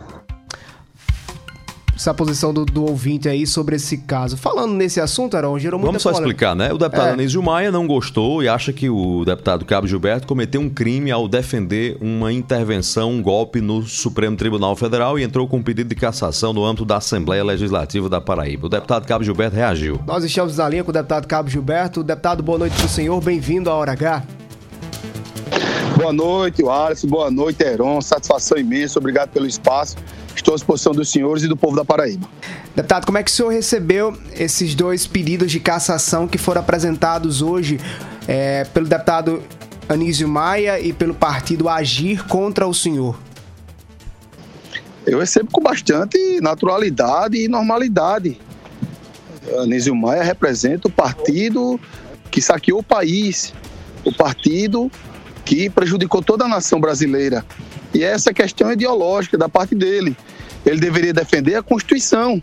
Essa 2.00 2.14
posição 2.14 2.54
do, 2.54 2.64
do 2.64 2.86
ouvinte 2.86 3.28
aí 3.28 3.46
sobre 3.46 3.76
esse 3.76 3.98
caso. 3.98 4.38
Falando 4.38 4.74
nesse 4.74 5.02
assunto, 5.02 5.36
Heron, 5.36 5.60
gerou 5.60 5.78
muita 5.78 5.90
Vamos 5.92 6.02
só 6.02 6.12
polêmica. 6.14 6.30
explicar, 6.32 6.56
né? 6.56 6.72
O 6.72 6.78
deputado 6.78 7.08
É. 7.10 7.12
Anísio 7.12 7.44
Maia 7.44 7.74
não 7.74 7.86
gostou 7.86 8.42
e 8.42 8.48
acha 8.48 8.72
que 8.72 8.90
o 8.90 9.26
deputado 9.26 9.66
Cabo 9.66 9.86
Gilberto 9.86 10.26
cometeu 10.26 10.62
um 10.62 10.70
crime 10.70 11.12
ao 11.12 11.28
defender 11.28 11.98
uma 12.00 12.32
intervenção, 12.32 13.12
um 13.12 13.22
golpe 13.22 13.60
no 13.60 13.82
Supremo 13.86 14.38
Tribunal 14.38 14.78
Federal 14.78 15.20
e 15.20 15.24
entrou 15.24 15.46
com 15.46 15.58
um 15.58 15.62
pedido 15.62 15.90
de 15.90 15.96
cassação 15.96 16.54
no 16.54 16.64
âmbito 16.64 16.86
da 16.86 16.96
Assembleia 16.96 17.44
Legislativa 17.44 18.08
da 18.08 18.22
Paraíba. 18.22 18.68
O 18.68 18.70
deputado 18.70 19.06
Cabo 19.06 19.22
Gilberto 19.26 19.58
reagiu. 19.58 20.00
Nós 20.08 20.24
estamos 20.24 20.56
na 20.56 20.70
linha 20.70 20.86
com 20.86 20.92
o 20.92 20.94
deputado 20.94 21.28
Cabo 21.28 21.50
Gilberto. 21.50 22.02
Deputado, 22.02 22.42
boa 22.42 22.60
noite 22.60 22.78
pro 22.78 22.88
senhor. 22.88 23.20
Bem-vindo 23.20 23.70
à 23.70 23.74
Hora 23.74 23.92
H. 23.92 24.24
Boa 25.98 26.14
noite, 26.14 26.64
Alisson. 26.66 27.08
Boa 27.08 27.30
noite, 27.30 27.62
Heron. 27.62 28.00
Satisfação 28.00 28.58
imensa. 28.58 29.00
Obrigado 29.00 29.32
pelo 29.32 29.46
espaço. 29.46 29.98
Estou 30.36 30.54
à 30.54 30.56
disposição 30.56 30.94
dos 30.94 31.10
senhores 31.10 31.44
e 31.44 31.48
do 31.48 31.58
povo 31.58 31.76
da 31.76 31.84
Paraíba. 31.84 32.28
Deputado, 32.76 33.06
como 33.06 33.18
é 33.18 33.24
que 33.24 33.30
o 33.30 33.34
senhor 33.34 33.50
recebeu 33.50 34.18
esses 34.34 34.74
dois 34.74 35.06
pedidos 35.06 35.52
de 35.52 35.60
cassação 35.60 36.28
que 36.28 36.38
foram 36.38 36.62
apresentados 36.62 37.42
hoje 37.42 37.80
é, 38.28 38.64
pelo 38.66 38.88
deputado 38.88 39.44
Anísio 39.88 40.28
Maia 40.28 40.80
e 40.80 40.94
pelo 40.94 41.14
partido 41.14 41.68
Agir 41.68 42.26
contra 42.26 42.68
o 42.68 42.74
senhor? 42.74 43.20
Eu 45.06 45.20
recebo 45.20 45.50
com 45.52 45.62
bastante 45.62 46.40
naturalidade 46.40 47.38
e 47.38 47.48
normalidade. 47.48 48.40
Anísio 49.58 49.96
Maia 49.96 50.24
representa 50.24 50.88
o 50.88 50.92
partido 50.92 51.80
que 52.30 52.42
saqueou 52.42 52.80
o 52.80 52.84
país, 52.84 53.54
o 54.06 54.14
partido 54.14 54.92
que 55.44 55.70
prejudicou 55.70 56.22
toda 56.22 56.46
a 56.46 56.48
nação 56.48 56.80
brasileira. 56.80 57.44
E 57.94 58.04
essa 58.04 58.34
questão 58.34 58.72
ideológica 58.72 59.38
da 59.38 59.50
parte 59.50 59.76
dele. 59.76 60.16
Ele 60.66 60.80
deveria 60.80 61.14
defender 61.14 61.56
a 61.56 61.64
Constituição. 61.64 62.42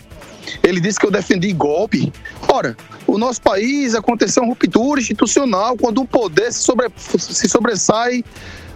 Ele 0.62 0.80
disse 0.80 0.98
que 0.98 1.06
eu 1.06 1.10
defendi 1.10 1.52
golpe. 1.52 2.12
Ora, 2.48 2.76
o 3.06 3.18
nosso 3.18 3.42
país 3.42 3.94
aconteceu 3.94 4.42
uma 4.42 4.50
ruptura 4.50 5.00
institucional 5.00 5.76
quando 5.76 6.00
o 6.00 6.06
poder 6.06 6.52
se, 6.52 6.60
sobre, 6.60 6.88
se 6.96 7.48
sobressai 7.48 8.24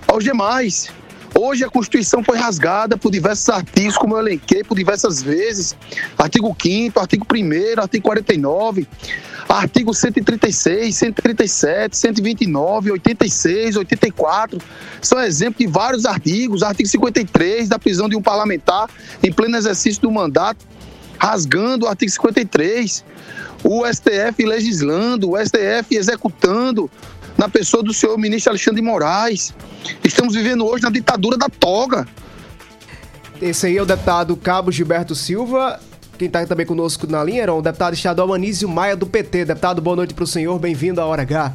aos 0.06 0.22
demais. 0.22 0.90
Hoje 1.34 1.64
a 1.64 1.70
Constituição 1.70 2.24
foi 2.24 2.36
rasgada 2.36 2.96
por 2.96 3.10
diversos 3.10 3.48
artigos, 3.48 3.96
como 3.96 4.14
eu 4.14 4.20
elenquei 4.20 4.64
por 4.64 4.76
diversas 4.76 5.22
vezes. 5.22 5.76
Artigo 6.18 6.54
5 6.60 6.98
artigo 6.98 7.26
1 7.32 7.80
artigo 7.80 8.02
49, 8.02 8.86
artigo 9.52 9.92
136, 9.92 10.94
137, 10.94 11.96
129, 11.96 12.92
86, 12.92 13.76
84. 13.76 14.58
São 15.02 15.20
exemplos 15.20 15.58
de 15.58 15.66
vários 15.66 16.06
artigos. 16.06 16.62
Artigo 16.62 16.88
53, 16.88 17.68
da 17.68 17.78
prisão 17.78 18.08
de 18.08 18.16
um 18.16 18.22
parlamentar 18.22 18.88
em 19.22 19.32
pleno 19.32 19.56
exercício 19.56 20.00
do 20.02 20.10
mandato, 20.10 20.64
rasgando 21.18 21.86
o 21.86 21.88
artigo 21.88 22.10
53. 22.10 23.04
O 23.64 23.84
STF 23.86 24.44
legislando, 24.44 25.32
o 25.32 25.36
STF 25.36 25.94
executando 25.94 26.90
na 27.36 27.48
pessoa 27.48 27.82
do 27.82 27.92
senhor 27.92 28.16
ministro 28.18 28.50
Alexandre 28.50 28.80
Moraes. 28.80 29.54
Estamos 30.04 30.34
vivendo 30.34 30.64
hoje 30.64 30.82
na 30.82 30.90
ditadura 30.90 31.36
da 31.36 31.48
toga. 31.48 32.06
Esse 33.40 33.66
aí 33.66 33.76
é 33.76 33.82
o 33.82 33.86
deputado 33.86 34.36
Cabo 34.36 34.70
Gilberto 34.70 35.14
Silva. 35.14 35.80
Quem 36.20 36.26
está 36.26 36.44
também 36.44 36.66
conosco 36.66 37.06
na 37.06 37.24
linha 37.24 37.44
era 37.44 37.54
o 37.54 37.62
deputado 37.62 37.94
estadual 37.94 38.34
Anísio 38.34 38.68
Maia 38.68 38.94
do 38.94 39.06
PT. 39.06 39.46
Deputado, 39.46 39.80
boa 39.80 39.96
noite 39.96 40.12
para 40.12 40.24
o 40.24 40.26
senhor, 40.26 40.58
bem-vindo 40.58 41.00
à 41.00 41.06
Hora 41.06 41.22
H. 41.22 41.54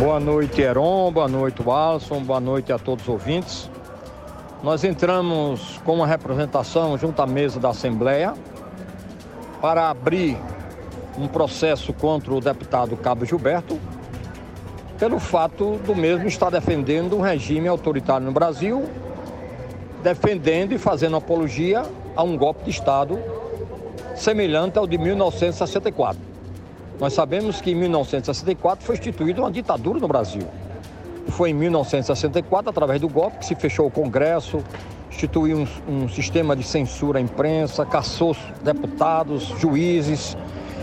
Boa 0.00 0.18
noite, 0.18 0.60
Heron, 0.60 1.12
boa 1.12 1.28
noite, 1.28 1.62
Alisson, 1.64 2.20
boa 2.24 2.40
noite 2.40 2.72
a 2.72 2.78
todos 2.80 3.04
os 3.04 3.08
ouvintes. 3.08 3.70
Nós 4.64 4.82
entramos 4.82 5.80
com 5.84 5.94
uma 5.94 6.06
representação 6.08 6.98
junto 6.98 7.22
à 7.22 7.26
mesa 7.28 7.60
da 7.60 7.68
Assembleia 7.68 8.34
para 9.60 9.88
abrir 9.88 10.36
um 11.16 11.28
processo 11.28 11.92
contra 11.92 12.34
o 12.34 12.40
deputado 12.40 12.96
Cabo 12.96 13.24
Gilberto, 13.24 13.78
pelo 14.98 15.20
fato 15.20 15.78
do 15.86 15.94
mesmo 15.94 16.26
estar 16.26 16.50
defendendo 16.50 17.16
um 17.16 17.20
regime 17.20 17.68
autoritário 17.68 18.26
no 18.26 18.32
Brasil, 18.32 18.90
defendendo 20.02 20.72
e 20.72 20.78
fazendo 20.78 21.16
apologia 21.16 21.82
a 22.16 22.22
um 22.22 22.36
golpe 22.36 22.64
de 22.64 22.70
Estado 22.70 23.18
semelhante 24.14 24.78
ao 24.78 24.86
de 24.86 24.98
1964. 24.98 26.20
Nós 27.00 27.12
sabemos 27.14 27.60
que 27.60 27.70
em 27.70 27.74
1964 27.74 28.84
foi 28.84 28.96
instituída 28.96 29.40
uma 29.40 29.50
ditadura 29.50 29.98
no 29.98 30.06
Brasil. 30.06 30.46
Foi 31.28 31.50
em 31.50 31.54
1964, 31.54 32.70
através 32.70 33.00
do 33.00 33.08
golpe, 33.08 33.38
que 33.38 33.46
se 33.46 33.54
fechou 33.54 33.86
o 33.86 33.90
Congresso, 33.90 34.62
instituiu 35.10 35.58
um, 35.88 36.04
um 36.04 36.08
sistema 36.08 36.54
de 36.54 36.62
censura 36.62 37.18
à 37.18 37.22
imprensa, 37.22 37.84
caçou 37.84 38.36
deputados, 38.62 39.44
juízes, 39.58 40.36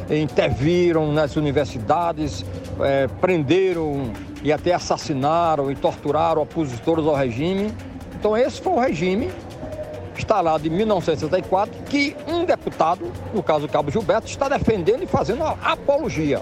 interviram 0.10 1.12
nas 1.12 1.36
universidades, 1.36 2.44
eh, 2.82 3.08
prenderam 3.22 4.12
e 4.42 4.52
até 4.52 4.74
assassinaram 4.74 5.72
e 5.72 5.76
torturaram 5.76 6.42
opositores 6.42 7.06
ao 7.06 7.16
regime. 7.16 7.72
Então 8.20 8.36
esse 8.36 8.62
foi 8.62 8.74
o 8.74 8.80
regime 8.80 9.32
instalado 10.18 10.68
em 10.68 10.70
1964 10.70 11.84
que 11.84 12.16
um 12.28 12.44
deputado, 12.44 13.12
no 13.34 13.42
caso 13.42 13.66
o 13.66 13.70
Cabo 13.70 13.90
Gilberto, 13.90 14.28
está 14.28 14.50
defendendo 14.50 15.02
e 15.02 15.08
fazendo 15.08 15.42
apologia. 15.44 16.42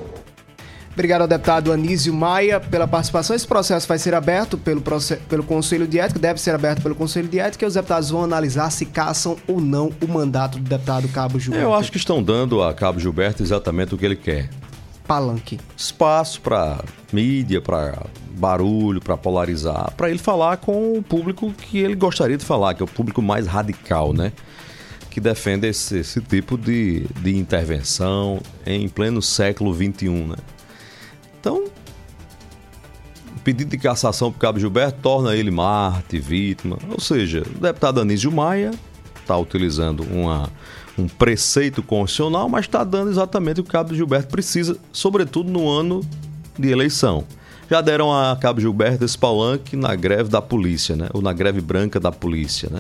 Obrigado 0.91 1.21
ao 1.21 1.27
deputado 1.27 1.71
Anísio 1.71 2.11
Maia 2.11 2.59
pela 2.59 2.87
participação. 2.87 3.35
Esse 3.35 3.45
processo 3.45 3.87
vai 3.87 3.99
ser 3.99 4.15
aberto 4.15 4.57
pelo, 4.57 4.81
pelo 5.29 5.43
Conselho 5.43 5.87
de 5.87 5.99
Ética, 5.99 6.19
deve 6.19 6.41
ser 6.41 6.55
aberto 6.55 6.81
pelo 6.81 6.95
Conselho 6.95 7.27
de 7.27 7.37
Ética 7.37 7.65
e 7.65 7.67
os 7.67 7.75
deputados 7.75 8.09
vão 8.09 8.23
analisar 8.23 8.71
se 8.71 8.87
caçam 8.87 9.37
ou 9.47 9.61
não 9.61 9.91
o 10.01 10.07
mandato 10.07 10.57
do 10.57 10.67
deputado 10.67 11.07
Cabo 11.09 11.39
Gilberto. 11.39 11.63
Eu 11.63 11.75
acho 11.75 11.91
que 11.91 11.99
estão 11.99 12.23
dando 12.23 12.63
a 12.63 12.73
Cabo 12.73 12.99
Gilberto 12.99 13.43
exatamente 13.43 13.93
o 13.93 13.97
que 13.97 14.05
ele 14.07 14.15
quer. 14.15 14.49
Palanque. 15.07 15.59
Espaço 15.75 16.41
para 16.41 16.83
mídia, 17.13 17.61
para 17.61 18.05
barulho, 18.31 19.01
para 19.01 19.17
polarizar, 19.17 19.91
para 19.95 20.09
ele 20.09 20.19
falar 20.19 20.57
com 20.57 20.97
o 20.97 21.01
público 21.01 21.51
que 21.53 21.79
ele 21.79 21.95
gostaria 21.95 22.37
de 22.37 22.45
falar, 22.45 22.73
que 22.73 22.83
é 22.83 22.85
o 22.85 22.87
público 22.87 23.21
mais 23.21 23.47
radical, 23.47 24.13
né? 24.13 24.31
Que 25.09 25.19
defende 25.19 25.67
esse, 25.67 25.99
esse 25.99 26.21
tipo 26.21 26.57
de, 26.57 27.07
de 27.21 27.35
intervenção 27.35 28.39
em 28.65 28.87
pleno 28.87 29.21
século 29.21 29.73
XXI, 29.73 30.09
né? 30.09 30.35
Então, 31.39 31.65
o 33.35 33.39
pedido 33.39 33.71
de 33.71 33.77
cassação 33.77 34.31
por 34.31 34.39
Cabo 34.39 34.59
Gilberto 34.59 34.99
torna 35.01 35.35
ele 35.35 35.49
Marte, 35.49 36.19
vítima. 36.19 36.77
Ou 36.91 36.99
seja, 36.99 37.41
o 37.55 37.59
deputado 37.59 38.01
Anísio 38.01 38.31
Maia 38.31 38.71
está 39.21 39.37
utilizando 39.37 40.03
uma, 40.03 40.49
um 40.97 41.07
preceito 41.07 41.83
constitucional, 41.83 42.49
mas 42.49 42.65
está 42.65 42.83
dando 42.83 43.11
exatamente 43.11 43.61
o 43.61 43.63
que 43.63 43.69
o 43.69 43.71
Cabo 43.71 43.93
Gilberto 43.93 44.29
precisa, 44.29 44.77
sobretudo 44.91 45.51
no 45.51 45.69
ano 45.69 46.01
de 46.57 46.69
eleição. 46.69 47.23
Já 47.69 47.81
deram 47.81 48.11
a 48.13 48.35
Cabo 48.35 48.61
Gilberto 48.61 49.03
esse 49.03 49.17
palanque 49.17 49.75
na 49.75 49.93
greve 49.95 50.29
da 50.29 50.41
polícia, 50.41 50.95
né? 50.95 51.09
ou 51.13 51.21
na 51.21 51.33
greve 51.33 51.61
branca 51.61 51.99
da 51.99 52.11
polícia. 52.11 52.69
Né? 52.71 52.79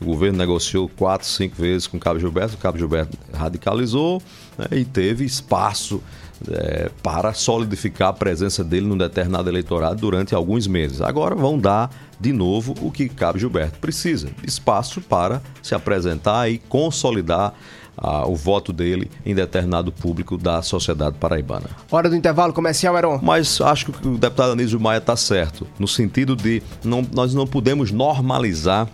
O 0.00 0.04
governo 0.04 0.38
negociou 0.38 0.88
quatro, 0.88 1.26
cinco 1.26 1.56
vezes 1.56 1.86
com 1.86 1.96
o 1.96 2.00
Cabo 2.00 2.20
Gilberto, 2.20 2.54
o 2.54 2.58
Cabo 2.58 2.78
Gilberto 2.78 3.16
radicalizou 3.32 4.22
né? 4.56 4.66
e 4.78 4.84
teve 4.84 5.24
espaço 5.24 6.02
é, 6.46 6.90
para 7.02 7.32
solidificar 7.32 8.08
a 8.08 8.12
presença 8.12 8.62
dele 8.62 8.86
num 8.86 8.98
determinado 8.98 9.48
eleitorado 9.48 10.00
durante 10.00 10.34
alguns 10.34 10.66
meses. 10.66 11.00
Agora 11.00 11.34
vão 11.34 11.58
dar 11.58 11.90
de 12.20 12.32
novo 12.32 12.74
o 12.80 12.90
que 12.90 13.08
Cabo 13.08 13.38
Gilberto 13.38 13.78
precisa: 13.78 14.28
espaço 14.46 15.00
para 15.00 15.42
se 15.62 15.74
apresentar 15.74 16.50
e 16.50 16.58
consolidar 16.58 17.54
ah, 17.96 18.26
o 18.26 18.34
voto 18.34 18.72
dele 18.72 19.10
em 19.24 19.34
determinado 19.34 19.90
público 19.90 20.36
da 20.38 20.62
sociedade 20.62 21.16
paraibana. 21.18 21.68
Hora 21.90 22.08
do 22.08 22.16
intervalo 22.16 22.52
comercial, 22.52 22.96
Heron. 22.96 23.20
Mas 23.22 23.60
acho 23.60 23.92
que 23.92 24.08
o 24.08 24.16
deputado 24.16 24.52
Anísio 24.52 24.78
Maia 24.78 24.98
está 24.98 25.16
certo, 25.16 25.66
no 25.78 25.88
sentido 25.88 26.36
de 26.36 26.62
não, 26.84 27.06
nós 27.12 27.34
não 27.34 27.46
podemos 27.46 27.90
normalizar 27.90 28.88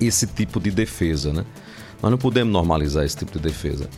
esse 0.00 0.26
tipo 0.26 0.60
de 0.60 0.70
defesa, 0.70 1.32
né? 1.32 1.44
Nós 2.00 2.10
não 2.10 2.18
podemos 2.18 2.52
normalizar 2.52 3.04
esse 3.04 3.16
tipo 3.16 3.32
de 3.32 3.38
defesa 3.38 3.88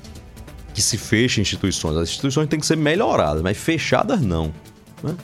que 0.75 0.83
se 0.83 0.99
feche 0.99 1.41
instituições. 1.41 1.97
As 1.97 2.09
instituições 2.09 2.49
têm 2.49 2.59
que 2.59 2.67
ser 2.67 2.77
melhoradas, 2.77 3.41
mas 3.43 3.57
fechadas 3.57 4.21
não. 4.21 4.53
Né? 5.03 5.15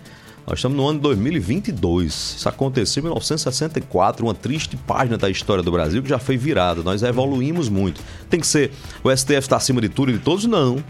Nós 0.46 0.58
estamos 0.58 0.76
no 0.76 0.86
ano 0.86 0.98
de 0.98 1.02
2022. 1.02 2.34
Isso 2.38 2.48
aconteceu 2.48 3.00
em 3.00 3.04
1964, 3.04 4.24
uma 4.24 4.34
triste 4.34 4.76
página 4.76 5.16
da 5.16 5.30
história 5.30 5.62
do 5.62 5.70
Brasil 5.70 6.02
que 6.02 6.08
já 6.08 6.18
foi 6.18 6.36
virada. 6.36 6.82
Nós 6.82 7.02
evoluímos 7.02 7.68
muito. 7.68 8.00
Tem 8.28 8.40
que 8.40 8.46
ser. 8.46 8.72
O 9.04 9.14
STF 9.14 9.38
está 9.38 9.56
acima 9.56 9.80
de 9.80 9.88
tudo 9.88 10.10
e 10.10 10.14
de 10.14 10.20
todos? 10.20 10.44
Não. 10.46 10.82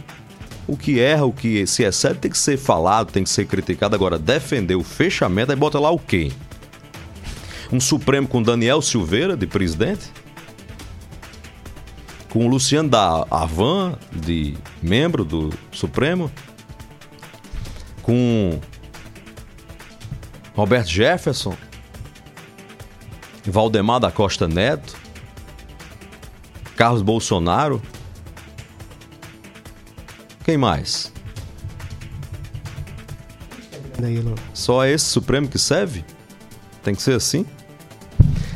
O 0.66 0.76
que 0.76 1.00
erra, 1.00 1.24
o 1.24 1.32
que 1.32 1.66
se 1.66 1.82
excede 1.82 2.20
tem 2.20 2.30
que 2.30 2.38
ser 2.38 2.56
falado, 2.56 3.10
tem 3.10 3.24
que 3.24 3.30
ser 3.30 3.46
criticado. 3.46 3.94
Agora, 3.94 4.18
defender 4.18 4.76
o 4.76 4.84
fechamento, 4.84 5.50
aí 5.50 5.56
bota 5.56 5.78
lá 5.78 5.90
o 5.90 5.98
quê? 5.98 6.30
Um 7.72 7.80
Supremo 7.80 8.26
com 8.26 8.42
Daniel 8.42 8.80
Silveira 8.80 9.36
de 9.36 9.46
presidente? 9.46 10.10
com 12.30 12.46
o 12.46 12.48
Luciano 12.48 12.88
da 12.88 13.26
Avan, 13.30 13.98
de 14.12 14.56
membro 14.80 15.24
do 15.24 15.50
Supremo, 15.72 16.30
com 18.02 18.58
Roberto 20.60 20.88
Jefferson, 20.88 21.56
Valdemar 23.46 23.98
da 23.98 24.10
Costa 24.10 24.46
Neto, 24.46 24.94
Carlos 26.76 27.00
Bolsonaro. 27.00 27.80
Quem 30.44 30.58
mais? 30.58 31.10
Só 34.52 34.84
esse 34.84 35.06
Supremo 35.06 35.48
que 35.48 35.58
serve? 35.58 36.04
Tem 36.82 36.94
que 36.94 37.00
ser 37.00 37.14
assim? 37.14 37.46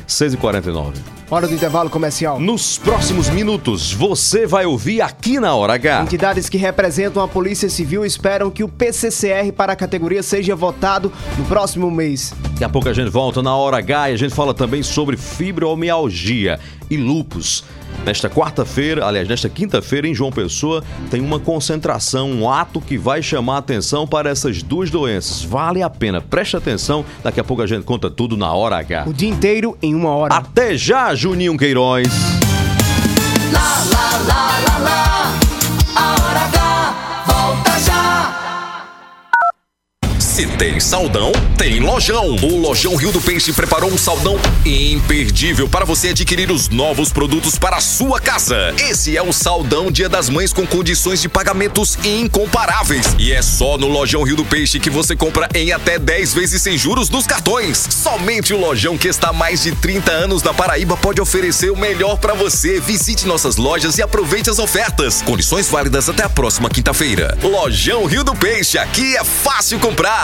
6h49. 0.06 1.13
Hora 1.34 1.48
do 1.48 1.54
intervalo 1.54 1.90
comercial. 1.90 2.38
Nos 2.38 2.78
próximos 2.78 3.28
minutos, 3.28 3.92
você 3.92 4.46
vai 4.46 4.66
ouvir 4.66 5.00
aqui 5.00 5.40
na 5.40 5.52
Hora 5.52 5.72
H. 5.72 6.02
Entidades 6.02 6.48
que 6.48 6.56
representam 6.56 7.20
a 7.20 7.26
Polícia 7.26 7.68
Civil 7.68 8.06
esperam 8.06 8.52
que 8.52 8.62
o 8.62 8.68
PCCR 8.68 9.50
para 9.50 9.72
a 9.72 9.76
categoria 9.76 10.22
seja 10.22 10.54
votado 10.54 11.10
no 11.36 11.44
próximo 11.46 11.90
mês. 11.90 12.32
Daqui 12.50 12.62
a 12.62 12.68
pouco 12.68 12.88
a 12.88 12.92
gente 12.92 13.10
volta 13.10 13.42
na 13.42 13.52
Hora 13.56 13.78
H 13.78 14.10
e 14.10 14.14
a 14.14 14.16
gente 14.16 14.32
fala 14.32 14.54
também 14.54 14.84
sobre 14.84 15.16
fibromialgia 15.16 16.60
e 16.88 16.96
lupus. 16.96 17.64
Nesta 18.04 18.28
quarta-feira, 18.28 19.06
aliás, 19.06 19.26
nesta 19.26 19.48
quinta-feira, 19.48 20.06
em 20.06 20.14
João 20.14 20.30
Pessoa, 20.30 20.84
tem 21.10 21.22
uma 21.22 21.40
concentração, 21.40 22.30
um 22.30 22.50
ato 22.50 22.80
que 22.80 22.98
vai 22.98 23.22
chamar 23.22 23.54
a 23.54 23.58
atenção 23.58 24.06
para 24.06 24.28
essas 24.28 24.62
duas 24.62 24.90
doenças. 24.90 25.42
Vale 25.42 25.82
a 25.82 25.88
pena, 25.88 26.20
preste 26.20 26.54
atenção, 26.54 27.04
daqui 27.22 27.40
a 27.40 27.44
pouco 27.44 27.62
a 27.62 27.66
gente 27.66 27.84
conta 27.84 28.10
tudo 28.10 28.36
na 28.36 28.52
Hora 28.52 28.76
H. 28.76 29.04
O 29.06 29.12
dia 29.12 29.28
inteiro 29.28 29.78
em 29.82 29.94
uma 29.94 30.10
hora. 30.10 30.34
Até 30.34 30.76
já, 30.76 31.14
Juninho 31.14 31.56
Queiroz. 31.56 32.08
Lá, 33.52 33.84
lá, 33.90 34.10
lá, 34.28 34.58
lá, 34.68 34.78
lá. 34.78 35.38
A 35.96 36.12
Hora 36.12 36.40
H 36.40 37.24
volta 37.26 37.74
Se 40.34 40.48
tem 40.48 40.80
saldão, 40.80 41.30
tem 41.56 41.78
lojão. 41.78 42.34
O 42.42 42.58
Lojão 42.58 42.96
Rio 42.96 43.12
do 43.12 43.20
Peixe 43.20 43.52
preparou 43.52 43.88
um 43.88 43.96
saldão 43.96 44.36
imperdível 44.66 45.68
para 45.68 45.84
você 45.84 46.08
adquirir 46.08 46.50
os 46.50 46.68
novos 46.68 47.12
produtos 47.12 47.56
para 47.56 47.76
a 47.76 47.80
sua 47.80 48.18
casa. 48.18 48.74
Esse 48.80 49.16
é 49.16 49.22
o 49.22 49.32
saldão 49.32 49.92
Dia 49.92 50.08
das 50.08 50.28
Mães 50.28 50.52
com 50.52 50.66
condições 50.66 51.22
de 51.22 51.28
pagamentos 51.28 51.96
incomparáveis. 52.04 53.14
E 53.16 53.32
é 53.32 53.40
só 53.42 53.78
no 53.78 53.86
Lojão 53.86 54.24
Rio 54.24 54.34
do 54.34 54.44
Peixe 54.44 54.80
que 54.80 54.90
você 54.90 55.14
compra 55.14 55.48
em 55.54 55.70
até 55.70 56.00
10 56.00 56.34
vezes 56.34 56.60
sem 56.60 56.76
juros 56.76 57.08
nos 57.08 57.28
cartões. 57.28 57.86
Somente 57.88 58.52
o 58.52 58.58
Lojão 58.58 58.98
que 58.98 59.06
está 59.06 59.28
há 59.28 59.32
mais 59.32 59.62
de 59.62 59.70
30 59.70 60.10
anos 60.10 60.42
na 60.42 60.52
Paraíba 60.52 60.96
pode 60.96 61.20
oferecer 61.20 61.70
o 61.70 61.76
melhor 61.76 62.18
para 62.18 62.34
você. 62.34 62.80
Visite 62.80 63.24
nossas 63.24 63.54
lojas 63.56 63.98
e 63.98 64.02
aproveite 64.02 64.50
as 64.50 64.58
ofertas. 64.58 65.22
Condições 65.22 65.68
válidas 65.68 66.08
até 66.08 66.24
a 66.24 66.28
próxima 66.28 66.68
quinta-feira. 66.68 67.38
Lojão 67.40 68.04
Rio 68.06 68.24
do 68.24 68.34
Peixe, 68.34 68.78
aqui 68.78 69.16
é 69.16 69.22
fácil 69.22 69.78
comprar. 69.78 70.23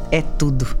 é 0.11 0.21
tudo. 0.21 0.80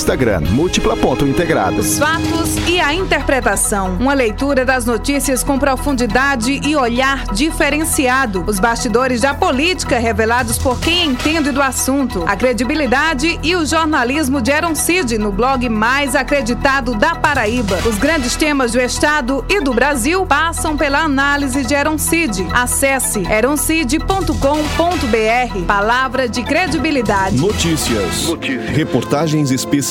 múltipla.integrada. 0.49 1.79
Os 1.79 1.99
fatos 1.99 2.55
e 2.67 2.79
a 2.79 2.93
interpretação. 2.93 3.97
Uma 3.99 4.13
leitura 4.13 4.65
das 4.65 4.83
notícias 4.83 5.43
com 5.43 5.59
profundidade 5.59 6.59
e 6.65 6.75
olhar 6.75 7.25
diferenciado. 7.33 8.43
Os 8.47 8.59
bastidores 8.59 9.21
da 9.21 9.33
política 9.33 9.99
revelados 9.99 10.57
por 10.57 10.79
quem 10.79 11.09
entende 11.09 11.51
do 11.51 11.61
assunto. 11.61 12.23
A 12.25 12.35
credibilidade 12.35 13.39
e 13.43 13.55
o 13.55 13.65
jornalismo 13.65 14.41
de 14.41 14.51
Aaron 14.51 14.73
Cid 14.73 15.19
no 15.19 15.31
blog 15.31 15.69
mais 15.69 16.15
acreditado 16.15 16.95
da 16.95 17.13
Paraíba. 17.13 17.77
Os 17.87 17.97
grandes 17.97 18.35
temas 18.35 18.71
do 18.71 18.81
Estado 18.81 19.45
e 19.47 19.61
do 19.61 19.73
Brasil 19.73 20.25
passam 20.25 20.75
pela 20.75 20.99
análise 20.99 21.63
de 21.63 21.75
Aaron 21.75 21.99
Cid. 21.99 22.47
Acesse 22.53 23.21
eroncid.com.br. 23.31 25.65
Palavra 25.67 26.27
de 26.27 26.41
credibilidade. 26.41 27.37
Notícias. 27.37 28.31
Reportagens 28.73 29.51
especiais. 29.51 29.90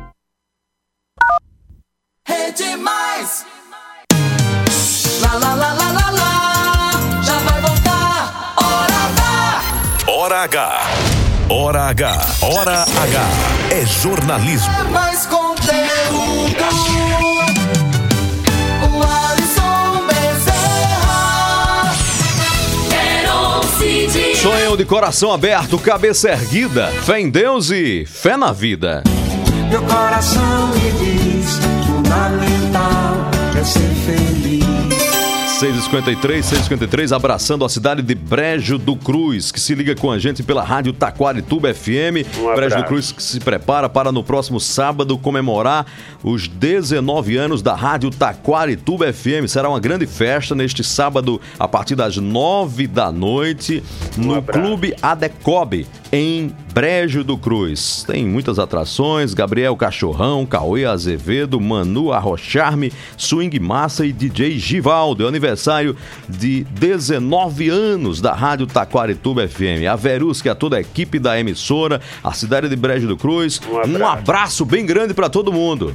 Lá, 5.21 5.33
lá, 5.33 5.53
lá, 5.53 5.73
lá, 5.73 5.91
lá, 5.91 6.11
lá. 6.11 7.21
Já 7.23 7.37
vai 7.39 7.61
voltar. 7.61 8.53
Hora 8.57 9.03
H. 9.05 9.61
Hora 10.07 10.41
H. 10.43 10.81
Hora 11.49 11.81
H. 11.89 12.25
Hora 12.41 12.81
H. 12.81 13.29
É 13.71 13.85
jornalismo. 13.85 14.71
É 14.79 14.83
mais 14.89 15.25
conteúdo. 15.25 15.51
O 18.83 19.03
Alisson 19.03 20.05
Bezerra. 20.07 21.93
Heron 22.91 23.61
Cid. 23.77 24.35
Sonho 24.37 24.77
de 24.77 24.85
coração 24.85 25.31
aberto, 25.31 25.77
cabeça 25.77 26.29
erguida, 26.29 26.87
fé 27.03 27.19
em 27.19 27.29
Deus 27.29 27.69
e 27.69 28.05
fé 28.05 28.37
na 28.37 28.51
vida. 28.51 29.03
Meu 29.69 29.83
coração 29.83 30.67
me 30.67 30.91
diz: 30.93 31.59
fundamental 31.85 33.29
é 33.59 33.63
ser 33.63 33.79
feliz. 34.05 34.40
653, 35.61 36.43
653, 36.43 37.13
abraçando 37.13 37.63
a 37.63 37.69
cidade 37.69 38.01
de 38.01 38.15
Brejo 38.15 38.79
do 38.79 38.95
Cruz, 38.95 39.51
que 39.51 39.59
se 39.59 39.75
liga 39.75 39.93
com 39.95 40.11
a 40.11 40.17
gente 40.17 40.41
pela 40.41 40.63
rádio 40.63 40.91
Taquarituba 40.91 41.71
FM. 41.71 42.25
Um 42.39 42.55
Brejo 42.55 42.77
do. 42.77 42.83
Cruz 42.85 43.11
que 43.11 43.21
se 43.21 43.39
prepara 43.39 43.87
para 43.87 44.11
no 44.11 44.23
próximo 44.23 44.59
sábado 44.59 45.15
comemorar 45.19 45.85
os 46.23 46.47
19 46.47 47.37
anos 47.37 47.61
da 47.61 47.75
rádio 47.75 48.09
Taquarituba 48.09 49.13
FM. 49.13 49.45
Será 49.47 49.69
uma 49.69 49.79
grande 49.79 50.07
festa 50.07 50.55
neste 50.55 50.83
sábado, 50.83 51.39
a 51.59 51.67
partir 51.67 51.93
das 51.93 52.17
9 52.17 52.87
da 52.87 53.11
noite, 53.11 53.83
no 54.17 54.41
Clube 54.41 54.95
Adecobe, 54.99 55.85
em 56.11 56.55
Brejo 56.73 57.23
do 57.23 57.37
Cruz. 57.37 58.03
Tem 58.07 58.25
muitas 58.25 58.57
atrações: 58.57 59.33
Gabriel 59.33 59.75
Cachorrão, 59.75 60.45
Cauê 60.45 60.85
Azevedo, 60.85 61.59
Manu 61.59 62.11
Arrocharme, 62.13 62.91
Swing 63.17 63.59
Massa 63.59 64.05
e 64.05 64.13
DJ 64.13 64.57
Givaldo. 64.57 65.25
É 65.25 65.27
aniversário 65.27 65.95
de 66.27 66.63
19 66.71 67.69
anos 67.69 68.21
da 68.21 68.33
Rádio 68.33 68.67
Taquarituba 68.67 69.47
FM. 69.47 69.87
A 69.91 69.95
Verusca, 69.95 70.53
a 70.53 70.55
toda 70.55 70.77
a 70.77 70.81
equipe 70.81 71.19
da 71.19 71.39
emissora, 71.39 72.01
a 72.23 72.31
cidade 72.33 72.69
de 72.69 72.75
Brejo 72.75 73.07
do 73.07 73.17
Cruz. 73.17 73.61
Um 73.87 74.05
abraço, 74.05 74.65
bem 74.65 74.85
grande 74.85 75.13
para 75.13 75.29
todo 75.29 75.51
mundo. 75.51 75.93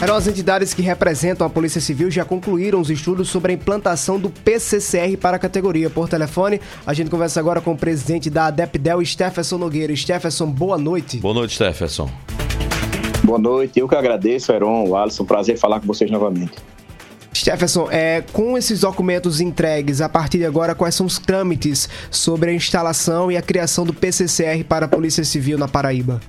As 0.00 0.26
entidades 0.26 0.74
que 0.74 0.82
representam 0.82 1.46
a 1.46 1.50
Polícia 1.50 1.80
Civil 1.80 2.10
já 2.10 2.24
concluíram 2.24 2.80
os 2.80 2.90
estudos 2.90 3.28
sobre 3.28 3.52
a 3.52 3.54
implantação 3.54 4.18
do 4.18 4.30
PCCR 4.30 5.16
para 5.18 5.36
a 5.36 5.38
categoria. 5.38 5.90
Por 5.90 6.08
telefone, 6.08 6.60
a 6.86 6.92
gente 6.92 7.10
conversa 7.10 7.40
agora 7.40 7.60
com 7.60 7.72
o 7.72 7.76
presidente 7.76 8.30
da 8.30 8.46
ADEPDEL, 8.46 9.04
Stefferson 9.04 9.58
Nogueira. 9.58 9.94
Stefferson, 9.94 10.46
boa 10.46 10.78
noite. 10.78 11.18
Boa 11.18 11.34
noite, 11.34 11.54
Stefferson. 11.54 12.10
Boa 13.24 13.38
noite, 13.38 13.80
eu 13.80 13.88
que 13.88 13.94
agradeço, 13.94 14.52
Heron, 14.52 14.88
o 14.88 14.96
Alisson, 14.96 15.24
prazer 15.24 15.58
falar 15.58 15.80
com 15.80 15.86
vocês 15.86 16.10
novamente. 16.10 16.52
Stefferson, 17.34 17.88
é, 17.90 18.22
com 18.32 18.56
esses 18.56 18.80
documentos 18.80 19.40
entregues, 19.40 20.00
a 20.00 20.08
partir 20.08 20.38
de 20.38 20.46
agora, 20.46 20.74
quais 20.74 20.94
são 20.94 21.06
os 21.06 21.18
trâmites 21.18 21.88
sobre 22.10 22.50
a 22.50 22.54
instalação 22.54 23.30
e 23.30 23.36
a 23.36 23.42
criação 23.42 23.84
do 23.84 23.92
PCCR 23.92 24.64
para 24.66 24.86
a 24.86 24.88
Polícia 24.88 25.24
Civil 25.24 25.58
na 25.58 25.68
Paraíba? 25.68 26.20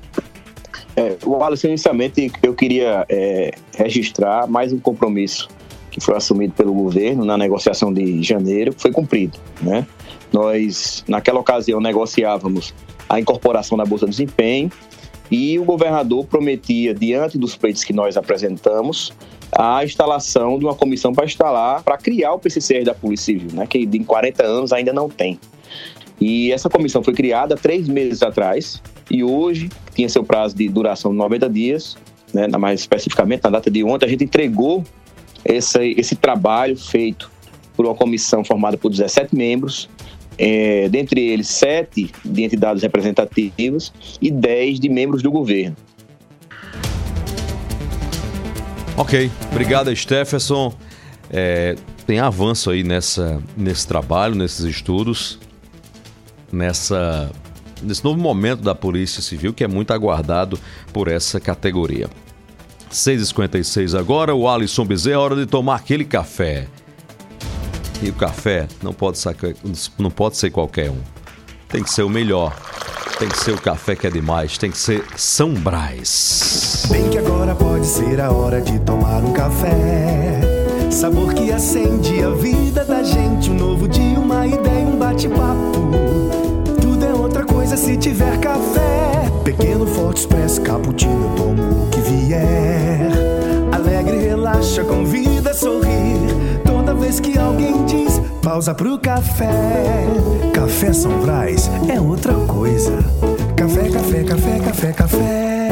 É, 0.98 1.16
o 1.24 1.44
Alisson, 1.44 1.68
inicialmente, 1.68 2.32
eu 2.42 2.56
queria 2.56 3.06
é, 3.08 3.52
registrar 3.78 4.48
mais 4.48 4.74
um 4.74 4.80
compromisso 4.80 5.48
que 5.92 6.02
foi 6.02 6.18
assumido 6.18 6.54
pelo 6.56 6.74
governo 6.74 7.24
na 7.24 7.38
negociação 7.38 7.94
de 7.94 8.24
janeiro, 8.24 8.74
que 8.74 8.82
foi 8.82 8.92
cumprido. 8.92 9.38
Né? 9.62 9.86
Nós, 10.34 11.06
naquela 11.08 11.40
ocasião, 11.40 11.80
negociávamos 11.80 12.74
a 13.08 13.20
incorporação 13.20 13.78
da 13.78 13.86
Bolsa 13.86 14.06
de 14.06 14.12
Desempenho 14.12 14.72
E 15.30 15.60
o 15.60 15.64
governador 15.64 16.26
prometia, 16.26 16.96
diante 16.96 17.38
dos 17.38 17.56
pleitos 17.56 17.84
que 17.84 17.94
nós 17.94 18.18
apresentamos, 18.18 19.14
a 19.52 19.84
instalação 19.84 20.58
de 20.58 20.66
uma 20.66 20.74
comissão 20.74 21.14
para 21.14 21.26
instalar, 21.26 21.84
para 21.84 21.98
criar 21.98 22.34
o 22.34 22.40
PCCR 22.40 22.84
da 22.84 22.96
Polícia 22.96 23.34
Civil, 23.34 23.54
né, 23.54 23.68
que 23.68 23.78
em 23.78 24.04
40 24.04 24.44
anos 24.44 24.74
ainda 24.74 24.92
não 24.92 25.10
tem. 25.10 25.40
E 26.20 26.52
essa 26.52 26.70
comissão 26.70 27.04
foi 27.04 27.14
criada 27.14 27.56
três 27.56 27.88
meses 27.88 28.24
atrás 28.24 28.82
e 29.10 29.24
hoje 29.24 29.70
tinha 29.96 30.10
seu 30.10 30.24
prazo 30.24 30.56
de 30.56 30.68
duração 30.70 31.12
de 31.12 31.18
90 31.18 31.50
dias, 31.50 31.98
né, 32.34 32.48
mais 32.48 32.82
especificamente 32.82 33.44
na 33.44 33.50
data 33.50 33.72
de 33.72 33.84
ontem, 33.84 34.06
a 34.06 34.10
gente 34.10 34.24
entregou 34.24 34.84
esse, 35.46 35.96
esse 35.98 36.16
trabalho 36.16 36.78
feito 36.78 37.32
por 37.76 37.86
uma 37.86 37.96
comissão 37.96 38.44
formada 38.44 38.78
por 38.78 38.90
17 38.90 39.36
membros, 39.36 39.90
é, 40.38 40.88
dentre 40.90 41.22
eles 41.22 41.48
sete 41.48 42.12
de 42.24 42.44
entidades 42.44 42.84
representativas 42.84 43.94
e 44.22 44.30
10 44.30 44.80
de 44.80 44.90
membros 44.90 45.24
do 45.24 45.32
governo. 45.32 45.76
Ok, 48.98 49.30
obrigado, 49.52 49.96
Stephenson. 49.96 50.74
É, 51.30 51.76
tem 52.06 52.20
avanço 52.20 52.72
aí 52.72 52.84
nessa, 52.84 53.42
nesse 53.56 53.88
trabalho, 53.88 54.34
nesses 54.34 54.66
estudos, 54.66 55.40
nessa, 56.52 57.32
nesse 57.82 58.04
novo 58.04 58.20
momento 58.20 58.62
da 58.62 58.76
Polícia 58.76 59.22
Civil 59.22 59.54
que 59.54 59.64
é 59.64 59.68
muito 59.68 59.92
aguardado 59.92 60.60
por 60.92 61.08
essa 61.08 61.40
categoria. 61.40 62.10
6h56 62.92 63.98
agora, 63.98 64.34
o 64.34 64.48
Alisson 64.48 64.86
Bezerra, 64.86 65.20
hora 65.20 65.36
de 65.36 65.46
tomar 65.46 65.76
aquele 65.76 66.06
café. 66.06 66.68
E 68.02 68.10
o 68.10 68.14
café 68.14 68.68
não 68.82 68.94
pode, 68.94 69.18
sacar, 69.18 69.52
não 69.98 70.12
pode 70.12 70.38
ser 70.38 70.52
qualquer 70.52 70.90
um. 70.90 71.02
Tem 71.68 71.84
que 71.84 71.90
ser 71.90 72.04
o 72.04 72.10
melhor. 72.10 72.56
Tem 73.20 73.28
que 73.28 73.40
ser 73.40 73.52
o 73.52 73.60
café 73.60 73.96
que 73.96 74.06
é 74.06 74.10
demais. 74.10 74.58
Tem 74.58 74.70
que 74.70 74.78
ser 74.78 75.04
São 75.16 75.54
Brás. 75.54 76.86
Bem 76.90 77.10
que 77.10 77.18
agora 77.18 77.56
pode 77.56 77.86
ser 77.86 78.22
a 78.22 78.32
hora 78.32 78.62
de 78.62 78.80
tomar 78.80 79.24
um 79.24 79.34
café. 79.34 80.40
Sabor 80.92 81.34
que 81.34 81.52
acende 81.52 82.22
a 82.24 82.30
vida 82.30 82.86
da 82.86 83.04
gente. 83.04 83.50
Um 83.50 83.56
novo 83.56 83.88
dia, 83.88 84.20
uma 84.20 84.46
ideia, 84.46 84.77
se 87.88 87.96
tiver 87.96 88.38
café. 88.42 89.32
Pequeno, 89.46 89.88
forte, 89.88 90.20
expresso, 90.20 90.62
cappuccino, 90.62 91.34
tomo 91.38 91.86
o 91.86 91.90
que 91.90 92.02
vier. 92.02 93.10
Alegre, 93.72 94.18
relaxa, 94.18 94.84
convida 94.84 95.52
a 95.52 95.54
sorrir. 95.54 96.20
Toda 96.66 96.94
vez 96.94 97.22
que 97.22 97.38
alguém 97.38 97.86
diz 97.86 98.22
pausa 98.44 98.76
pro 98.76 99.00
café. 99.00 100.06
Café 100.54 100.92
São 100.92 101.18
Brás 101.22 101.72
é 101.88 101.98
outra 102.02 102.34
coisa. 102.34 102.92
Café, 103.56 103.90
café, 103.90 104.24
café, 104.26 104.60
café, 104.60 104.92
café. 104.92 105.70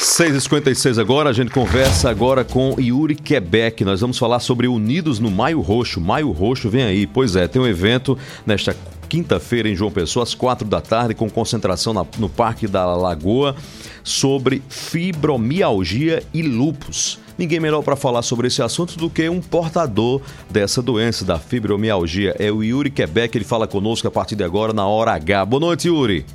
6h56 0.00 1.00
agora, 1.00 1.30
a 1.30 1.32
gente 1.32 1.52
conversa 1.52 2.10
agora 2.10 2.42
com 2.42 2.74
Yuri 2.80 3.14
Quebec. 3.14 3.84
Nós 3.84 4.00
vamos 4.00 4.18
falar 4.18 4.40
sobre 4.40 4.66
Unidos 4.66 5.20
no 5.20 5.30
Maio 5.30 5.60
Roxo. 5.60 6.00
Maio 6.00 6.32
Roxo 6.32 6.68
vem 6.68 6.82
aí. 6.82 7.06
Pois 7.06 7.36
é, 7.36 7.46
tem 7.46 7.62
um 7.62 7.66
evento 7.66 8.18
nesta 8.44 8.74
quinta-feira 9.08 9.68
em 9.68 9.74
João 9.74 9.90
Pessoa, 9.90 10.22
às 10.22 10.34
quatro 10.34 10.66
da 10.66 10.80
tarde, 10.80 11.14
com 11.14 11.28
concentração 11.30 11.92
na- 11.92 12.04
no 12.18 12.28
Parque 12.28 12.66
da 12.66 12.84
Lagoa 12.94 13.56
sobre 14.04 14.62
fibromialgia 14.68 16.22
e 16.32 16.42
lupus. 16.42 17.18
Ninguém 17.38 17.60
melhor 17.60 17.82
para 17.82 17.94
falar 17.94 18.22
sobre 18.22 18.48
esse 18.48 18.60
assunto 18.62 18.98
do 18.98 19.08
que 19.08 19.28
um 19.28 19.40
portador 19.40 20.20
dessa 20.50 20.82
doença, 20.82 21.24
da 21.24 21.38
fibromialgia. 21.38 22.34
É 22.38 22.50
o 22.50 22.62
Yuri 22.62 22.90
Quebec, 22.90 23.36
ele 23.38 23.44
fala 23.44 23.66
conosco 23.66 24.08
a 24.08 24.10
partir 24.10 24.34
de 24.34 24.42
agora 24.44 24.72
na 24.72 24.86
hora 24.86 25.12
H. 25.12 25.44
Boa 25.44 25.60
noite, 25.60 25.88
Yuri. 25.88 26.26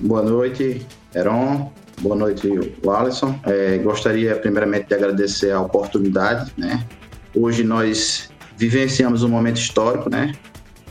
Boa 0.00 0.22
noite, 0.22 0.86
Heron. 1.14 1.70
Boa 2.00 2.14
noite, 2.16 2.48
Alisson. 2.88 3.38
É, 3.44 3.76
gostaria 3.78 4.36
primeiramente 4.36 4.86
de 4.88 4.94
agradecer 4.94 5.50
a 5.50 5.60
oportunidade, 5.60 6.52
né? 6.56 6.84
Hoje 7.34 7.64
nós 7.64 8.30
vivenciamos 8.56 9.22
um 9.22 9.28
momento 9.28 9.56
histórico, 9.56 10.08
né? 10.08 10.32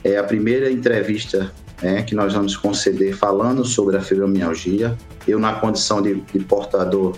É 0.03 0.17
a 0.17 0.23
primeira 0.23 0.71
entrevista 0.71 1.51
né, 1.81 2.01
que 2.01 2.15
nós 2.15 2.33
vamos 2.33 2.55
conceder 2.55 3.15
falando 3.15 3.63
sobre 3.65 3.97
a 3.97 4.01
fibromialgia. 4.01 4.95
Eu, 5.27 5.39
na 5.39 5.53
condição 5.53 6.01
de, 6.01 6.15
de 6.15 6.39
portador, 6.39 7.17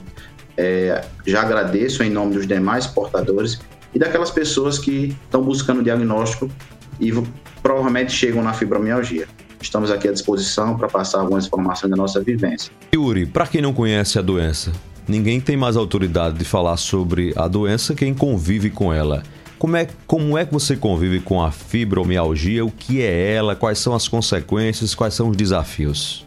é, 0.58 1.04
já 1.26 1.42
agradeço 1.42 2.04
em 2.04 2.10
nome 2.10 2.34
dos 2.34 2.46
demais 2.46 2.86
portadores 2.88 3.60
e 3.94 4.00
daquelas 4.00 4.32
pessoas 4.32 4.78
que 4.78 5.16
estão 5.26 5.42
buscando 5.42 5.82
diagnóstico 5.82 6.50
e 7.00 7.12
provavelmente 7.62 8.12
chegam 8.12 8.44
na 8.44 8.54
fibromialgia. 8.54 9.28
Estamos 9.62 9.92
aqui 9.92 10.08
à 10.08 10.12
disposição 10.12 10.78
para 10.78 10.88
passar 10.88 11.20
algumas 11.20 11.46
informações 11.46 11.90
da 11.90 11.98
nossa 11.98 12.22
vivência. 12.22 12.72
Yuri, 12.94 13.26
para 13.26 13.46
quem 13.46 13.62
não 13.62 13.74
conhece 13.74 14.18
a 14.18 14.22
doença, 14.22 14.72
ninguém 15.08 15.42
tem 15.42 15.58
mais 15.58 15.76
autoridade 15.76 16.38
de 16.38 16.46
falar 16.46 16.78
sobre 16.78 17.34
a 17.36 17.48
doença 17.48 17.94
quem 17.94 18.14
convive 18.14 18.70
com 18.70 18.94
ela. 18.94 19.24
Como 19.60 19.76
é, 19.76 19.88
como 20.08 20.38
é 20.38 20.46
que 20.46 20.54
você 20.54 20.76
convive 20.76 21.20
com 21.20 21.44
a 21.44 21.52
fibromialgia? 21.52 22.66
O 22.66 22.72
que 22.72 23.02
é 23.02 23.34
ela? 23.34 23.56
Quais 23.56 23.78
são 23.78 23.94
as 23.94 24.08
consequências? 24.08 24.96
Quais 24.96 25.14
são 25.14 25.30
os 25.30 25.38
desafios? 25.38 26.26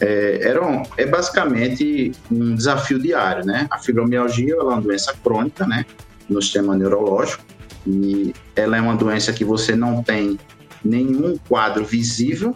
É, 0.00 0.54
é 0.96 1.06
basicamente 1.06 2.12
um 2.30 2.54
desafio 2.54 3.00
diário, 3.00 3.44
né? 3.44 3.66
A 3.68 3.78
fibromialgia 3.78 4.54
é 4.54 4.62
uma 4.62 4.80
doença 4.80 5.12
crônica, 5.24 5.66
né? 5.66 5.84
No 6.30 6.40
sistema 6.40 6.76
neurológico 6.76 7.42
e 7.88 8.34
ela 8.54 8.76
é 8.76 8.80
uma 8.80 8.94
doença 8.94 9.32
que 9.32 9.44
você 9.44 9.74
não 9.74 10.02
tem 10.02 10.38
nenhum 10.84 11.36
quadro 11.48 11.84
visível, 11.84 12.54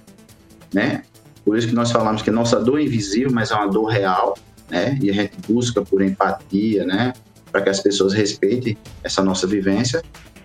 né? 0.72 1.02
Por 1.44 1.56
isso 1.56 1.66
que 1.66 1.74
nós 1.74 1.90
falamos 1.90 2.22
que 2.22 2.30
nossa 2.30 2.60
dor 2.60 2.78
é 2.78 2.84
invisível, 2.84 3.32
mas 3.32 3.50
é 3.50 3.54
uma 3.54 3.68
dor 3.68 3.86
real, 3.86 4.36
né? 4.70 4.98
E 5.00 5.10
a 5.10 5.12
gente 5.12 5.34
busca 5.48 5.82
por 5.82 6.02
empatia, 6.02 6.84
né? 6.84 7.12
Para 7.52 7.62
que 7.62 7.68
as 7.68 7.80
pessoas 7.80 8.14
respeitem 8.14 8.76
essa 9.04 9.22
nossa 9.22 9.46
vivência. 9.46 10.02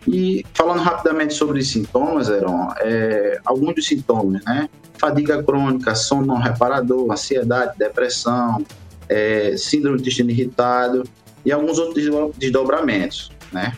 E 0.07 0.45
falando 0.53 0.81
rapidamente 0.81 1.33
sobre 1.33 1.63
sintomas, 1.63 2.29
Heron, 2.29 2.69
é, 2.79 3.39
alguns 3.45 3.75
dos 3.75 3.87
sintomas, 3.87 4.43
né? 4.45 4.69
Fadiga 4.99 5.41
crônica, 5.43 5.95
sono 5.95 6.25
não 6.25 6.37
reparador, 6.37 7.11
ansiedade, 7.11 7.77
depressão, 7.77 8.65
é, 9.09 9.55
síndrome 9.57 9.97
do 9.97 10.01
intestino 10.01 10.29
irritado 10.29 11.03
e 11.45 11.51
alguns 11.51 11.77
outros 11.77 11.95
desdo- 11.95 12.33
desdobramentos, 12.37 13.31
né? 13.51 13.75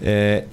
É, 0.00 0.44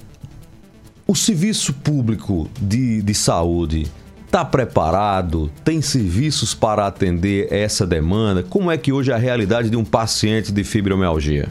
o 1.06 1.14
serviço 1.14 1.72
público 1.72 2.48
de, 2.60 3.00
de 3.02 3.14
saúde 3.14 3.86
está 4.26 4.44
preparado? 4.44 5.50
Tem 5.64 5.80
serviços 5.80 6.52
para 6.52 6.86
atender 6.86 7.50
essa 7.52 7.86
demanda? 7.86 8.42
Como 8.42 8.70
é 8.70 8.76
que 8.76 8.92
hoje 8.92 9.10
é 9.10 9.14
a 9.14 9.18
realidade 9.18 9.70
de 9.70 9.76
um 9.76 9.84
paciente 9.84 10.52
de 10.52 10.64
fibromialgia? 10.64 11.48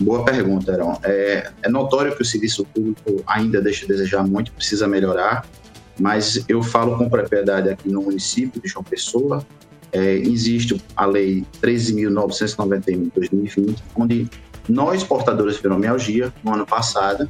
Boa 0.00 0.24
pergunta, 0.24 0.72
Heron. 0.72 0.98
É, 1.02 1.50
é 1.62 1.68
notório 1.68 2.14
que 2.14 2.22
o 2.22 2.24
serviço 2.24 2.64
público 2.64 3.22
ainda 3.26 3.60
deixa 3.60 3.84
a 3.84 3.88
desejar 3.88 4.22
muito, 4.24 4.52
precisa 4.52 4.86
melhorar, 4.86 5.46
mas 5.98 6.44
eu 6.48 6.62
falo 6.62 6.96
com 6.96 7.08
propriedade 7.08 7.68
aqui 7.68 7.88
no 7.88 8.02
município 8.02 8.60
de 8.60 8.68
João 8.68 8.84
Pessoa. 8.84 9.44
É, 9.90 10.14
existe 10.16 10.80
a 10.94 11.06
Lei 11.06 11.46
13.991 11.62 13.04
de 13.04 13.10
2020, 13.14 13.82
onde 13.96 14.28
nós, 14.68 15.02
portadores 15.02 15.54
de 15.54 15.62
fibromialgia, 15.62 16.32
no 16.44 16.52
ano 16.54 16.66
passado, 16.66 17.28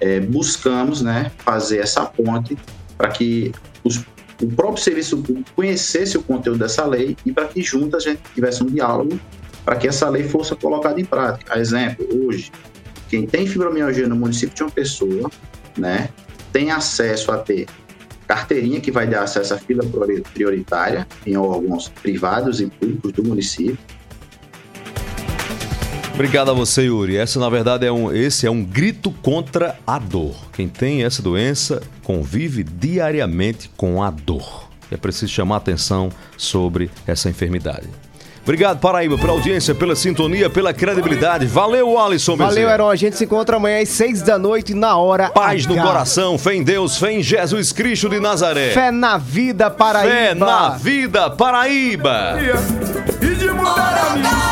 é, 0.00 0.18
buscamos 0.18 1.00
né, 1.00 1.30
fazer 1.38 1.78
essa 1.78 2.04
ponte 2.04 2.58
para 2.96 3.08
que 3.08 3.52
os- 3.84 4.04
o 4.42 4.46
próprio 4.46 4.82
serviço 4.82 5.18
público 5.18 5.50
conhecesse 5.54 6.16
o 6.18 6.22
conteúdo 6.22 6.58
dessa 6.58 6.84
lei 6.84 7.16
e 7.24 7.32
para 7.32 7.46
que 7.46 7.62
juntas 7.62 8.06
a 8.06 8.10
gente 8.10 8.22
tivesse 8.34 8.62
um 8.62 8.66
diálogo 8.66 9.18
para 9.64 9.76
que 9.76 9.86
essa 9.86 10.08
lei 10.08 10.24
fosse 10.24 10.54
colocada 10.56 11.00
em 11.00 11.04
prática. 11.04 11.54
A 11.54 11.58
exemplo, 11.60 12.06
hoje, 12.26 12.50
quem 13.08 13.26
tem 13.26 13.46
fibromialgia 13.46 14.08
no 14.08 14.16
município 14.16 14.54
de 14.54 14.62
uma 14.62 14.70
pessoa, 14.70 15.30
né, 15.76 16.08
tem 16.52 16.70
acesso 16.70 17.30
a 17.30 17.38
ter 17.38 17.66
carteirinha 18.26 18.80
que 18.80 18.90
vai 18.90 19.06
dar 19.06 19.22
acesso 19.22 19.54
à 19.54 19.58
fila 19.58 19.84
priori- 19.84 20.22
prioritária 20.34 21.06
em 21.26 21.36
órgãos 21.36 21.88
privados 21.88 22.60
e 22.60 22.66
públicos 22.66 23.12
do 23.12 23.22
município. 23.22 23.78
Obrigado 26.14 26.50
a 26.50 26.54
você, 26.54 26.82
Yuri. 26.82 27.16
Essa, 27.16 27.40
na 27.40 27.48
verdade, 27.48 27.86
é 27.86 27.90
um, 27.92 28.12
esse 28.14 28.46
é 28.46 28.50
um 28.50 28.62
grito 28.62 29.10
contra 29.22 29.76
a 29.86 29.98
dor. 29.98 30.34
Quem 30.52 30.68
tem 30.68 31.04
essa 31.04 31.22
doença 31.22 31.82
convive 32.02 32.62
diariamente 32.62 33.70
com 33.76 34.02
a 34.02 34.10
dor. 34.10 34.68
É 34.90 34.96
preciso 34.96 35.32
chamar 35.32 35.56
atenção 35.56 36.10
sobre 36.36 36.90
essa 37.06 37.30
enfermidade. 37.30 37.88
Obrigado, 38.42 38.80
Paraíba, 38.80 39.16
pela 39.16 39.32
audiência, 39.32 39.72
pela 39.72 39.94
sintonia, 39.94 40.50
pela 40.50 40.74
credibilidade. 40.74 41.46
Valeu, 41.46 41.96
Alisson 41.96 42.36
Valeu, 42.36 42.54
Bezerra. 42.54 42.74
Heron. 42.74 42.90
A 42.90 42.96
gente 42.96 43.16
se 43.16 43.24
encontra 43.24 43.56
amanhã 43.56 43.80
às 43.80 43.88
seis 43.88 44.20
da 44.20 44.36
noite, 44.36 44.74
na 44.74 44.96
hora 44.96 45.30
Paz 45.30 45.64
no 45.64 45.74
H. 45.74 45.82
coração, 45.82 46.36
fé 46.36 46.54
em 46.54 46.62
Deus, 46.64 46.98
fé 46.98 47.12
em 47.12 47.22
Jesus 47.22 47.72
Cristo 47.72 48.08
de 48.08 48.18
Nazaré. 48.18 48.70
Fé 48.70 48.90
na 48.90 49.16
vida, 49.16 49.70
Paraíba. 49.70 50.10
Fé 50.12 50.34
na 50.34 50.70
vida, 50.70 51.30
Paraíba. 51.30 52.36
e 53.20 53.34
de 53.36 53.48
mudar 53.48 54.10
a 54.10 54.16
minha 54.16 54.51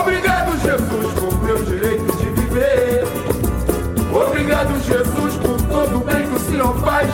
Obrigado, 0.00 0.52
Jesus, 0.60 1.14
por 1.14 1.42
meu 1.42 1.62
direito 1.64 2.16
de 2.16 2.30
viver. 2.30 3.04
Obrigado, 4.12 4.80
Jesus, 4.80 5.34
por 5.36 5.60
todo 5.62 5.96
o 5.96 6.00
bem 6.00 6.26
que 6.26 6.34
o 6.34 6.38
Senhor 6.38 6.78
faz 6.80 7.10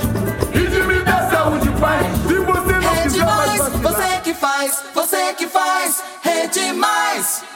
e 0.53 0.67
de 0.67 0.83
me 0.83 1.01
dar 1.01 1.31
saúde 1.31 1.69
e 1.69 1.81
paz. 1.81 2.07
Se 2.27 2.35
você 2.35 2.73
não 2.73 2.95
É 2.95 3.03
quiser 3.03 3.25
mais 3.25 3.53
demais, 3.53 3.59
vacilar, 3.59 3.93
você 3.93 4.21
que 4.23 4.35
faz, 4.35 4.85
você 4.95 5.35
que 5.35 5.47
faz, 5.47 6.03
é 6.25 6.47
demais. 6.47 7.54